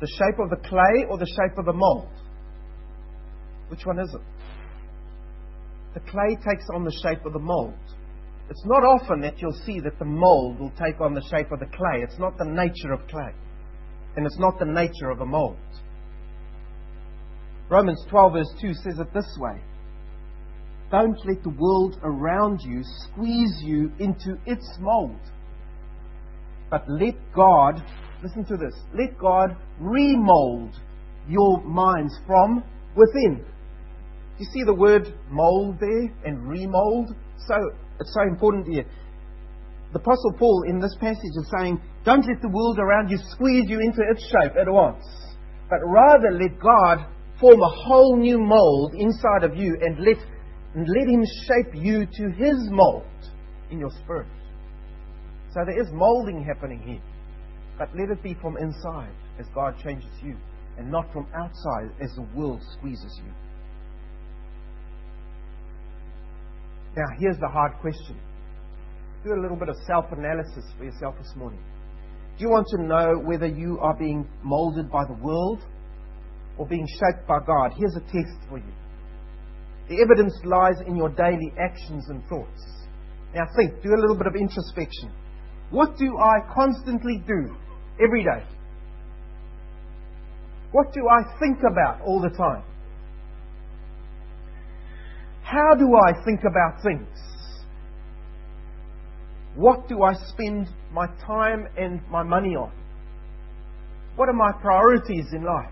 The 0.00 0.06
shape 0.06 0.38
of 0.38 0.50
the 0.50 0.68
clay 0.68 1.06
or 1.08 1.18
the 1.18 1.26
shape 1.26 1.58
of 1.58 1.64
the 1.64 1.72
mold? 1.72 2.12
Which 3.68 3.84
one 3.84 3.98
is 3.98 4.14
it? 4.14 4.35
The 5.96 6.10
clay 6.10 6.36
takes 6.46 6.68
on 6.74 6.84
the 6.84 6.92
shape 7.02 7.24
of 7.24 7.32
the 7.32 7.38
mold. 7.38 7.72
It's 8.50 8.66
not 8.66 8.84
often 8.84 9.22
that 9.22 9.40
you'll 9.40 9.58
see 9.64 9.80
that 9.80 9.98
the 9.98 10.04
mold 10.04 10.60
will 10.60 10.72
take 10.72 11.00
on 11.00 11.14
the 11.14 11.26
shape 11.30 11.50
of 11.50 11.58
the 11.58 11.74
clay. 11.74 12.02
It's 12.02 12.18
not 12.18 12.36
the 12.36 12.44
nature 12.44 12.92
of 12.92 13.08
clay. 13.08 13.32
And 14.14 14.26
it's 14.26 14.38
not 14.38 14.58
the 14.58 14.66
nature 14.66 15.08
of 15.08 15.22
a 15.22 15.24
mold. 15.24 15.56
Romans 17.70 18.04
12, 18.10 18.32
verse 18.34 18.54
2 18.60 18.74
says 18.74 18.98
it 18.98 19.14
this 19.14 19.38
way 19.40 19.58
Don't 20.90 21.18
let 21.24 21.42
the 21.42 21.56
world 21.58 21.98
around 22.02 22.60
you 22.60 22.82
squeeze 22.84 23.62
you 23.62 23.90
into 23.98 24.36
its 24.44 24.76
mold. 24.78 25.18
But 26.70 26.84
let 26.90 27.14
God, 27.34 27.82
listen 28.22 28.44
to 28.44 28.58
this, 28.58 28.74
let 28.92 29.16
God 29.18 29.56
remold 29.80 30.78
your 31.26 31.62
minds 31.64 32.12
from 32.26 32.62
within. 32.94 33.46
You 34.38 34.46
see 34.52 34.64
the 34.64 34.74
word 34.74 35.14
mold 35.30 35.78
there 35.80 36.12
and 36.24 36.48
remold? 36.48 37.14
So 37.46 37.54
it's 38.00 38.14
so 38.14 38.22
important 38.22 38.66
here. 38.68 38.84
The 39.92 40.00
Apostle 40.00 40.32
Paul 40.38 40.64
in 40.68 40.78
this 40.78 40.94
passage 41.00 41.36
is 41.36 41.50
saying, 41.58 41.80
Don't 42.04 42.26
let 42.26 42.42
the 42.42 42.50
world 42.50 42.78
around 42.78 43.08
you 43.08 43.18
squeeze 43.30 43.64
you 43.68 43.80
into 43.80 44.02
its 44.10 44.22
shape 44.28 44.56
at 44.60 44.70
once, 44.70 45.04
but 45.70 45.78
rather 45.86 46.32
let 46.32 46.60
God 46.60 47.06
form 47.40 47.60
a 47.60 47.84
whole 47.86 48.16
new 48.16 48.38
mold 48.38 48.94
inside 48.94 49.44
of 49.44 49.56
you 49.56 49.76
and 49.80 49.98
let, 50.00 50.16
and 50.74 50.86
let 50.86 51.08
Him 51.08 51.24
shape 51.46 51.74
you 51.74 52.04
to 52.04 52.30
His 52.36 52.56
mold 52.70 53.06
in 53.70 53.78
your 53.78 53.90
spirit. 54.04 54.28
So 55.54 55.60
there 55.64 55.80
is 55.80 55.88
molding 55.92 56.44
happening 56.44 56.80
here, 56.80 57.02
but 57.78 57.88
let 57.96 58.10
it 58.10 58.22
be 58.22 58.34
from 58.42 58.58
inside 58.58 59.14
as 59.38 59.46
God 59.54 59.76
changes 59.82 60.10
you 60.22 60.36
and 60.76 60.90
not 60.90 61.10
from 61.12 61.26
outside 61.34 61.90
as 62.02 62.10
the 62.16 62.26
world 62.34 62.60
squeezes 62.76 63.18
you. 63.24 63.32
Now, 66.96 67.04
here's 67.18 67.36
the 67.38 67.48
hard 67.48 67.72
question. 67.82 68.16
Do 69.22 69.34
a 69.34 69.40
little 69.40 69.56
bit 69.56 69.68
of 69.68 69.76
self 69.86 70.06
analysis 70.12 70.64
for 70.78 70.84
yourself 70.84 71.14
this 71.18 71.32
morning. 71.36 71.60
Do 72.38 72.44
you 72.44 72.50
want 72.50 72.66
to 72.68 72.82
know 72.82 73.20
whether 73.22 73.46
you 73.46 73.78
are 73.80 73.94
being 73.94 74.26
molded 74.42 74.90
by 74.90 75.04
the 75.04 75.22
world 75.22 75.62
or 76.56 76.66
being 76.66 76.86
shaped 76.86 77.26
by 77.28 77.38
God? 77.46 77.72
Here's 77.76 77.96
a 77.96 78.00
test 78.00 78.48
for 78.48 78.56
you. 78.58 78.72
The 79.88 80.00
evidence 80.02 80.34
lies 80.44 80.80
in 80.86 80.96
your 80.96 81.10
daily 81.10 81.52
actions 81.60 82.08
and 82.08 82.24
thoughts. 82.28 82.64
Now, 83.34 83.44
think, 83.56 83.82
do 83.82 83.90
a 83.90 84.00
little 84.00 84.16
bit 84.16 84.26
of 84.26 84.34
introspection. 84.34 85.12
What 85.70 85.98
do 85.98 86.16
I 86.16 86.54
constantly 86.54 87.22
do 87.26 87.54
every 88.02 88.24
day? 88.24 88.42
What 90.72 90.92
do 90.92 91.00
I 91.08 91.38
think 91.38 91.58
about 91.70 92.00
all 92.00 92.20
the 92.20 92.34
time? 92.36 92.64
How 95.46 95.76
do 95.78 95.94
I 95.94 96.24
think 96.24 96.40
about 96.40 96.82
things? 96.82 97.06
What 99.54 99.86
do 99.88 100.02
I 100.02 100.12
spend 100.14 100.68
my 100.92 101.06
time 101.24 101.68
and 101.78 102.00
my 102.10 102.24
money 102.24 102.56
on? 102.56 102.72
What 104.16 104.28
are 104.28 104.32
my 104.32 104.50
priorities 104.60 105.26
in 105.32 105.44
life? 105.44 105.70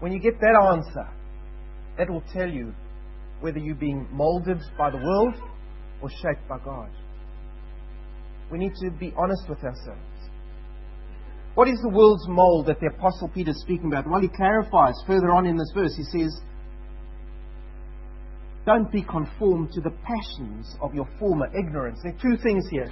When 0.00 0.12
you 0.12 0.20
get 0.20 0.38
that 0.40 0.72
answer, 0.74 1.08
that 1.96 2.10
will 2.10 2.22
tell 2.34 2.50
you 2.50 2.74
whether 3.40 3.58
you're 3.58 3.74
being 3.74 4.06
molded 4.12 4.60
by 4.76 4.90
the 4.90 4.98
world 4.98 5.34
or 6.02 6.10
shaped 6.10 6.46
by 6.46 6.58
God. 6.62 6.90
We 8.52 8.58
need 8.58 8.72
to 8.82 8.90
be 8.90 9.10
honest 9.16 9.48
with 9.48 9.64
ourselves. 9.64 10.30
What 11.54 11.68
is 11.68 11.80
the 11.82 11.88
world's 11.88 12.28
mold 12.28 12.66
that 12.66 12.78
the 12.80 12.88
Apostle 12.88 13.28
Peter 13.28 13.52
is 13.52 13.60
speaking 13.62 13.86
about? 13.86 14.04
Well, 14.06 14.20
he 14.20 14.28
clarifies 14.28 14.94
further 15.06 15.32
on 15.32 15.46
in 15.46 15.56
this 15.56 15.72
verse. 15.74 15.96
He 15.96 16.04
says, 16.20 16.42
don't 18.66 18.90
be 18.90 19.02
conformed 19.02 19.70
to 19.72 19.80
the 19.80 19.92
passions 20.02 20.74
of 20.82 20.92
your 20.92 21.08
former 21.20 21.46
ignorance. 21.56 22.00
There 22.02 22.12
are 22.12 22.20
two 22.20 22.36
things 22.42 22.66
here. 22.68 22.90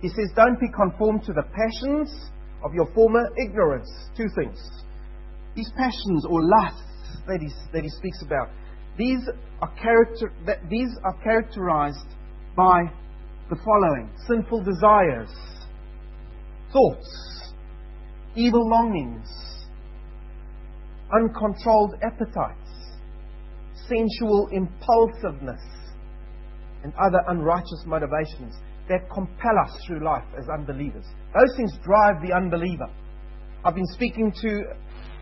He 0.00 0.08
says, 0.08 0.30
Don't 0.36 0.58
be 0.60 0.68
conformed 0.68 1.24
to 1.24 1.32
the 1.32 1.42
passions 1.42 2.30
of 2.64 2.72
your 2.72 2.86
former 2.94 3.28
ignorance. 3.44 3.90
Two 4.16 4.28
things. 4.36 4.56
These 5.56 5.70
passions 5.76 6.24
or 6.30 6.40
lusts 6.42 7.18
that 7.26 7.40
he, 7.40 7.48
that 7.72 7.82
he 7.82 7.90
speaks 7.90 8.22
about, 8.22 8.50
these 8.96 9.18
are, 9.60 9.74
character, 9.74 10.32
that, 10.46 10.58
these 10.70 10.90
are 11.02 11.20
characterized 11.24 12.06
by 12.56 12.84
the 13.50 13.56
following 13.64 14.08
sinful 14.28 14.62
desires, 14.62 15.30
thoughts, 16.72 17.52
evil 18.36 18.68
longings, 18.70 19.28
uncontrolled 21.12 21.94
appetites 22.00 22.63
sensual 23.88 24.48
impulsiveness, 24.52 25.60
and 26.82 26.92
other 27.00 27.20
unrighteous 27.28 27.84
motivations 27.86 28.54
that 28.88 29.08
compel 29.10 29.56
us 29.64 29.72
through 29.86 30.04
life 30.04 30.24
as 30.38 30.44
unbelievers. 30.52 31.04
Those 31.32 31.56
things 31.56 31.72
drive 31.82 32.20
the 32.20 32.34
unbeliever. 32.34 32.88
I've 33.64 33.74
been 33.74 33.88
speaking 33.94 34.30
to 34.42 34.48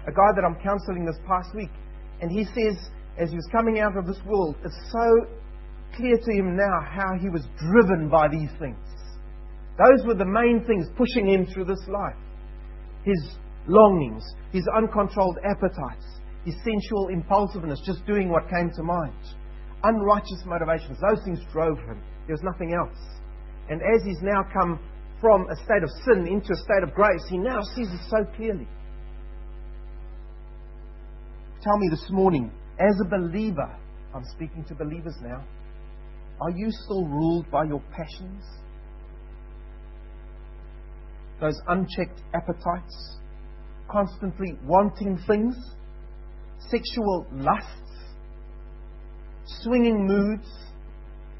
a 0.07 0.11
guy 0.11 0.31
that 0.35 0.45
I'm 0.45 0.59
counseling 0.63 1.07
this 1.07 1.19
past 1.27 1.55
week, 1.55 1.71
and 2.21 2.31
he 2.31 2.45
says, 2.45 2.91
as 3.19 3.31
he 3.31 3.37
was 3.37 3.49
coming 3.53 3.79
out 3.79 3.97
of 3.97 4.07
this 4.07 4.19
world, 4.27 4.57
it's 4.65 4.75
so 4.91 5.27
clear 5.95 6.17
to 6.17 6.33
him 6.33 6.57
now 6.57 6.81
how 6.83 7.15
he 7.21 7.29
was 7.29 7.47
driven 7.59 8.09
by 8.09 8.27
these 8.27 8.51
things. 8.59 8.83
Those 9.79 10.07
were 10.07 10.15
the 10.15 10.27
main 10.27 10.65
things 10.67 10.89
pushing 10.97 11.29
him 11.29 11.47
through 11.47 11.67
this 11.67 11.87
life 11.89 12.19
his 13.05 13.37
longings, 13.67 14.23
his 14.53 14.67
uncontrolled 14.77 15.37
appetites, 15.45 16.07
his 16.45 16.55
sensual 16.65 17.09
impulsiveness, 17.09 17.81
just 17.87 18.05
doing 18.07 18.29
what 18.29 18.49
came 18.49 18.71
to 18.77 18.83
mind. 18.83 19.15
Unrighteous 19.85 20.43
motivations, 20.47 20.99
those 21.01 21.23
things 21.25 21.41
drove 21.53 21.79
him. 21.79 22.03
There 22.27 22.35
was 22.35 22.43
nothing 22.43 22.75
else. 22.75 22.99
And 23.69 23.81
as 23.81 24.05
he's 24.05 24.23
now 24.23 24.43
come 24.53 24.79
from 25.21 25.49
a 25.49 25.57
state 25.57 25.83
of 25.83 25.91
sin 26.05 26.27
into 26.27 26.53
a 26.53 26.57
state 26.57 26.83
of 26.83 26.95
grace, 26.95 27.23
he 27.29 27.39
now 27.39 27.61
sees 27.75 27.89
it 27.89 28.01
so 28.09 28.25
clearly. 28.37 28.67
Tell 31.63 31.79
me 31.79 31.89
this 31.91 32.07
morning, 32.11 32.51
as 32.79 32.97
a 33.07 33.09
believer, 33.09 33.77
I'm 34.15 34.25
speaking 34.35 34.65
to 34.65 34.75
believers 34.75 35.15
now, 35.23 35.45
are 36.41 36.51
you 36.51 36.69
still 36.71 37.07
ruled 37.07 37.49
by 37.53 37.65
your 37.65 37.81
passions? 37.93 38.43
Those 41.41 41.61
unchecked 41.69 42.21
appetites? 42.35 43.19
Constantly 43.89 44.57
wanting 44.65 45.19
things? 45.27 45.55
Sexual 46.71 47.27
lusts, 47.33 47.69
swinging 49.63 50.07
moods? 50.07 50.49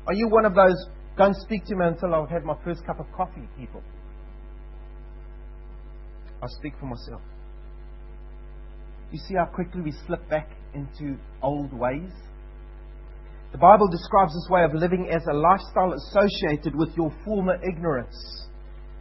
Are 0.07 0.15
you 0.15 0.29
one 0.29 0.45
of 0.45 0.55
those, 0.55 0.77
don't 1.17 1.37
speak 1.37 1.65
to 1.67 1.77
me 1.77 1.87
until 1.87 2.15
I've 2.15 2.29
had 2.29 2.45
my 2.45 2.57
first 2.65 2.85
cup 2.85 3.01
of 3.01 3.07
coffee 3.17 3.49
people? 3.59 3.83
I 6.43 6.47
speak 6.59 6.75
for 6.81 6.87
myself. 6.87 7.23
You 9.13 9.19
see 9.29 9.35
how 9.35 9.45
quickly 9.45 9.83
we 9.83 9.93
slip 10.07 10.29
back 10.29 10.51
into 10.75 11.17
old 11.43 11.73
ways? 11.73 12.11
The 13.53 13.59
Bible 13.59 13.87
describes 13.89 14.33
this 14.33 14.49
way 14.51 14.65
of 14.65 14.73
living 14.75 15.11
as 15.13 15.23
a 15.31 15.35
lifestyle 15.35 15.93
associated 15.93 16.75
with 16.75 16.97
your 16.97 17.13
former 17.25 17.61
ignorance. 17.63 18.17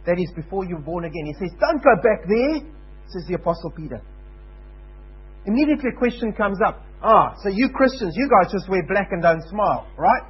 That 0.04 0.18
is, 0.18 0.30
before 0.36 0.66
you 0.66 0.76
were 0.76 0.82
born 0.82 1.04
again. 1.04 1.24
He 1.24 1.34
says, 1.40 1.56
Don't 1.58 1.82
go 1.82 1.96
back 1.96 2.20
there, 2.28 2.70
says 3.08 3.24
the 3.28 3.34
Apostle 3.34 3.70
Peter. 3.74 4.02
Immediately 5.46 5.90
a 5.94 5.98
question 5.98 6.32
comes 6.32 6.58
up. 6.64 6.84
Ah, 7.02 7.34
so 7.42 7.48
you 7.48 7.68
Christians, 7.74 8.14
you 8.16 8.30
guys 8.30 8.52
just 8.52 8.68
wear 8.68 8.82
black 8.86 9.08
and 9.10 9.22
don't 9.22 9.42
smile, 9.48 9.88
right? 9.98 10.22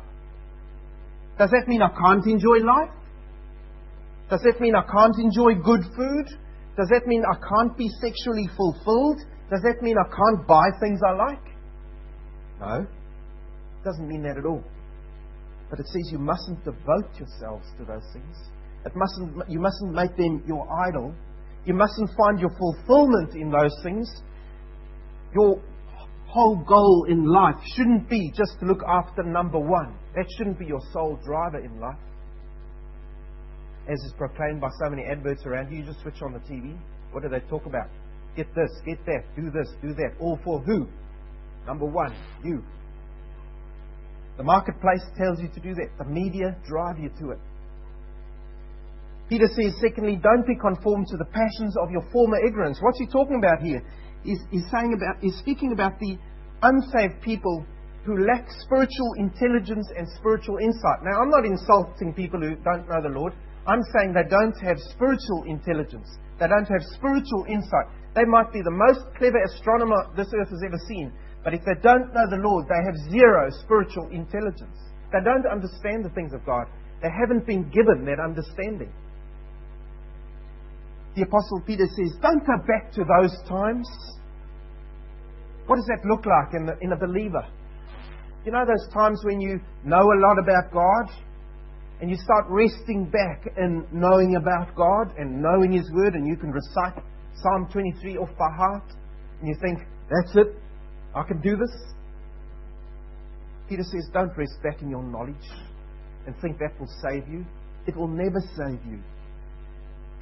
Does 1.39 1.51
that 1.51 1.69
mean 1.69 1.83
I 1.83 1.91
can't 1.91 2.25
enjoy 2.27 2.65
life? 2.65 2.95
Does 4.31 4.41
that 4.45 4.61
mean 4.61 4.75
I 4.75 4.83
can't 4.83 5.17
enjoy 5.19 5.61
good 5.61 5.85
food? 5.95 6.27
Does 6.77 6.89
that 6.89 7.07
mean 7.07 7.23
I 7.29 7.37
can't 7.37 7.77
be 7.77 7.89
sexually 8.01 8.49
fulfilled? 8.57 9.21
Does 9.51 9.61
that 9.61 9.83
mean 9.83 9.97
I 9.99 10.09
can't 10.09 10.47
buy 10.47 10.65
things 10.81 11.01
I 11.07 11.13
like? 11.13 11.47
No. 12.61 12.87
It 12.87 13.85
doesn't 13.85 14.09
mean 14.09 14.23
that 14.23 14.39
at 14.39 14.47
all. 14.47 14.65
But 15.69 15.81
it 15.81 15.87
says 15.87 16.09
you 16.11 16.19
mustn't 16.19 16.65
devote 16.65 17.13
yourselves 17.19 17.69
to 17.77 17.85
those 17.85 18.09
things. 18.13 18.37
It 18.87 18.93
mustn't, 18.97 19.51
you 19.51 19.61
mustn't 19.61 19.93
make 19.93 20.17
them 20.17 20.43
your 20.47 20.67
idol. 20.89 21.15
You 21.65 21.75
mustn't 21.75 22.11
find 22.17 22.41
your 22.41 22.51
fulfillment 22.57 23.35
in 23.37 23.51
those 23.51 23.75
things. 23.83 24.09
Your 25.35 25.61
whole 26.27 26.57
goal 26.57 27.07
in 27.09 27.27
life 27.27 27.57
shouldn't 27.77 28.09
be 28.09 28.33
just 28.35 28.59
to 28.61 28.67
look 28.67 28.83
after 28.87 29.23
number 29.23 29.59
one. 29.59 29.97
That 30.15 30.27
shouldn't 30.37 30.59
be 30.59 30.67
your 30.67 30.81
sole 30.93 31.19
driver 31.25 31.59
in 31.59 31.79
life. 31.81 31.99
As 33.89 33.99
is 34.01 34.15
proclaimed 34.17 34.61
by 34.61 34.69
so 34.83 34.91
many 34.91 35.05
adverts 35.05 35.45
around 35.45 35.73
you, 35.73 35.79
you 35.79 35.85
just 35.85 36.01
switch 36.01 36.23
on 36.23 36.33
the 36.33 36.39
TV. 36.41 36.77
What 37.11 37.23
do 37.23 37.29
they 37.29 37.41
talk 37.51 37.67
about? 37.67 37.89
Get 38.37 38.47
this, 38.55 38.71
get 38.87 39.05
that, 39.07 39.25
do 39.37 39.51
this, 39.51 39.69
do 39.83 39.93
that. 39.95 40.15
All 40.21 40.39
for 40.45 40.61
who? 40.61 40.87
Number 41.67 41.87
one, 41.87 42.15
you. 42.45 42.63
The 44.37 44.43
marketplace 44.43 45.03
tells 45.19 45.41
you 45.41 45.49
to 45.49 45.61
do 45.61 45.75
that. 45.75 45.89
The 45.99 46.05
media 46.05 46.57
drive 46.67 46.99
you 46.99 47.11
to 47.21 47.33
it. 47.33 47.39
Peter 49.29 49.47
says, 49.47 49.75
secondly, 49.81 50.19
don't 50.23 50.47
be 50.47 50.57
conformed 50.57 51.07
to 51.09 51.17
the 51.17 51.25
passions 51.25 51.77
of 51.83 51.91
your 51.91 52.03
former 52.13 52.39
ignorance. 52.45 52.79
What's 52.81 52.99
he 52.99 53.07
talking 53.07 53.37
about 53.39 53.63
here? 53.63 53.83
He's 54.25 54.67
saying 54.71 54.95
about, 54.95 55.23
speaking 55.39 55.73
about 55.73 55.99
the 55.99 56.17
unsaved 56.63 57.23
people 57.23 57.67
who 58.05 58.27
lack 58.27 58.47
spiritual 58.63 59.15
intelligence 59.19 59.87
and 59.97 60.07
spiritual 60.19 60.59
insight. 60.59 61.03
Now, 61.03 61.23
I'm 61.23 61.31
not 61.31 61.45
insulting 61.45 62.15
people 62.15 62.41
who 62.41 62.57
don't 62.63 62.89
know 62.89 63.03
the 63.03 63.15
Lord. 63.15 63.33
I'm 63.67 63.83
saying 63.95 64.13
they 64.13 64.27
don't 64.27 64.59
have 64.63 64.79
spiritual 64.91 65.45
intelligence. 65.47 66.11
They 66.39 66.49
don't 66.49 66.67
have 66.67 66.83
spiritual 66.99 67.47
insight. 67.47 67.87
They 68.15 68.27
might 68.27 68.53
be 68.53 68.61
the 68.63 68.75
most 68.75 69.07
clever 69.17 69.39
astronomer 69.43 70.11
this 70.17 70.27
earth 70.35 70.51
has 70.51 70.63
ever 70.67 70.79
seen, 70.89 71.13
but 71.45 71.55
if 71.55 71.63
they 71.65 71.79
don't 71.81 72.13
know 72.13 72.27
the 72.29 72.43
Lord, 72.43 72.67
they 72.67 72.83
have 72.85 73.11
zero 73.11 73.49
spiritual 73.63 74.11
intelligence. 74.11 74.77
They 75.15 75.23
don't 75.23 75.47
understand 75.47 76.05
the 76.05 76.11
things 76.11 76.35
of 76.35 76.45
God. 76.45 76.67
They 77.03 77.09
haven't 77.09 77.47
been 77.47 77.71
given 77.71 78.05
that 78.07 78.19
understanding. 78.19 78.93
The 81.15 81.23
Apostle 81.23 81.61
Peter 81.67 81.87
says, 81.87 82.17
Don't 82.23 82.45
go 82.47 82.57
back 82.67 82.93
to 82.93 83.05
those 83.05 83.37
times. 83.49 83.89
What 85.67 85.77
does 85.77 85.87
that 85.87 86.05
look 86.09 86.25
like 86.27 86.55
in, 86.55 86.67
the, 86.67 86.75
in 86.81 86.93
a 86.93 86.97
believer? 86.97 87.47
You 88.45 88.53
know 88.53 88.65
those 88.67 88.93
times 88.93 89.21
when 89.25 89.41
you 89.41 89.61
know 89.85 90.03
a 90.03 90.19
lot 90.19 90.39
about 90.39 90.73
God 90.73 91.15
and 92.01 92.11
you 92.11 92.17
start 92.17 92.47
resting 92.49 93.05
back 93.05 93.47
in 93.57 93.87
knowing 93.93 94.37
about 94.37 94.75
God 94.75 95.17
and 95.17 95.41
knowing 95.41 95.73
His 95.73 95.89
Word 95.93 96.15
and 96.15 96.27
you 96.27 96.37
can 96.37 96.51
recite 96.51 97.03
Psalm 97.35 97.69
23 97.73 98.17
off 98.17 98.31
by 98.37 98.51
heart 98.57 98.93
and 99.41 99.49
you 99.49 99.55
think, 99.63 99.79
that's 100.11 100.35
it, 100.37 100.57
I 101.15 101.23
can 101.23 101.41
do 101.41 101.57
this? 101.57 101.71
Peter 103.69 103.85
says, 103.85 104.09
don't 104.13 104.37
rest 104.37 104.55
back 104.63 104.83
in 104.83 104.91
your 104.91 105.03
knowledge 105.03 105.49
and 106.27 106.35
think 106.41 106.59
that 106.59 106.79
will 106.81 106.91
save 107.09 107.29
you. 107.29 107.45
It 107.87 107.97
will 107.97 108.09
never 108.09 108.41
save 108.57 108.85
you. 108.85 109.01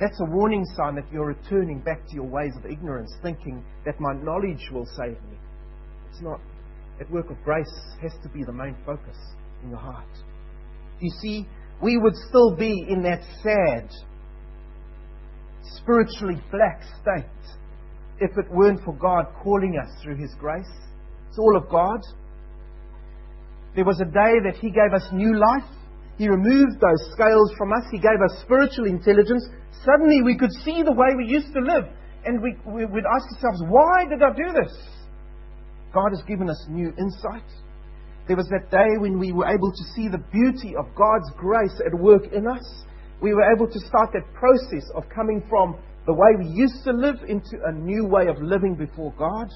That's 0.01 0.19
a 0.21 0.25
warning 0.25 0.65
sign 0.77 0.95
that 0.95 1.05
you're 1.13 1.27
returning 1.27 1.81
back 1.81 2.07
to 2.09 2.15
your 2.15 2.25
ways 2.25 2.53
of 2.57 2.65
ignorance, 2.65 3.15
thinking 3.23 3.63
that 3.85 4.01
my 4.01 4.15
knowledge 4.15 4.71
will 4.73 4.87
save 4.97 5.23
me. 5.31 5.37
It's 6.11 6.23
not. 6.23 6.41
That 6.99 7.11
work 7.11 7.31
of 7.31 7.37
grace 7.45 7.71
has 8.01 8.13
to 8.23 8.29
be 8.31 8.43
the 8.43 8.53
main 8.53 8.77
focus 8.87 9.17
in 9.63 9.69
your 9.69 9.79
heart. 9.79 10.09
You 11.01 11.11
see, 11.21 11.47
we 11.83 11.99
would 11.99 12.15
still 12.29 12.57
be 12.57 12.87
in 12.89 13.03
that 13.03 13.23
sad, 13.43 13.91
spiritually 15.77 16.41
black 16.51 16.83
state 17.01 17.25
if 18.21 18.31
it 18.37 18.51
weren't 18.51 18.83
for 18.85 18.95
God 18.95 19.27
calling 19.43 19.79
us 19.83 20.03
through 20.03 20.17
His 20.17 20.35
grace. 20.39 20.71
It's 21.29 21.39
all 21.39 21.57
of 21.57 21.69
God. 21.71 22.01
There 23.75 23.85
was 23.85 24.01
a 24.01 24.05
day 24.05 24.41
that 24.45 24.57
He 24.61 24.71
gave 24.71 24.93
us 24.95 25.07
new 25.13 25.39
life. 25.39 25.71
He 26.19 26.29
removed 26.29 26.81
those 26.81 27.13
scales 27.13 27.53
from 27.57 27.73
us. 27.73 27.85
He 27.91 27.99
gave 27.99 28.21
us 28.25 28.43
spiritual 28.43 28.87
intelligence. 28.87 29.49
Suddenly 29.85 30.23
we 30.23 30.37
could 30.37 30.53
see 30.65 30.83
the 30.83 30.93
way 30.93 31.09
we 31.17 31.27
used 31.27 31.53
to 31.55 31.61
live. 31.61 31.85
And 32.25 32.43
we, 32.43 32.57
we 32.67 32.85
would 32.85 33.05
ask 33.07 33.25
ourselves, 33.35 33.63
why 33.69 34.05
did 34.09 34.23
I 34.23 34.31
do 34.37 34.53
this? 34.53 34.77
God 35.95 36.11
has 36.11 36.23
given 36.29 36.51
us 36.51 36.67
new 36.69 36.93
insight. 36.99 37.49
There 38.29 38.37
was 38.37 38.49
that 38.51 38.71
day 38.71 38.99
when 38.99 39.19
we 39.19 39.33
were 39.33 39.47
able 39.47 39.73
to 39.73 39.85
see 39.95 40.09
the 40.09 40.23
beauty 40.31 40.77
of 40.77 40.87
God's 40.95 41.31
grace 41.37 41.81
at 41.85 41.99
work 41.99 42.33
in 42.33 42.47
us. 42.47 42.85
We 43.21 43.35
were 43.35 43.51
able 43.53 43.67
to 43.67 43.79
start 43.81 44.11
that 44.13 44.33
process 44.35 44.89
of 44.95 45.05
coming 45.15 45.43
from 45.49 45.77
the 46.07 46.13
way 46.13 46.29
we 46.39 46.47
used 46.47 46.85
to 46.85 46.93
live 46.93 47.17
into 47.27 47.59
a 47.65 47.73
new 47.73 48.07
way 48.07 48.27
of 48.29 48.41
living 48.41 48.75
before 48.77 49.13
God. 49.19 49.49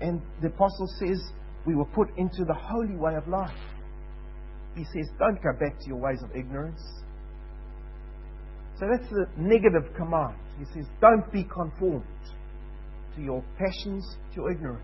And 0.00 0.20
the 0.42 0.48
apostle 0.48 0.88
says 0.98 1.22
we 1.66 1.74
were 1.74 1.86
put 1.86 2.08
into 2.18 2.44
the 2.44 2.54
holy 2.54 2.96
way 2.96 3.14
of 3.14 3.26
life. 3.26 3.56
He 4.76 4.84
says, 4.84 5.08
don't 5.18 5.40
go 5.42 5.52
back 5.58 5.78
to 5.80 5.86
your 5.86 5.98
ways 5.98 6.20
of 6.22 6.34
ignorance. 6.36 6.82
So 8.78 8.86
that's 8.90 9.08
the 9.10 9.26
negative 9.36 9.94
command. 9.96 10.36
He 10.58 10.64
says, 10.74 10.86
don't 11.00 11.30
be 11.32 11.44
conformed 11.44 12.04
to 13.16 13.22
your 13.22 13.42
passions, 13.58 14.16
to 14.30 14.36
your 14.36 14.52
ignorance. 14.52 14.82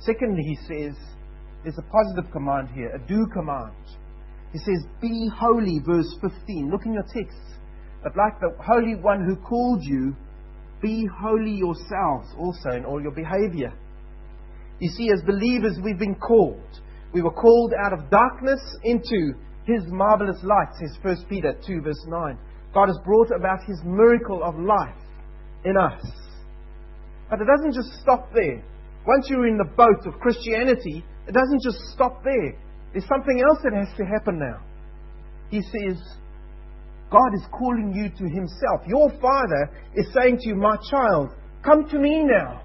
Secondly, 0.00 0.42
he 0.42 0.56
says, 0.66 0.96
there's 1.62 1.78
a 1.78 1.90
positive 1.90 2.30
command 2.32 2.68
here, 2.74 2.90
a 2.94 2.98
do 3.08 3.26
command. 3.32 3.74
He 4.52 4.58
says, 4.58 4.86
Be 5.00 5.28
holy, 5.36 5.80
verse 5.84 6.16
15. 6.20 6.70
Look 6.70 6.86
in 6.86 6.94
your 6.94 7.04
text. 7.12 7.38
But 8.02 8.16
like 8.16 8.38
the 8.40 8.54
Holy 8.62 8.94
One 8.94 9.24
who 9.24 9.36
called 9.36 9.80
you, 9.82 10.14
be 10.80 11.08
holy 11.20 11.52
yourselves 11.52 12.28
also 12.38 12.70
in 12.70 12.84
all 12.84 13.02
your 13.02 13.10
behavior. 13.10 13.72
You 14.78 14.90
see, 14.90 15.10
as 15.10 15.22
believers, 15.26 15.78
we've 15.82 15.98
been 15.98 16.14
called. 16.14 16.80
We 17.12 17.22
were 17.22 17.32
called 17.32 17.72
out 17.84 17.92
of 17.92 18.10
darkness 18.10 18.60
into 18.84 19.34
His 19.64 19.82
marvelous 19.88 20.38
light, 20.42 20.68
says 20.78 20.96
1 21.02 21.26
Peter 21.28 21.54
2, 21.66 21.80
verse 21.80 22.04
9. 22.06 22.38
God 22.76 22.88
has 22.88 22.98
brought 23.06 23.30
about 23.34 23.64
His 23.66 23.80
miracle 23.86 24.44
of 24.44 24.54
life 24.58 25.00
in 25.64 25.78
us. 25.78 26.04
But 27.30 27.40
it 27.40 27.46
doesn't 27.46 27.72
just 27.72 28.02
stop 28.02 28.28
there. 28.34 28.62
Once 29.06 29.28
you're 29.30 29.46
in 29.46 29.56
the 29.56 29.64
boat 29.64 30.04
of 30.04 30.20
Christianity, 30.20 31.02
it 31.26 31.32
doesn't 31.32 31.62
just 31.62 31.78
stop 31.94 32.22
there. 32.22 32.52
There's 32.92 33.08
something 33.08 33.40
else 33.40 33.60
that 33.64 33.72
has 33.72 33.88
to 33.96 34.04
happen 34.04 34.38
now. 34.38 34.60
He 35.48 35.62
says, 35.62 35.96
God 37.10 37.32
is 37.32 37.46
calling 37.50 37.94
you 37.94 38.10
to 38.10 38.34
Himself. 38.34 38.82
Your 38.86 39.08
Father 39.22 39.70
is 39.94 40.12
saying 40.12 40.36
to 40.40 40.48
you, 40.50 40.56
My 40.56 40.76
child, 40.90 41.30
come 41.64 41.88
to 41.88 41.98
me 41.98 42.24
now. 42.24 42.60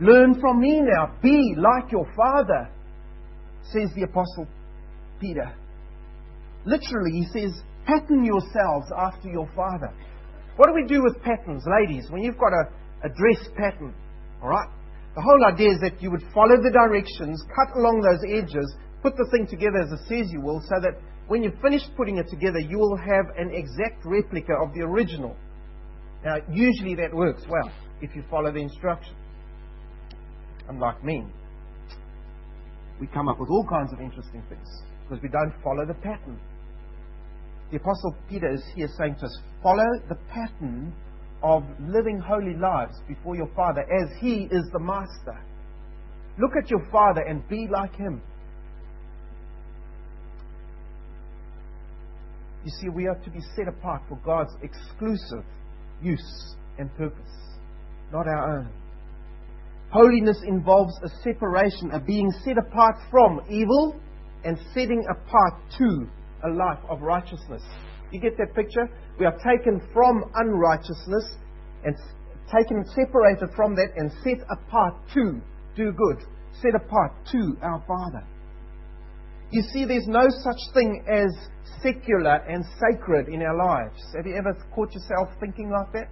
Learn 0.00 0.40
from 0.40 0.58
me 0.58 0.80
now. 0.80 1.12
Be 1.22 1.54
like 1.58 1.92
your 1.92 2.10
Father, 2.16 2.70
says 3.74 3.90
the 3.94 4.04
Apostle 4.04 4.46
Peter. 5.20 5.52
Literally, 6.64 7.10
he 7.12 7.26
says, 7.30 7.62
pattern 7.88 8.24
yourselves 8.24 8.92
after 8.92 9.28
your 9.28 9.48
Father. 9.56 9.88
What 10.56 10.68
do 10.68 10.74
we 10.74 10.84
do 10.84 11.02
with 11.02 11.22
patterns, 11.22 11.64
ladies, 11.80 12.10
when 12.10 12.22
you've 12.22 12.36
got 12.36 12.52
a, 12.52 12.68
a 13.06 13.08
dress 13.08 13.48
pattern? 13.56 13.94
All 14.42 14.50
right? 14.50 14.68
The 15.14 15.22
whole 15.22 15.44
idea 15.46 15.72
is 15.72 15.80
that 15.80 16.02
you 16.02 16.10
would 16.10 16.22
follow 16.34 16.60
the 16.60 16.70
directions, 16.70 17.42
cut 17.56 17.74
along 17.76 18.02
those 18.02 18.20
edges, 18.28 18.68
put 19.02 19.16
the 19.16 19.26
thing 19.32 19.46
together 19.46 19.78
as 19.78 19.90
it 19.90 20.04
says 20.06 20.30
you 20.30 20.40
will, 20.40 20.60
so 20.68 20.76
that 20.82 21.00
when 21.28 21.42
you've 21.42 21.58
finished 21.62 21.88
putting 21.96 22.18
it 22.18 22.28
together, 22.28 22.58
you 22.58 22.78
will 22.78 22.96
have 22.96 23.26
an 23.36 23.50
exact 23.52 24.04
replica 24.04 24.52
of 24.62 24.74
the 24.74 24.80
original. 24.80 25.36
Now, 26.24 26.36
usually 26.52 26.94
that 26.96 27.14
works 27.14 27.42
well 27.48 27.70
if 28.02 28.14
you 28.14 28.22
follow 28.30 28.52
the 28.52 28.60
instructions. 28.60 29.16
Unlike 30.68 31.04
me, 31.04 31.24
we 33.00 33.06
come 33.06 33.28
up 33.28 33.38
with 33.38 33.48
all 33.48 33.66
kinds 33.68 33.92
of 33.92 34.00
interesting 34.00 34.42
things 34.48 34.68
because 35.04 35.22
we 35.22 35.28
don't 35.28 35.54
follow 35.62 35.86
the 35.86 35.94
pattern. 35.94 36.38
The 37.70 37.76
Apostle 37.76 38.16
Peter 38.30 38.50
is 38.50 38.62
here 38.74 38.88
saying 38.98 39.16
to 39.16 39.26
us, 39.26 39.40
follow 39.62 39.86
the 40.08 40.16
pattern 40.32 40.94
of 41.42 41.62
living 41.80 42.18
holy 42.18 42.54
lives 42.54 42.94
before 43.06 43.36
your 43.36 43.50
Father 43.54 43.82
as 43.82 44.08
He 44.20 44.48
is 44.50 44.64
the 44.72 44.78
Master. 44.78 45.38
Look 46.38 46.52
at 46.56 46.70
your 46.70 46.86
Father 46.90 47.20
and 47.20 47.46
be 47.48 47.68
like 47.70 47.94
Him. 47.94 48.22
You 52.64 52.70
see, 52.80 52.88
we 52.88 53.06
are 53.06 53.16
to 53.16 53.30
be 53.30 53.40
set 53.54 53.68
apart 53.68 54.02
for 54.08 54.18
God's 54.24 54.54
exclusive 54.62 55.44
use 56.02 56.56
and 56.78 56.94
purpose, 56.96 57.56
not 58.12 58.26
our 58.26 58.58
own. 58.58 58.68
Holiness 59.90 60.38
involves 60.46 60.94
a 61.02 61.08
separation, 61.22 61.90
a 61.92 62.00
being 62.00 62.30
set 62.44 62.56
apart 62.58 62.96
from 63.10 63.40
evil 63.50 63.94
and 64.44 64.58
setting 64.74 65.04
apart 65.10 65.54
to 65.78 66.08
a 66.44 66.48
life 66.48 66.78
of 66.88 67.00
righteousness. 67.00 67.62
You 68.10 68.20
get 68.20 68.36
that 68.38 68.54
picture? 68.54 68.88
We 69.18 69.26
are 69.26 69.36
taken 69.38 69.80
from 69.92 70.24
unrighteousness 70.34 71.36
and 71.84 71.94
taken, 72.50 72.84
separated 72.94 73.50
from 73.54 73.74
that 73.76 73.92
and 73.96 74.10
set 74.24 74.46
apart 74.50 74.94
to 75.14 75.40
do 75.76 75.92
good, 75.92 76.24
set 76.62 76.74
apart 76.74 77.12
to 77.32 77.56
our 77.62 77.84
Father. 77.86 78.26
You 79.50 79.62
see, 79.72 79.84
there's 79.84 80.06
no 80.06 80.26
such 80.28 80.60
thing 80.74 81.04
as 81.08 81.32
secular 81.82 82.36
and 82.48 82.64
sacred 82.80 83.28
in 83.28 83.42
our 83.42 83.56
lives. 83.56 84.00
Have 84.16 84.26
you 84.26 84.36
ever 84.36 84.54
caught 84.74 84.92
yourself 84.92 85.28
thinking 85.40 85.70
like 85.70 85.92
that? 85.92 86.08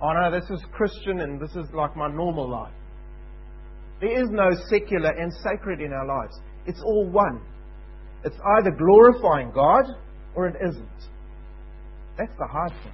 Oh 0.00 0.12
no, 0.12 0.30
this 0.30 0.48
is 0.50 0.64
Christian 0.72 1.20
and 1.20 1.40
this 1.40 1.50
is 1.50 1.66
like 1.74 1.96
my 1.96 2.08
normal 2.08 2.50
life. 2.50 2.72
There 4.00 4.20
is 4.20 4.28
no 4.30 4.50
secular 4.68 5.10
and 5.10 5.32
sacred 5.44 5.80
in 5.80 5.92
our 5.92 6.06
lives. 6.06 6.40
It's 6.66 6.82
all 6.84 7.08
one. 7.08 7.40
It's 8.24 8.36
either 8.58 8.70
glorifying 8.70 9.50
God 9.52 9.84
or 10.34 10.46
it 10.48 10.56
isn't. 10.60 10.88
That's 12.16 12.32
the 12.38 12.46
hard 12.46 12.72
thing. 12.82 12.92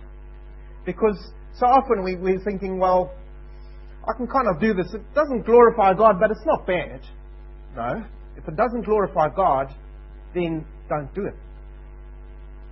Because 0.87 1.19
so 1.59 1.67
often 1.67 2.03
we, 2.03 2.17
we're 2.17 2.43
thinking, 2.45 2.79
well, 2.79 3.13
I 4.09 4.17
can 4.17 4.27
kind 4.27 4.49
of 4.49 4.61
do 4.61 4.73
this. 4.73 4.93
It 4.95 5.03
doesn't 5.15 5.45
glorify 5.45 5.93
God, 5.95 6.19
but 6.19 6.31
it's 6.31 6.47
not 6.47 6.67
bad. 6.67 7.01
No. 7.77 8.05
If 8.37 8.49
it 8.49 8.57
doesn't 8.57 8.83
glorify 8.83 9.29
God, 9.35 9.75
then 10.35 10.65
don't 10.89 11.13
do 11.15 11.27
it. 11.27 11.35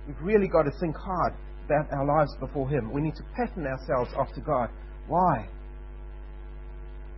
We've 0.07 0.21
really 0.21 0.47
got 0.47 0.63
to 0.63 0.71
think 0.79 0.95
hard 0.95 1.33
about 1.65 1.91
our 1.91 2.05
lives 2.05 2.31
before 2.39 2.69
Him. 2.69 2.91
We 2.91 3.01
need 3.01 3.15
to 3.15 3.23
pattern 3.35 3.67
ourselves 3.67 4.09
after 4.17 4.41
God. 4.41 4.69
Why? 5.07 5.47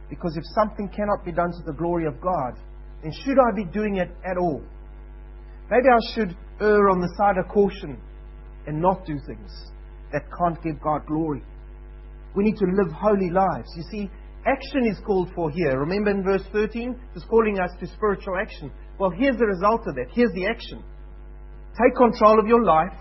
Because 0.10 0.36
if 0.36 0.44
something 0.56 0.90
cannot 0.90 1.24
be 1.24 1.32
done 1.32 1.52
to 1.52 1.64
the 1.66 1.74
glory 1.74 2.08
of 2.08 2.20
God, 2.20 2.56
then 3.04 3.14
should 3.24 3.38
I 3.38 3.56
be 3.56 3.64
doing 3.66 3.98
it 3.98 4.10
at 4.26 4.38
all? 4.38 4.64
Maybe 5.70 5.88
I 5.88 6.16
should 6.16 6.36
err 6.62 6.90
on 6.90 7.00
the 7.00 7.14
side 7.18 7.38
of 7.38 7.48
caution 7.48 8.02
and 8.68 8.82
not 8.82 9.06
do 9.06 9.18
things 9.26 9.52
that 10.12 10.24
can't 10.38 10.62
give 10.64 10.82
God 10.82 11.06
glory. 11.06 11.44
We 12.36 12.44
need 12.44 12.58
to 12.58 12.66
live 12.66 12.92
holy 12.92 13.30
lives. 13.30 13.70
You 13.76 13.84
see, 13.92 14.10
action 14.46 14.86
is 14.86 15.00
called 15.06 15.30
for 15.36 15.50
here. 15.52 15.80
Remember 15.80 16.12
in 16.12 16.24
verse 16.24 16.44
13? 16.52 17.00
It's 17.16 17.26
calling 17.26 17.60
us 17.60 17.72
to 17.80 17.88
spiritual 17.88 18.36
action. 18.40 18.72
Well, 19.00 19.12
here's 19.12 19.38
the 19.38 19.46
result 19.46 19.82
of 19.88 19.96
that. 19.96 20.08
Here's 20.14 20.34
the 20.34 20.46
action. 20.48 20.84
Take 21.78 21.96
control 21.96 22.40
of 22.40 22.48
your 22.48 22.64
life 22.64 22.98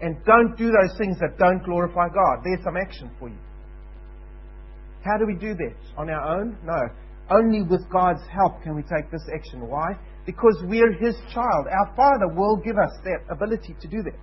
and 0.00 0.16
don't 0.24 0.56
do 0.56 0.66
those 0.66 0.98
things 0.98 1.16
that 1.20 1.38
don't 1.38 1.62
glorify 1.64 2.08
God. 2.08 2.42
There's 2.44 2.62
some 2.64 2.76
action 2.76 3.10
for 3.18 3.28
you. 3.28 3.38
How 5.04 5.16
do 5.18 5.26
we 5.26 5.34
do 5.34 5.54
that? 5.54 5.76
On 5.96 6.10
our 6.10 6.40
own? 6.40 6.56
No. 6.64 6.88
Only 7.30 7.62
with 7.62 7.88
God's 7.90 8.22
help 8.28 8.62
can 8.62 8.74
we 8.74 8.82
take 8.82 9.10
this 9.10 9.22
action. 9.34 9.66
Why? 9.66 9.92
Because 10.24 10.62
we're 10.64 10.92
His 10.92 11.16
child. 11.32 11.66
Our 11.66 11.94
Father 11.96 12.28
will 12.34 12.56
give 12.56 12.76
us 12.78 12.92
that 13.04 13.26
ability 13.30 13.74
to 13.80 13.88
do 13.88 14.02
that. 14.02 14.18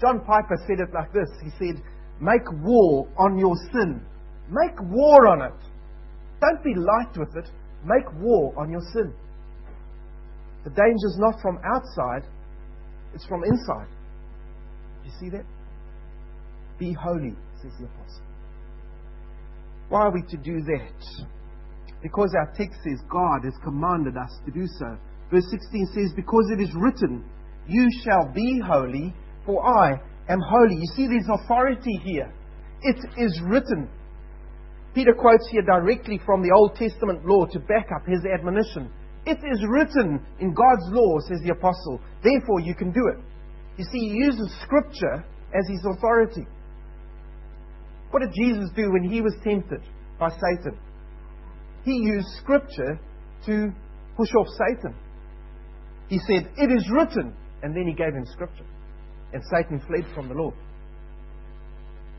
John 0.00 0.20
Piper 0.20 0.56
said 0.66 0.80
it 0.80 0.92
like 0.94 1.12
this 1.12 1.28
He 1.42 1.50
said, 1.58 1.82
Make 2.20 2.46
war 2.64 3.08
on 3.18 3.38
your 3.38 3.54
sin. 3.72 4.00
Make 4.48 4.80
war 4.80 5.28
on 5.28 5.42
it. 5.42 5.60
Don't 6.40 6.62
be 6.64 6.74
light 6.74 7.16
with 7.16 7.36
it. 7.36 7.50
Make 7.84 8.12
war 8.20 8.52
on 8.56 8.70
your 8.70 8.80
sin. 8.92 9.12
The 10.64 10.70
danger 10.70 11.06
is 11.06 11.18
not 11.18 11.40
from 11.40 11.58
outside, 11.64 12.28
it's 13.14 13.26
from 13.26 13.42
inside. 13.44 13.88
You 15.04 15.10
see 15.18 15.28
that? 15.30 15.44
Be 16.78 16.92
holy, 16.92 17.34
says 17.60 17.72
the 17.78 17.86
apostle. 17.86 18.22
Why 19.88 20.02
are 20.02 20.12
we 20.12 20.22
to 20.22 20.36
do 20.36 20.62
that? 20.62 21.26
Because 22.02 22.34
our 22.36 22.52
text 22.56 22.80
says 22.82 22.98
God 23.10 23.44
has 23.44 23.54
commanded 23.62 24.16
us 24.16 24.30
to 24.44 24.50
do 24.50 24.66
so. 24.78 24.98
Verse 25.30 25.46
16 25.50 25.86
says, 25.94 26.12
Because 26.14 26.50
it 26.52 26.60
is 26.60 26.74
written, 26.74 27.24
You 27.66 27.88
shall 28.04 28.30
be 28.34 28.60
holy, 28.64 29.14
for 29.46 29.64
I 29.64 29.92
am 30.28 30.40
holy. 30.40 30.76
You 30.76 30.88
see, 30.94 31.06
there's 31.06 31.28
authority 31.30 31.98
here. 32.04 32.32
It 32.82 32.98
is 33.16 33.40
written. 33.44 33.88
Peter 34.94 35.14
quotes 35.14 35.48
here 35.50 35.62
directly 35.62 36.20
from 36.26 36.42
the 36.42 36.52
Old 36.54 36.74
Testament 36.74 37.24
law 37.24 37.46
to 37.46 37.60
back 37.60 37.88
up 37.94 38.04
his 38.06 38.20
admonition. 38.26 38.90
It 39.24 39.38
is 39.38 39.64
written 39.68 40.20
in 40.40 40.52
God's 40.52 40.90
law, 40.90 41.18
says 41.20 41.40
the 41.44 41.52
apostle. 41.52 42.00
Therefore, 42.22 42.60
you 42.60 42.74
can 42.74 42.90
do 42.90 43.06
it. 43.08 43.22
You 43.78 43.84
see, 43.84 44.10
he 44.10 44.16
uses 44.16 44.52
Scripture 44.62 45.24
as 45.54 45.68
his 45.68 45.86
authority. 45.86 46.46
What 48.10 48.20
did 48.20 48.34
Jesus 48.34 48.68
do 48.76 48.92
when 48.92 49.08
he 49.08 49.22
was 49.22 49.34
tempted 49.42 49.80
by 50.18 50.28
Satan? 50.28 50.76
He 51.84 51.92
used 51.92 52.28
Scripture 52.42 53.00
to 53.46 53.72
push 54.16 54.34
off 54.34 54.46
Satan. 54.68 54.94
He 56.08 56.18
said, 56.18 56.50
It 56.56 56.70
is 56.70 56.88
written. 56.90 57.34
And 57.62 57.76
then 57.76 57.86
he 57.86 57.94
gave 57.94 58.12
him 58.12 58.26
Scripture 58.26 58.64
and 59.32 59.42
Satan 59.50 59.80
fled 59.86 60.04
from 60.14 60.28
the 60.28 60.34
Lord. 60.34 60.54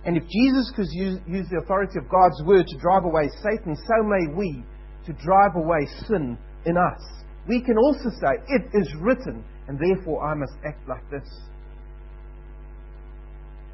And 0.06 0.18
if 0.18 0.24
Jesus 0.24 0.72
could 0.76 0.88
use, 0.92 1.20
use, 1.28 1.48
the 1.50 1.60
authority 1.64 1.98
of 1.98 2.10
God's 2.10 2.42
word 2.46 2.68
to 2.68 2.78
drive 2.80 3.06
away 3.06 3.30
Satan, 3.42 3.76
so 3.76 4.04
may 4.04 4.34
we 4.36 4.64
to 5.06 5.14
drive 5.14 5.56
away 5.56 5.88
sin 6.08 6.38
in 6.66 6.76
us. 6.76 7.02
We 7.48 7.62
can 7.62 7.78
also 7.78 8.10
say, 8.20 8.42
It 8.50 8.64
is 8.74 8.94
written, 9.00 9.44
and 9.68 9.80
therefore 9.80 10.26
I 10.26 10.34
must 10.34 10.54
act 10.66 10.88
like 10.90 11.10
this. 11.10 11.28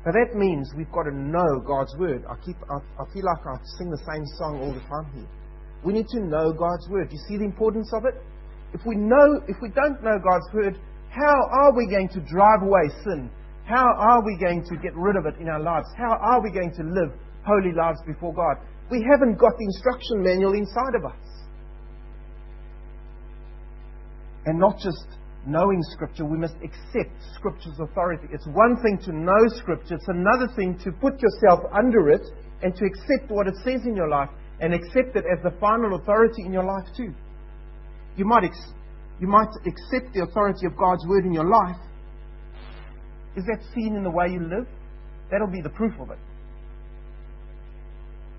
Now 0.05 0.11
that 0.11 0.35
means 0.35 0.71
we've 0.77 0.91
got 0.91 1.03
to 1.03 1.15
know 1.15 1.59
God's 1.65 1.95
word. 1.97 2.23
I, 2.29 2.35
keep, 2.45 2.55
I, 2.69 2.77
I 3.01 3.05
feel 3.13 3.25
like 3.25 3.45
I 3.45 3.57
sing 3.77 3.89
the 3.89 4.03
same 4.13 4.25
song 4.37 4.59
all 4.61 4.73
the 4.73 4.79
time 4.81 5.11
here. 5.13 5.27
We 5.83 5.93
need 5.93 6.07
to 6.09 6.19
know 6.19 6.51
God's 6.51 6.87
word. 6.89 7.11
You 7.11 7.19
see 7.27 7.37
the 7.37 7.45
importance 7.45 7.91
of 7.93 8.05
it? 8.05 8.15
If 8.73 8.81
we 8.85 8.95
know, 8.95 9.41
if 9.47 9.57
we 9.61 9.69
don't 9.69 10.03
know 10.03 10.19
God's 10.19 10.47
word, 10.53 10.79
how 11.09 11.35
are 11.51 11.75
we 11.75 11.87
going 11.87 12.09
to 12.09 12.19
drive 12.21 12.61
away 12.61 12.89
sin? 13.03 13.31
How 13.65 13.85
are 13.97 14.23
we 14.23 14.37
going 14.37 14.63
to 14.65 14.75
get 14.77 14.95
rid 14.95 15.15
of 15.15 15.25
it 15.25 15.39
in 15.39 15.47
our 15.47 15.59
lives? 15.59 15.87
How 15.97 16.17
are 16.19 16.41
we 16.41 16.51
going 16.51 16.73
to 16.75 16.83
live 16.83 17.13
holy 17.45 17.71
lives 17.71 17.99
before 18.05 18.33
God? 18.33 18.57
We 18.91 19.05
haven't 19.09 19.37
got 19.37 19.53
the 19.57 19.65
instruction 19.65 20.23
manual 20.23 20.53
inside 20.53 20.95
of 20.95 21.05
us. 21.05 21.21
And 24.45 24.59
not 24.59 24.77
just 24.79 25.05
knowing 25.45 25.81
Scripture, 25.93 26.25
we 26.25 26.37
must 26.37 26.55
accept 26.63 27.13
Scripture's 27.35 27.79
authority. 27.79 28.27
It's 28.31 28.47
one 28.47 28.77
thing 28.81 28.97
to 29.05 29.11
know 29.13 29.47
Scripture, 29.49 29.95
it's 29.95 30.07
another 30.07 30.47
thing 30.55 30.77
to 30.83 30.91
put 30.91 31.21
yourself 31.21 31.59
under 31.71 32.09
it 32.09 32.25
and 32.61 32.75
to 32.75 32.85
accept 32.85 33.29
what 33.29 33.47
it 33.47 33.55
says 33.63 33.85
in 33.85 33.95
your 33.95 34.09
life 34.09 34.29
and 34.61 34.73
accept 34.73 35.15
it 35.15 35.25
as 35.25 35.41
the 35.43 35.57
final 35.59 35.95
authority 35.95 36.43
in 36.45 36.53
your 36.53 36.65
life 36.65 36.85
too. 36.95 37.13
You 38.17 38.25
might 38.25 38.43
ex- 38.43 38.73
you 39.19 39.27
might 39.27 39.49
accept 39.65 40.13
the 40.13 40.23
authority 40.23 40.65
of 40.65 40.77
God's 40.77 41.05
word 41.07 41.25
in 41.25 41.33
your 41.33 41.47
life. 41.47 41.79
Is 43.35 43.45
that 43.45 43.59
seen 43.75 43.95
in 43.95 44.03
the 44.03 44.09
way 44.09 44.27
you 44.29 44.39
live? 44.39 44.67
That'll 45.31 45.51
be 45.51 45.61
the 45.61 45.69
proof 45.69 45.93
of 45.99 46.09
it. 46.11 46.17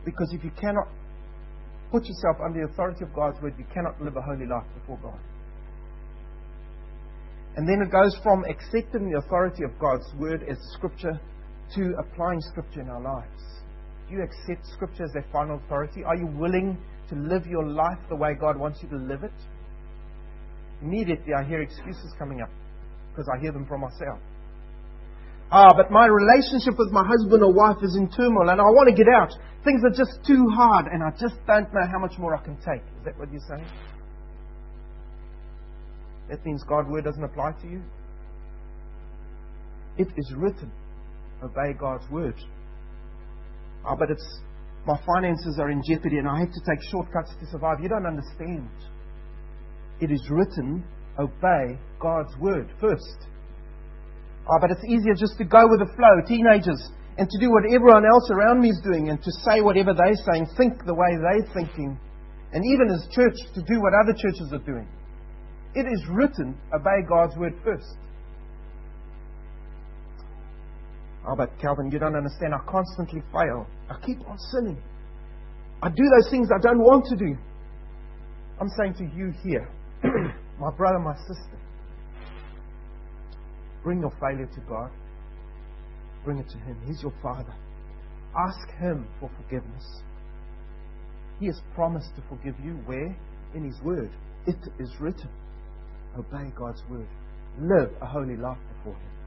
Because 0.04 0.32
if 0.32 0.42
you 0.42 0.50
cannot 0.60 0.88
put 1.90 2.04
yourself 2.04 2.36
under 2.44 2.66
the 2.66 2.72
authority 2.72 3.04
of 3.04 3.14
God's 3.14 3.40
word, 3.42 3.54
you 3.58 3.64
cannot 3.72 4.00
live 4.00 4.16
a 4.16 4.22
holy 4.22 4.46
life 4.46 4.66
before 4.74 4.98
God. 5.02 5.20
And 7.56 7.68
then 7.68 7.82
it 7.82 7.90
goes 7.90 8.16
from 8.22 8.44
accepting 8.44 9.10
the 9.10 9.18
authority 9.18 9.64
of 9.64 9.78
God's 9.78 10.06
word 10.18 10.44
as 10.48 10.56
scripture 10.74 11.20
to 11.74 11.94
applying 11.98 12.40
scripture 12.40 12.80
in 12.80 12.88
our 12.88 13.02
lives. 13.02 13.59
You 14.10 14.22
accept 14.22 14.66
scripture 14.74 15.04
as 15.04 15.12
their 15.12 15.24
final 15.32 15.56
authority? 15.64 16.02
Are 16.02 16.16
you 16.16 16.26
willing 16.26 16.76
to 17.08 17.14
live 17.14 17.46
your 17.46 17.64
life 17.64 17.98
the 18.08 18.16
way 18.16 18.34
God 18.34 18.58
wants 18.58 18.80
you 18.82 18.88
to 18.88 18.96
live 18.96 19.22
it? 19.22 19.32
Immediately 20.82 21.32
I 21.32 21.44
hear 21.44 21.60
excuses 21.60 22.12
coming 22.18 22.40
up 22.40 22.50
because 23.10 23.28
I 23.32 23.40
hear 23.40 23.52
them 23.52 23.66
from 23.66 23.82
myself. 23.82 24.18
Ah, 25.52 25.72
but 25.76 25.90
my 25.90 26.06
relationship 26.06 26.78
with 26.78 26.90
my 26.92 27.04
husband 27.06 27.42
or 27.42 27.52
wife 27.52 27.78
is 27.82 27.96
in 27.96 28.08
turmoil 28.10 28.50
and 28.50 28.60
I 28.60 28.64
want 28.64 28.88
to 28.88 28.94
get 28.94 29.12
out. 29.12 29.30
Things 29.64 29.82
are 29.84 29.90
just 29.90 30.24
too 30.26 30.48
hard 30.48 30.86
and 30.86 31.02
I 31.02 31.10
just 31.10 31.34
don't 31.46 31.72
know 31.74 31.86
how 31.90 31.98
much 31.98 32.18
more 32.18 32.34
I 32.34 32.42
can 32.42 32.56
take. 32.56 32.82
Is 32.98 33.04
that 33.04 33.18
what 33.18 33.30
you're 33.30 33.42
saying? 33.48 33.66
That 36.30 36.44
means 36.46 36.62
God's 36.68 36.88
word 36.88 37.04
doesn't 37.04 37.22
apply 37.22 37.52
to 37.62 37.68
you? 37.68 37.82
It 39.98 40.08
is 40.16 40.32
written. 40.36 40.70
Obey 41.42 41.72
God's 41.78 42.08
word. 42.10 42.36
Ah, 43.84 43.96
but 43.98 44.10
it's 44.10 44.40
my 44.86 44.98
finances 45.04 45.58
are 45.60 45.70
in 45.70 45.82
jeopardy 45.86 46.18
and 46.18 46.28
I 46.28 46.40
have 46.40 46.52
to 46.52 46.62
take 46.68 46.80
shortcuts 46.90 47.34
to 47.40 47.46
survive. 47.50 47.80
You 47.82 47.88
don't 47.88 48.06
understand 48.06 48.68
it 50.00 50.10
is 50.10 50.26
written, 50.30 50.82
obey 51.18 51.78
God's 52.00 52.34
word 52.40 52.72
first. 52.80 53.28
Oh, 54.48 54.58
but 54.60 54.70
it's 54.70 54.84
easier 54.88 55.14
just 55.14 55.36
to 55.38 55.44
go 55.44 55.68
with 55.68 55.80
the 55.80 55.92
flow, 55.94 56.14
teenagers, 56.26 56.80
and 57.18 57.28
to 57.28 57.38
do 57.38 57.52
what 57.52 57.68
everyone 57.68 58.08
else 58.08 58.30
around 58.32 58.60
me 58.60 58.70
is 58.70 58.80
doing 58.82 59.10
and 59.10 59.22
to 59.22 59.30
say 59.44 59.60
whatever 59.60 59.92
they're 59.92 60.16
saying, 60.32 60.48
think 60.56 60.84
the 60.86 60.94
way 60.94 61.12
they're 61.20 61.52
thinking, 61.52 62.00
and 62.52 62.64
even 62.64 62.88
as 62.88 63.06
church, 63.12 63.36
to 63.54 63.62
do 63.62 63.80
what 63.80 63.92
other 63.92 64.16
churches 64.16 64.48
are 64.52 64.64
doing. 64.64 64.88
It 65.74 65.86
is 65.86 66.02
written, 66.10 66.56
obey 66.74 67.04
God's 67.06 67.36
word 67.36 67.54
first. 67.62 67.94
Oh, 71.26 71.36
but 71.36 71.50
Calvin, 71.60 71.90
you 71.90 71.98
don't 71.98 72.16
understand. 72.16 72.54
I 72.54 72.70
constantly 72.70 73.22
fail. 73.32 73.66
I 73.90 74.04
keep 74.04 74.18
on 74.26 74.38
sinning. 74.52 74.78
I 75.82 75.88
do 75.88 76.02
those 76.16 76.30
things 76.30 76.48
I 76.54 76.60
don't 76.60 76.78
want 76.78 77.04
to 77.06 77.16
do. 77.16 77.36
I'm 78.60 78.68
saying 78.78 78.94
to 78.94 79.04
you 79.16 79.32
here, 79.42 79.68
my 80.60 80.70
brother, 80.76 80.98
my 80.98 81.16
sister, 81.16 81.58
bring 83.82 84.00
your 84.00 84.12
failure 84.20 84.46
to 84.46 84.60
God. 84.68 84.90
Bring 86.24 86.38
it 86.38 86.48
to 86.50 86.58
Him. 86.58 86.76
He's 86.86 87.02
your 87.02 87.14
Father. 87.22 87.54
Ask 88.36 88.68
Him 88.78 89.06
for 89.18 89.30
forgiveness. 89.42 90.02
He 91.38 91.46
has 91.46 91.60
promised 91.74 92.14
to 92.16 92.22
forgive 92.28 92.54
you. 92.62 92.72
Where? 92.84 93.16
In 93.54 93.64
His 93.64 93.80
Word. 93.82 94.10
It 94.46 94.58
is 94.78 94.90
written. 95.00 95.30
Obey 96.18 96.52
God's 96.56 96.82
Word. 96.90 97.08
Live 97.58 97.90
a 98.02 98.06
holy 98.06 98.36
life 98.36 98.58
before 98.76 98.94
Him. 98.94 99.19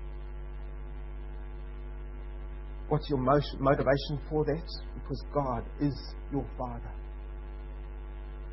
What's 2.90 3.10
your 3.10 3.20
motivation 3.20 4.20
for 4.30 4.46
that? 4.46 4.68
Because 4.94 5.24
God 5.34 5.64
is 5.80 5.96
your 6.32 6.46
Father. 6.58 6.92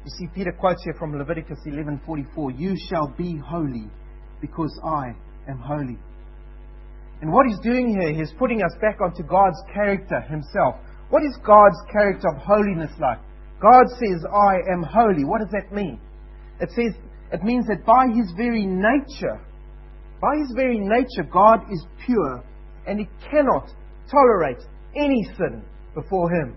You 0.04 0.10
see, 0.18 0.28
Peter 0.34 0.52
quotes 0.52 0.82
here 0.82 0.94
from 0.98 1.16
Leviticus 1.16 1.58
11:44, 1.66 2.50
"You 2.52 2.74
shall 2.88 3.08
be 3.08 3.36
holy, 3.36 3.90
because 4.40 4.78
I 4.82 5.14
am 5.46 5.58
holy." 5.58 5.98
And 7.20 7.30
what 7.30 7.46
he's 7.46 7.60
doing 7.60 7.88
here, 8.00 8.12
he's 8.12 8.32
putting 8.38 8.62
us 8.62 8.74
back 8.80 9.00
onto 9.02 9.22
God's 9.22 9.62
character 9.74 10.20
himself. 10.22 10.76
What 11.10 11.22
is 11.22 11.36
God's 11.44 11.80
character 11.92 12.28
of 12.28 12.38
holiness 12.38 12.92
like? 12.98 13.18
God 13.60 13.84
says, 13.90 14.24
I 14.32 14.56
am 14.72 14.82
holy. 14.82 15.24
What 15.24 15.40
does 15.40 15.50
that 15.50 15.70
mean? 15.70 16.00
It 16.60 16.70
says, 16.70 16.94
it 17.30 17.42
means 17.42 17.66
that 17.66 17.84
by 17.84 18.08
his 18.08 18.32
very 18.36 18.64
nature, 18.64 19.38
by 20.20 20.36
his 20.38 20.52
very 20.56 20.78
nature, 20.78 21.24
God 21.30 21.70
is 21.70 21.86
pure 22.06 22.42
and 22.86 22.98
he 22.98 23.08
cannot 23.30 23.68
tolerate 24.10 24.62
any 24.96 25.22
sin 25.36 25.62
before 25.94 26.30
him. 26.30 26.56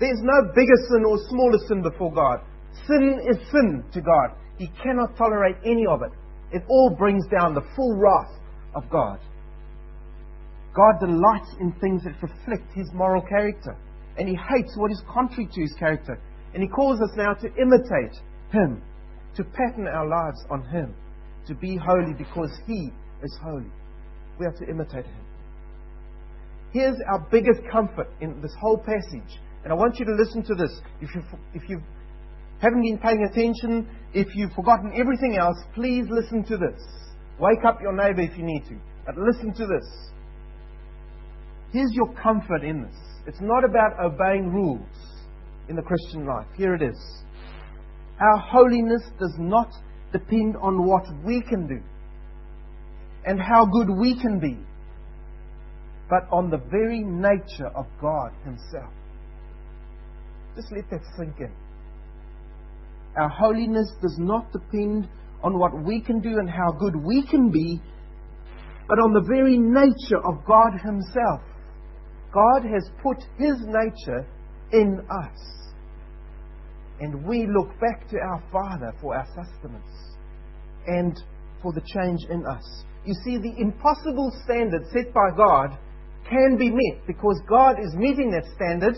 There's 0.00 0.20
no 0.22 0.52
bigger 0.54 0.78
sin 0.90 1.04
or 1.06 1.18
smaller 1.28 1.58
sin 1.68 1.82
before 1.82 2.12
God. 2.12 2.40
Sin 2.86 3.20
is 3.30 3.36
sin 3.50 3.84
to 3.92 4.00
God. 4.00 4.36
He 4.58 4.68
cannot 4.82 5.16
tolerate 5.16 5.56
any 5.64 5.86
of 5.86 6.02
it. 6.02 6.12
It 6.52 6.62
all 6.68 6.94
brings 6.98 7.24
down 7.28 7.54
the 7.54 7.66
full 7.76 7.96
wrath 7.96 8.40
of 8.74 8.88
God. 8.90 9.20
God 10.74 11.00
delights 11.00 11.54
in 11.60 11.72
things 11.80 12.02
that 12.04 12.20
reflect 12.22 12.72
his 12.74 12.90
moral 12.94 13.22
character. 13.22 13.76
And 14.18 14.28
he 14.28 14.34
hates 14.34 14.76
what 14.76 14.90
is 14.90 15.02
contrary 15.12 15.48
to 15.52 15.60
his 15.60 15.74
character. 15.78 16.18
And 16.54 16.62
he 16.62 16.68
calls 16.68 17.00
us 17.00 17.10
now 17.16 17.34
to 17.34 17.46
imitate 17.46 18.18
him, 18.50 18.82
to 19.36 19.44
pattern 19.44 19.86
our 19.86 20.06
lives 20.06 20.44
on 20.50 20.64
him, 20.68 20.94
to 21.46 21.54
be 21.54 21.76
holy 21.76 22.14
because 22.16 22.50
he 22.66 22.90
is 23.22 23.38
holy. 23.42 23.70
We 24.38 24.46
have 24.46 24.56
to 24.58 24.68
imitate 24.68 25.06
him. 25.06 25.24
Here's 26.72 26.96
our 27.12 27.26
biggest 27.30 27.60
comfort 27.70 28.08
in 28.20 28.40
this 28.40 28.54
whole 28.60 28.78
passage. 28.78 29.38
And 29.62 29.72
I 29.72 29.76
want 29.76 29.98
you 29.98 30.06
to 30.06 30.14
listen 30.14 30.42
to 30.44 30.54
this. 30.54 30.80
If 31.00 31.14
you, 31.14 31.22
if 31.54 31.68
you 31.68 31.80
haven't 32.60 32.82
been 32.82 32.98
paying 32.98 33.28
attention, 33.30 33.88
if 34.14 34.28
you've 34.34 34.52
forgotten 34.52 34.92
everything 34.96 35.36
else, 35.36 35.58
please 35.74 36.06
listen 36.08 36.44
to 36.44 36.56
this. 36.56 36.80
Wake 37.38 37.64
up 37.66 37.80
your 37.80 37.92
neighbor 37.92 38.22
if 38.22 38.36
you 38.36 38.44
need 38.44 38.64
to. 38.68 38.76
But 39.04 39.16
listen 39.16 39.52
to 39.54 39.66
this. 39.66 39.86
Here's 41.72 41.92
your 41.92 42.12
comfort 42.14 42.64
in 42.64 42.82
this. 42.82 42.96
It's 43.26 43.40
not 43.40 43.64
about 43.64 43.98
obeying 44.00 44.52
rules 44.52 44.86
in 45.68 45.76
the 45.76 45.82
Christian 45.82 46.26
life. 46.26 46.46
Here 46.56 46.74
it 46.74 46.82
is. 46.82 46.98
Our 48.20 48.38
holiness 48.38 49.02
does 49.18 49.34
not 49.38 49.70
depend 50.12 50.56
on 50.56 50.86
what 50.86 51.04
we 51.24 51.42
can 51.42 51.66
do 51.66 51.80
and 53.24 53.40
how 53.40 53.66
good 53.66 53.88
we 53.88 54.20
can 54.20 54.38
be, 54.38 54.58
but 56.12 56.28
on 56.30 56.50
the 56.50 56.58
very 56.70 57.02
nature 57.02 57.68
of 57.74 57.86
God 57.98 58.32
Himself. 58.44 58.92
Just 60.54 60.70
let 60.70 60.90
that 60.90 61.00
sink 61.16 61.40
in. 61.40 61.50
Our 63.16 63.30
holiness 63.30 63.90
does 64.02 64.16
not 64.18 64.52
depend 64.52 65.08
on 65.42 65.58
what 65.58 65.72
we 65.82 66.02
can 66.02 66.20
do 66.20 66.38
and 66.38 66.50
how 66.50 66.70
good 66.78 66.94
we 66.96 67.26
can 67.26 67.50
be, 67.50 67.80
but 68.86 68.98
on 68.98 69.14
the 69.14 69.26
very 69.26 69.56
nature 69.56 70.20
of 70.22 70.44
God 70.44 70.72
Himself. 70.84 71.40
God 72.30 72.62
has 72.70 72.90
put 73.02 73.16
His 73.38 73.56
nature 73.64 74.26
in 74.70 75.00
us. 75.08 75.38
And 77.00 77.24
we 77.26 77.46
look 77.46 77.70
back 77.80 78.06
to 78.10 78.18
our 78.18 78.42
Father 78.52 78.92
for 79.00 79.16
our 79.16 79.26
sustenance 79.28 80.16
and 80.86 81.18
for 81.62 81.72
the 81.72 81.80
change 81.80 82.20
in 82.28 82.44
us. 82.44 82.84
You 83.06 83.14
see, 83.24 83.38
the 83.38 83.54
impossible 83.58 84.30
standard 84.44 84.82
set 84.92 85.14
by 85.14 85.30
God 85.34 85.78
can 86.28 86.56
be 86.58 86.70
met 86.70 87.06
because 87.06 87.40
God 87.48 87.76
is 87.80 87.94
meeting 87.94 88.30
that 88.30 88.44
standard 88.54 88.96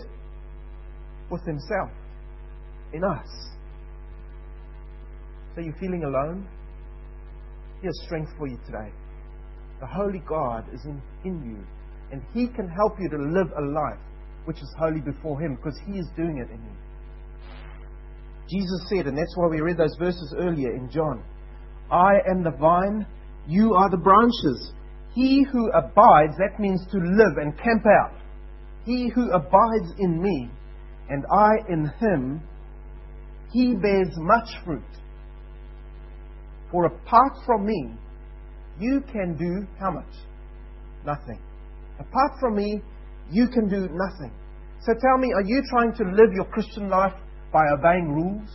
with 1.29 1.45
Himself 1.45 1.89
in 2.93 3.03
us. 3.03 3.27
So 5.55 5.61
you're 5.61 5.75
feeling 5.79 6.03
alone? 6.03 6.47
Here's 7.81 7.99
strength 8.05 8.31
for 8.37 8.47
you 8.47 8.57
today. 8.65 8.91
The 9.79 9.87
Holy 9.87 10.19
God 10.27 10.65
is 10.73 10.83
in, 10.85 11.01
in 11.23 11.43
you, 11.43 11.65
and 12.11 12.21
He 12.33 12.47
can 12.47 12.67
help 12.67 12.97
you 12.99 13.09
to 13.09 13.17
live 13.17 13.47
a 13.57 13.61
life 13.61 13.99
which 14.45 14.57
is 14.57 14.75
holy 14.77 15.01
before 15.01 15.39
Him 15.39 15.55
because 15.55 15.77
He 15.85 15.99
is 15.99 16.07
doing 16.15 16.37
it 16.37 16.49
in 16.49 16.61
you. 16.61 16.75
Jesus 18.49 18.89
said, 18.89 19.07
and 19.07 19.17
that's 19.17 19.35
why 19.35 19.47
we 19.47 19.59
read 19.59 19.77
those 19.77 19.95
verses 19.97 20.33
earlier 20.37 20.75
in 20.75 20.89
John 20.89 21.23
I 21.91 22.13
am 22.29 22.43
the 22.43 22.51
vine, 22.51 23.05
you 23.47 23.73
are 23.73 23.89
the 23.89 23.97
branches. 23.97 24.73
He 25.15 25.45
who 25.49 25.71
abides, 25.71 26.35
that 26.37 26.59
means 26.59 26.85
to 26.91 26.97
live 26.97 27.37
and 27.37 27.57
camp 27.57 27.85
out. 27.87 28.19
He 28.85 29.09
who 29.15 29.31
abides 29.31 29.93
in 29.97 30.21
me, 30.21 30.49
and 31.09 31.23
I 31.31 31.53
in 31.69 31.89
him, 31.99 32.41
he 33.53 33.75
bears 33.75 34.13
much 34.17 34.49
fruit. 34.65 34.83
For 36.69 36.85
apart 36.85 37.37
from 37.45 37.65
me, 37.65 37.93
you 38.77 39.01
can 39.09 39.37
do 39.37 39.65
how 39.79 39.91
much? 39.91 40.13
Nothing. 41.05 41.39
Apart 41.97 42.33
from 42.41 42.57
me, 42.57 42.81
you 43.31 43.47
can 43.47 43.69
do 43.69 43.87
nothing. 43.89 44.33
So 44.81 44.93
tell 44.99 45.17
me, 45.17 45.31
are 45.33 45.45
you 45.45 45.63
trying 45.69 45.93
to 45.93 46.03
live 46.03 46.33
your 46.33 46.45
Christian 46.45 46.89
life 46.89 47.13
by 47.53 47.63
obeying 47.71 48.11
rules? 48.11 48.49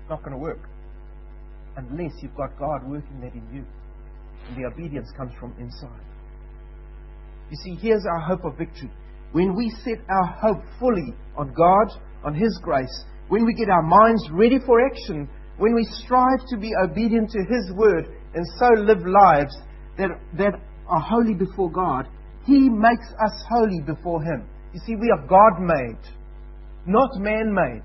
It's 0.00 0.08
not 0.08 0.20
going 0.20 0.32
to 0.32 0.38
work. 0.38 0.60
Unless 1.76 2.12
you've 2.22 2.36
got 2.36 2.56
God 2.56 2.88
working 2.88 3.20
that 3.20 3.34
in 3.34 3.42
you. 3.52 3.64
The 4.56 4.66
obedience 4.66 5.08
comes 5.16 5.32
from 5.40 5.54
inside. 5.58 6.04
You 7.50 7.56
see, 7.56 7.74
here's 7.80 8.04
our 8.06 8.20
hope 8.20 8.44
of 8.44 8.56
victory. 8.56 8.90
When 9.32 9.54
we 9.56 9.70
set 9.84 9.98
our 10.08 10.26
hope 10.26 10.62
fully 10.78 11.14
on 11.36 11.52
God, 11.54 12.00
on 12.24 12.34
His 12.34 12.58
grace, 12.62 13.04
when 13.28 13.46
we 13.46 13.54
get 13.54 13.70
our 13.70 13.82
minds 13.82 14.22
ready 14.30 14.58
for 14.64 14.84
action, 14.84 15.28
when 15.58 15.74
we 15.74 15.84
strive 16.04 16.40
to 16.48 16.56
be 16.58 16.70
obedient 16.82 17.30
to 17.30 17.38
His 17.38 17.72
word 17.74 18.08
and 18.34 18.44
so 18.58 18.82
live 18.82 19.06
lives 19.06 19.54
that, 19.96 20.10
that 20.36 20.54
are 20.88 21.00
holy 21.00 21.34
before 21.34 21.70
God, 21.70 22.08
He 22.44 22.68
makes 22.68 23.06
us 23.24 23.44
holy 23.48 23.80
before 23.80 24.22
Him. 24.22 24.48
You 24.74 24.80
see, 24.86 24.96
we 24.96 25.10
are 25.10 25.26
God 25.26 25.60
made, 25.60 26.00
not 26.86 27.10
man 27.16 27.54
made. 27.54 27.84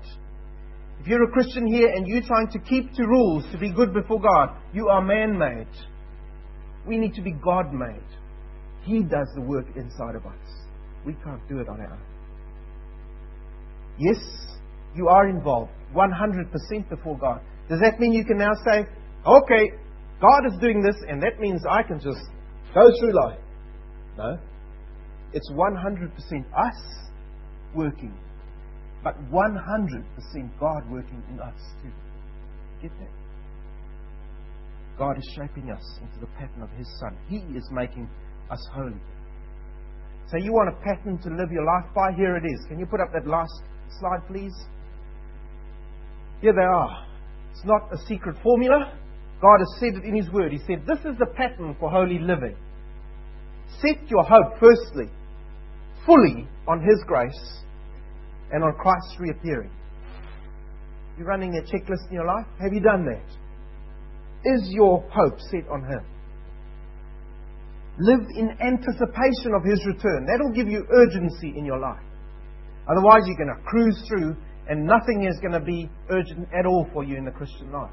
If 1.00 1.06
you're 1.06 1.24
a 1.24 1.32
Christian 1.32 1.66
here 1.66 1.88
and 1.88 2.06
you're 2.06 2.22
trying 2.22 2.48
to 2.48 2.58
keep 2.58 2.92
to 2.94 3.06
rules 3.06 3.44
to 3.52 3.58
be 3.58 3.72
good 3.72 3.94
before 3.94 4.20
God, 4.20 4.56
you 4.72 4.88
are 4.88 5.02
man 5.02 5.38
made. 5.38 5.68
We 6.88 6.96
need 6.96 7.14
to 7.14 7.22
be 7.22 7.32
God 7.32 7.72
made. 7.72 8.08
He 8.82 9.02
does 9.02 9.28
the 9.34 9.42
work 9.42 9.66
inside 9.76 10.14
of 10.16 10.24
us. 10.24 10.32
We 11.04 11.12
can't 11.22 11.46
do 11.48 11.58
it 11.60 11.68
on 11.68 11.80
our 11.80 11.92
own. 11.92 12.00
Yes, 13.98 14.16
you 14.94 15.08
are 15.08 15.28
involved 15.28 15.70
100% 15.94 16.88
before 16.88 17.18
God. 17.18 17.42
Does 17.68 17.80
that 17.80 18.00
mean 18.00 18.12
you 18.12 18.24
can 18.24 18.38
now 18.38 18.52
say, 18.64 18.86
okay, 19.26 19.70
God 20.20 20.46
is 20.46 20.58
doing 20.60 20.82
this, 20.82 20.96
and 21.08 21.22
that 21.22 21.38
means 21.38 21.60
I 21.68 21.82
can 21.82 22.00
just 22.00 22.20
go 22.74 22.88
through 22.98 23.12
life? 23.12 23.40
No. 24.16 24.38
It's 25.34 25.50
100% 25.52 26.08
us 26.56 27.08
working, 27.74 28.16
but 29.04 29.14
100% 29.30 30.58
God 30.58 30.90
working 30.90 31.22
in 31.30 31.38
us 31.38 31.60
too. 31.82 31.92
Get 32.80 32.92
that? 32.98 33.27
God 34.98 35.16
is 35.16 35.24
shaping 35.36 35.70
us 35.70 35.82
into 36.02 36.18
the 36.20 36.26
pattern 36.38 36.62
of 36.62 36.70
His 36.70 36.88
Son. 36.98 37.16
He 37.28 37.38
is 37.56 37.64
making 37.70 38.08
us 38.50 38.60
holy. 38.72 39.00
So 40.30 40.36
you 40.36 40.52
want 40.52 40.68
a 40.68 40.84
pattern 40.84 41.18
to 41.22 41.28
live 41.30 41.50
your 41.50 41.64
life 41.64 41.94
by? 41.94 42.12
Here 42.16 42.36
it 42.36 42.44
is. 42.44 42.66
Can 42.68 42.78
you 42.78 42.86
put 42.86 43.00
up 43.00 43.12
that 43.14 43.26
last 43.26 43.62
slide, 44.00 44.26
please? 44.28 44.52
Here 46.40 46.52
they 46.52 46.66
are. 46.66 47.06
It's 47.52 47.64
not 47.64 47.92
a 47.92 47.98
secret 48.06 48.36
formula. 48.42 48.92
God 49.40 49.58
has 49.58 49.80
said 49.80 50.02
it 50.02 50.04
in 50.04 50.16
His 50.16 50.30
Word. 50.32 50.52
He 50.52 50.58
said, 50.66 50.84
This 50.86 50.98
is 50.98 51.16
the 51.18 51.32
pattern 51.34 51.76
for 51.78 51.90
holy 51.90 52.18
living. 52.18 52.56
Set 53.80 54.10
your 54.10 54.24
hope, 54.24 54.58
firstly, 54.58 55.06
fully 56.04 56.48
on 56.66 56.80
His 56.80 57.02
grace 57.06 57.62
and 58.52 58.64
on 58.64 58.74
Christ's 58.74 59.16
reappearing. 59.20 59.70
You're 61.16 61.26
running 61.26 61.56
a 61.56 61.62
checklist 61.62 62.08
in 62.08 62.14
your 62.14 62.26
life? 62.26 62.46
Have 62.60 62.72
you 62.72 62.80
done 62.80 63.04
that? 63.06 63.47
Is 64.44 64.68
your 64.70 65.04
hope 65.10 65.40
set 65.50 65.68
on 65.68 65.82
Him? 65.82 66.04
Live 67.98 68.20
in 68.36 68.50
anticipation 68.60 69.54
of 69.56 69.64
His 69.64 69.84
return. 69.86 70.26
That'll 70.26 70.52
give 70.52 70.68
you 70.68 70.86
urgency 70.90 71.54
in 71.56 71.64
your 71.64 71.78
life. 71.78 72.02
Otherwise, 72.88 73.22
you're 73.26 73.36
going 73.36 73.54
to 73.54 73.62
cruise 73.64 74.00
through 74.08 74.36
and 74.68 74.86
nothing 74.86 75.24
is 75.24 75.38
going 75.40 75.52
to 75.52 75.64
be 75.64 75.90
urgent 76.10 76.48
at 76.52 76.66
all 76.66 76.86
for 76.92 77.02
you 77.02 77.16
in 77.16 77.24
the 77.24 77.30
Christian 77.30 77.72
life. 77.72 77.90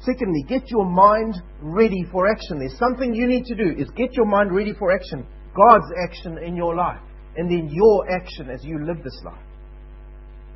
Secondly, 0.00 0.44
get 0.48 0.70
your 0.70 0.84
mind 0.84 1.34
ready 1.62 2.04
for 2.12 2.28
action. 2.30 2.58
There's 2.58 2.78
something 2.78 3.14
you 3.14 3.26
need 3.26 3.44
to 3.46 3.54
do 3.54 3.70
is 3.78 3.88
get 3.96 4.12
your 4.12 4.26
mind 4.26 4.54
ready 4.54 4.74
for 4.78 4.92
action. 4.92 5.26
God's 5.56 5.86
action 6.04 6.38
in 6.38 6.56
your 6.56 6.74
life. 6.74 7.00
And 7.36 7.50
then 7.50 7.70
your 7.72 8.10
action 8.10 8.50
as 8.50 8.62
you 8.64 8.84
live 8.84 9.02
this 9.02 9.18
life. 9.24 9.42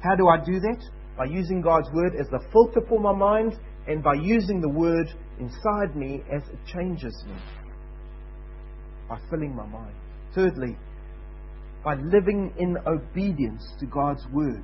How 0.02 0.14
do 0.16 0.28
I 0.28 0.44
do 0.44 0.60
that? 0.60 0.84
By 1.16 1.24
using 1.24 1.62
God's 1.62 1.88
word 1.92 2.12
as 2.20 2.28
the 2.28 2.40
filter 2.52 2.86
for 2.88 3.00
my 3.00 3.12
mind 3.12 3.58
and 3.88 4.02
by 4.02 4.14
using 4.14 4.60
the 4.60 4.68
word 4.68 5.08
inside 5.40 5.96
me 5.96 6.22
as 6.30 6.42
it 6.42 6.58
changes 6.66 7.24
me. 7.26 7.34
by 9.08 9.18
filling 9.30 9.56
my 9.56 9.64
mind. 9.66 9.94
Thirdly, 10.34 10.76
by 11.82 11.94
living 11.94 12.52
in 12.58 12.76
obedience 12.86 13.64
to 13.80 13.86
God's 13.86 14.24
word. 14.34 14.62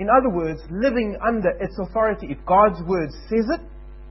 In 0.00 0.08
other 0.10 0.28
words, 0.28 0.60
living 0.70 1.16
under 1.24 1.50
its 1.60 1.78
authority. 1.78 2.26
If 2.30 2.44
God's 2.44 2.82
word 2.82 3.10
says 3.30 3.46
it, 3.48 3.60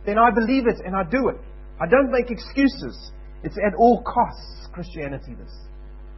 then 0.05 0.17
I 0.17 0.31
believe 0.31 0.65
it 0.67 0.79
and 0.85 0.95
I 0.95 1.03
do 1.03 1.27
it. 1.27 1.35
I 1.81 1.87
don't 1.87 2.09
make 2.09 2.31
excuses. 2.31 3.11
It's 3.43 3.57
at 3.57 3.75
all 3.77 4.01
costs, 4.03 4.69
Christianity, 4.71 5.35
this. 5.35 5.51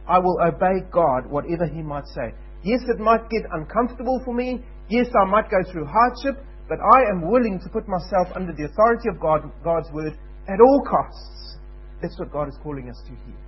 I 0.06 0.18
will 0.20 0.38
obey 0.40 0.86
God, 0.92 1.26
whatever 1.26 1.66
He 1.66 1.82
might 1.82 2.06
say. 2.14 2.32
Yes, 2.62 2.80
it 2.88 3.00
might 3.00 3.28
get 3.28 3.42
uncomfortable 3.52 4.22
for 4.24 4.32
me. 4.32 4.64
Yes, 4.88 5.08
I 5.20 5.28
might 5.28 5.50
go 5.50 5.58
through 5.70 5.86
hardship, 5.86 6.44
but 6.68 6.78
I 6.80 7.10
am 7.10 7.30
willing 7.30 7.58
to 7.60 7.68
put 7.70 7.88
myself 7.88 8.28
under 8.34 8.52
the 8.52 8.64
authority 8.64 9.08
of 9.08 9.18
God, 9.20 9.50
God's 9.64 9.90
word 9.92 10.12
at 10.48 10.60
all 10.60 10.82
costs. 10.88 11.56
That's 12.02 12.18
what 12.18 12.30
God 12.30 12.48
is 12.48 12.58
calling 12.62 12.90
us 12.90 13.00
to 13.06 13.10
here. 13.10 13.40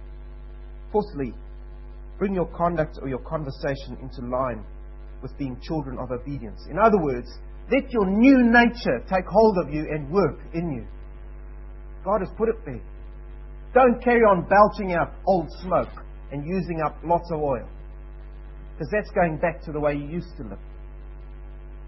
Fourthly, 0.90 1.34
bring 2.18 2.34
your 2.34 2.48
conduct 2.56 2.98
or 3.00 3.08
your 3.08 3.20
conversation 3.20 3.98
into 4.02 4.26
line 4.26 4.64
with 5.22 5.36
being 5.38 5.60
children 5.62 5.98
of 5.98 6.10
obedience. 6.10 6.66
In 6.70 6.78
other 6.78 6.98
words, 6.98 7.28
let 7.70 7.90
your 7.92 8.06
new 8.06 8.50
nature 8.50 9.04
take 9.08 9.26
hold 9.28 9.58
of 9.58 9.72
you 9.72 9.86
and 9.90 10.10
work 10.10 10.38
in 10.54 10.72
you. 10.72 10.86
God 12.04 12.20
has 12.20 12.30
put 12.36 12.48
it 12.48 12.56
there. 12.64 12.80
Don't 13.74 14.02
carry 14.02 14.22
on 14.22 14.48
belching 14.48 14.94
out 14.94 15.12
old 15.26 15.48
smoke 15.62 16.04
and 16.32 16.44
using 16.46 16.80
up 16.80 16.96
lots 17.04 17.30
of 17.30 17.40
oil. 17.40 17.68
Because 18.72 18.88
that's 18.90 19.10
going 19.10 19.38
back 19.38 19.62
to 19.64 19.72
the 19.72 19.78
way 19.78 19.94
you 19.94 20.06
used 20.06 20.36
to 20.38 20.42
live. 20.44 20.58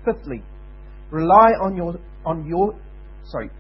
Fifthly, 0.05 0.43
rely 1.13 1.53
on 1.63 1.77
your 1.77 1.95
on 2.27 2.47
your 2.47 2.75
sorry. 3.25 3.51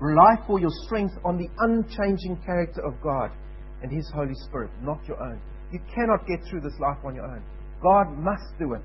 Rely 0.00 0.34
for 0.46 0.58
your 0.58 0.70
strength 0.86 1.14
on 1.24 1.36
the 1.36 1.46
unchanging 1.58 2.40
character 2.44 2.80
of 2.80 2.94
God 3.02 3.30
and 3.82 3.92
His 3.92 4.10
Holy 4.14 4.34
Spirit, 4.48 4.70
not 4.82 4.98
your 5.06 5.22
own. 5.22 5.38
You 5.72 5.78
cannot 5.94 6.26
get 6.26 6.40
through 6.48 6.62
this 6.62 6.72
life 6.80 6.96
on 7.04 7.14
your 7.14 7.26
own. 7.26 7.42
God 7.82 8.16
must 8.18 8.58
do 8.58 8.74
it 8.74 8.82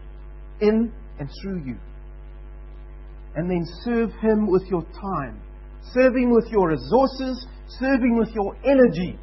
in 0.62 0.92
and 1.20 1.30
through 1.42 1.64
you. 1.66 1.78
And 3.36 3.50
then 3.50 3.66
serve 3.84 4.12
Him 4.22 4.48
with 4.48 4.64
your 4.70 4.84
time, 4.84 5.42
serving 5.94 6.32
with 6.34 6.48
your 6.52 6.70
resources, 6.70 7.48
serving 7.80 8.18
with 8.18 8.30
your 8.36 8.56
energy. 8.66 9.18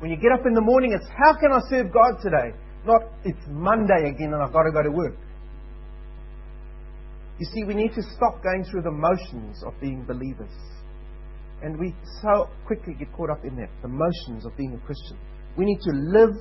When 0.00 0.10
you 0.10 0.16
get 0.16 0.32
up 0.32 0.44
in 0.46 0.52
the 0.52 0.60
morning, 0.60 0.92
it's 0.92 1.08
how 1.08 1.32
can 1.40 1.52
I 1.52 1.60
serve 1.70 1.92
God 1.92 2.20
today? 2.22 2.52
Not 2.84 3.00
it's 3.24 3.46
Monday 3.48 4.10
again 4.10 4.32
and 4.34 4.42
I've 4.42 4.52
got 4.52 4.64
to 4.64 4.72
go 4.72 4.82
to 4.82 4.90
work. 4.90 5.16
You 7.38 7.46
see, 7.46 7.64
we 7.64 7.74
need 7.74 7.92
to 7.94 8.02
stop 8.02 8.42
going 8.42 8.64
through 8.70 8.82
the 8.82 8.90
motions 8.90 9.62
of 9.66 9.74
being 9.80 10.04
believers. 10.04 10.52
And 11.62 11.78
we 11.78 11.94
so 12.22 12.48
quickly 12.66 12.94
get 12.94 13.12
caught 13.12 13.30
up 13.30 13.44
in 13.44 13.56
that, 13.56 13.70
the 13.82 13.88
motions 13.88 14.44
of 14.46 14.56
being 14.56 14.74
a 14.74 14.86
Christian. 14.86 15.18
We 15.56 15.64
need 15.64 15.80
to 15.80 15.92
live 15.92 16.34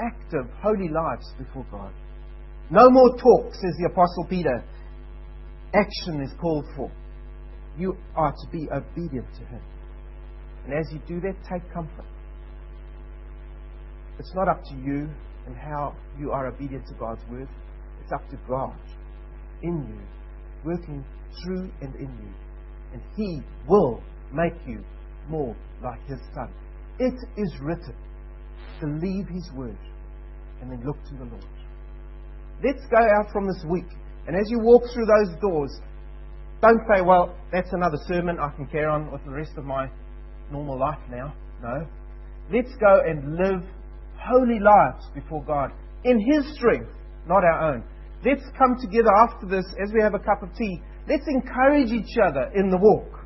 active, 0.00 0.50
holy 0.62 0.88
lives 0.88 1.32
before 1.38 1.66
God. 1.70 1.92
No 2.70 2.88
more 2.88 3.10
talk, 3.10 3.52
says 3.52 3.74
the 3.78 3.88
Apostle 3.90 4.26
Peter. 4.28 4.64
Action 5.74 6.22
is 6.22 6.30
called 6.40 6.66
for. 6.76 6.90
You 7.76 7.96
are 8.16 8.32
to 8.32 8.50
be 8.50 8.68
obedient 8.72 9.26
to 9.34 9.44
Him. 9.46 9.62
And 10.64 10.74
as 10.74 10.86
you 10.92 11.00
do 11.06 11.20
that, 11.20 11.34
take 11.50 11.62
comfort. 11.72 12.06
It's 14.18 14.32
not 14.34 14.48
up 14.48 14.62
to 14.64 14.76
you 14.76 15.08
and 15.46 15.56
how 15.56 15.94
you 16.18 16.30
are 16.30 16.46
obedient 16.46 16.86
to 16.88 16.94
God's 16.94 17.22
word. 17.30 17.48
It's 18.02 18.12
up 18.12 18.28
to 18.30 18.36
God 18.48 18.78
in 19.62 19.86
you, 19.88 20.00
working 20.64 21.04
through 21.42 21.70
and 21.80 21.94
in 21.96 22.10
you. 22.22 22.34
And 22.92 23.02
He 23.16 23.40
will 23.68 24.02
make 24.32 24.54
you 24.66 24.82
more 25.28 25.54
like 25.82 26.00
His 26.06 26.18
Son. 26.34 26.52
It 26.98 27.14
is 27.36 27.54
written. 27.60 27.94
Believe 28.80 29.28
His 29.28 29.50
word 29.54 29.78
and 30.60 30.70
then 30.70 30.84
look 30.84 30.96
to 31.04 31.14
the 31.14 31.24
Lord. 31.24 31.44
Let's 32.62 32.84
go 32.90 32.98
out 32.98 33.32
from 33.32 33.46
this 33.46 33.64
week. 33.68 33.88
And 34.26 34.36
as 34.36 34.50
you 34.50 34.60
walk 34.60 34.82
through 34.92 35.06
those 35.06 35.40
doors, 35.40 35.70
don't 36.60 36.80
say, 36.92 37.00
well, 37.00 37.34
that's 37.52 37.72
another 37.72 37.96
sermon. 38.06 38.38
I 38.38 38.54
can 38.54 38.66
carry 38.66 38.84
on 38.84 39.10
with 39.10 39.24
the 39.24 39.30
rest 39.30 39.52
of 39.56 39.64
my 39.64 39.88
normal 40.52 40.78
life 40.78 40.98
now. 41.10 41.34
No. 41.62 41.86
Let's 42.52 42.74
go 42.78 43.00
and 43.06 43.36
live 43.36 43.62
holy 44.18 44.60
lives 44.60 45.06
before 45.14 45.42
God 45.44 45.70
in 46.04 46.18
His 46.18 46.54
strength, 46.54 46.90
not 47.26 47.44
our 47.44 47.74
own. 47.74 47.84
Let's 48.24 48.44
come 48.58 48.76
together 48.80 49.10
after 49.24 49.46
this 49.46 49.64
as 49.82 49.92
we 49.94 50.02
have 50.02 50.14
a 50.14 50.18
cup 50.18 50.42
of 50.42 50.54
tea. 50.56 50.82
Let's 51.08 51.24
encourage 51.26 51.90
each 51.90 52.18
other 52.22 52.50
in 52.54 52.68
the 52.68 52.76
walk. 52.76 53.24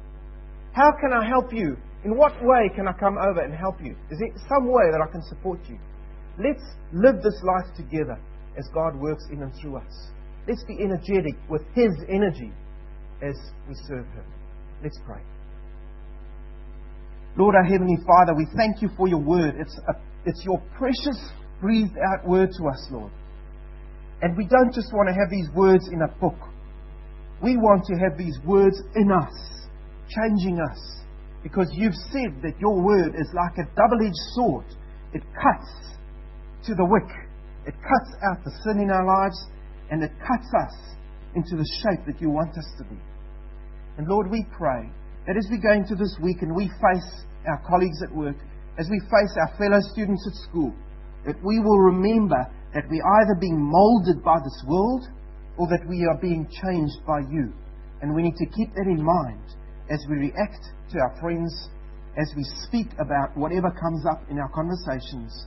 How 0.72 0.90
can 1.00 1.12
I 1.12 1.26
help 1.26 1.52
you? 1.52 1.76
In 2.04 2.16
what 2.16 2.32
way 2.42 2.70
can 2.74 2.86
I 2.86 2.92
come 2.92 3.16
over 3.18 3.40
and 3.40 3.54
help 3.54 3.80
you? 3.82 3.96
Is 4.10 4.18
there 4.18 4.30
some 4.48 4.66
way 4.66 4.90
that 4.92 5.00
I 5.00 5.10
can 5.10 5.22
support 5.22 5.58
you? 5.68 5.78
Let's 6.38 6.62
live 6.92 7.22
this 7.22 7.40
life 7.42 7.74
together 7.76 8.18
as 8.58 8.68
God 8.74 8.94
works 8.94 9.24
in 9.32 9.42
and 9.42 9.52
through 9.60 9.78
us. 9.78 10.10
Let's 10.46 10.62
be 10.64 10.76
energetic 10.82 11.34
with 11.48 11.62
His 11.74 11.92
energy 12.08 12.52
as 13.22 13.34
we 13.68 13.74
serve 13.88 14.06
Him. 14.06 14.24
Let's 14.82 14.98
pray. 15.06 15.22
Lord, 17.36 17.54
our 17.56 17.64
Heavenly 17.64 17.98
Father, 18.06 18.34
we 18.36 18.46
thank 18.56 18.82
you 18.82 18.90
for 18.96 19.08
your 19.08 19.18
word. 19.18 19.54
It's, 19.58 19.76
a, 19.88 19.94
it's 20.24 20.44
your 20.44 20.62
precious, 20.76 21.18
breathed 21.60 21.96
out 21.96 22.28
word 22.28 22.50
to 22.58 22.68
us, 22.68 22.88
Lord. 22.92 23.10
And 24.22 24.36
we 24.36 24.46
don't 24.46 24.72
just 24.72 24.92
want 24.92 25.08
to 25.08 25.14
have 25.14 25.30
these 25.30 25.48
words 25.54 25.88
in 25.88 26.02
a 26.02 26.08
book. 26.20 26.38
We 27.42 27.56
want 27.56 27.84
to 27.86 27.94
have 27.98 28.16
these 28.16 28.38
words 28.46 28.80
in 28.94 29.10
us, 29.10 29.34
changing 30.08 30.60
us. 30.60 30.80
Because 31.42 31.68
you've 31.74 31.98
said 32.10 32.40
that 32.42 32.58
your 32.58 32.80
word 32.80 33.14
is 33.16 33.28
like 33.34 33.58
a 33.58 33.68
double 33.76 34.00
edged 34.00 34.24
sword, 34.32 34.64
it 35.12 35.22
cuts 35.36 35.98
to 36.66 36.74
the 36.74 36.84
wick, 36.84 37.10
it 37.66 37.74
cuts 37.74 38.10
out 38.24 38.42
the 38.44 38.52
sin 38.64 38.80
in 38.80 38.90
our 38.90 39.04
lives, 39.04 39.36
and 39.90 40.02
it 40.02 40.10
cuts 40.24 40.48
us 40.56 40.96
into 41.34 41.56
the 41.56 41.68
shape 41.82 42.06
that 42.06 42.20
you 42.20 42.30
want 42.30 42.56
us 42.56 42.68
to 42.78 42.84
be. 42.84 42.96
And 43.98 44.08
Lord, 44.08 44.30
we 44.30 44.46
pray 44.56 44.88
that 45.26 45.36
as 45.36 45.46
we 45.50 45.58
go 45.58 45.72
into 45.72 45.94
this 45.94 46.16
week 46.22 46.40
and 46.40 46.54
we 46.54 46.68
face 46.80 47.24
our 47.46 47.60
colleagues 47.68 48.02
at 48.02 48.14
work, 48.14 48.36
as 48.78 48.88
we 48.90 48.98
face 49.00 49.34
our 49.38 49.56
fellow 49.56 49.80
students 49.92 50.24
at 50.26 50.48
school, 50.48 50.72
that 51.26 51.36
we 51.44 51.60
will 51.60 51.78
remember 51.78 52.40
that 52.74 52.90
we're 52.90 53.06
either 53.22 53.38
being 53.40 53.58
molded 53.58 54.22
by 54.22 54.36
this 54.42 54.62
world 54.66 55.06
or 55.56 55.66
that 55.68 55.86
we 55.88 56.04
are 56.10 56.18
being 56.20 56.46
changed 56.50 56.98
by 57.06 57.20
you. 57.30 57.54
And 58.02 58.14
we 58.14 58.22
need 58.22 58.36
to 58.36 58.46
keep 58.50 58.74
that 58.74 58.90
in 58.90 59.02
mind 59.02 59.54
as 59.90 60.04
we 60.10 60.16
react 60.16 60.60
to 60.90 60.98
our 60.98 61.16
friends, 61.20 61.70
as 62.18 62.32
we 62.36 62.44
speak 62.66 62.90
about 62.98 63.36
whatever 63.36 63.70
comes 63.70 64.04
up 64.10 64.22
in 64.28 64.38
our 64.38 64.50
conversations. 64.50 65.46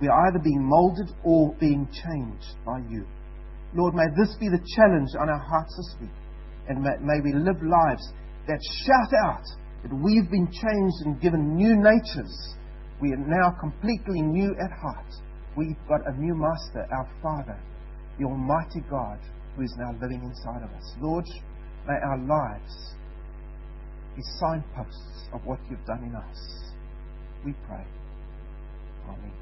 We 0.00 0.08
are 0.08 0.28
either 0.28 0.38
being 0.38 0.62
molded 0.62 1.10
or 1.24 1.54
being 1.60 1.86
changed 1.90 2.56
by 2.64 2.78
you. 2.88 3.04
Lord, 3.74 3.94
may 3.94 4.06
this 4.16 4.34
be 4.40 4.48
the 4.48 4.64
challenge 4.76 5.10
on 5.20 5.28
our 5.28 5.38
hearts 5.38 5.74
this 5.76 6.00
week. 6.00 6.16
And 6.68 6.82
may, 6.82 6.96
may 7.02 7.20
we 7.22 7.34
live 7.34 7.60
lives 7.62 8.06
that 8.46 8.58
shout 8.86 9.12
out 9.26 9.44
that 9.82 9.92
we've 9.92 10.30
been 10.30 10.48
changed 10.50 10.98
and 11.04 11.20
given 11.20 11.56
new 11.56 11.76
natures. 11.76 12.54
We 13.00 13.12
are 13.12 13.24
now 13.26 13.56
completely 13.60 14.22
new 14.22 14.54
at 14.62 14.70
heart. 14.70 15.12
We've 15.60 15.76
got 15.86 16.06
a 16.06 16.18
new 16.18 16.34
master, 16.34 16.88
our 16.90 17.06
Father, 17.22 17.60
the 18.18 18.24
Almighty 18.24 18.80
God, 18.88 19.18
who 19.54 19.62
is 19.62 19.74
now 19.76 19.92
living 20.00 20.22
inside 20.24 20.62
of 20.62 20.70
us. 20.70 20.94
Lord, 21.02 21.26
may 21.86 21.96
our 22.02 22.16
lives 22.16 22.94
be 24.16 24.22
signposts 24.40 25.28
of 25.34 25.44
what 25.44 25.58
you've 25.68 25.84
done 25.84 26.02
in 26.04 26.14
us. 26.14 26.72
We 27.44 27.52
pray. 27.68 27.84
Amen. 29.06 29.39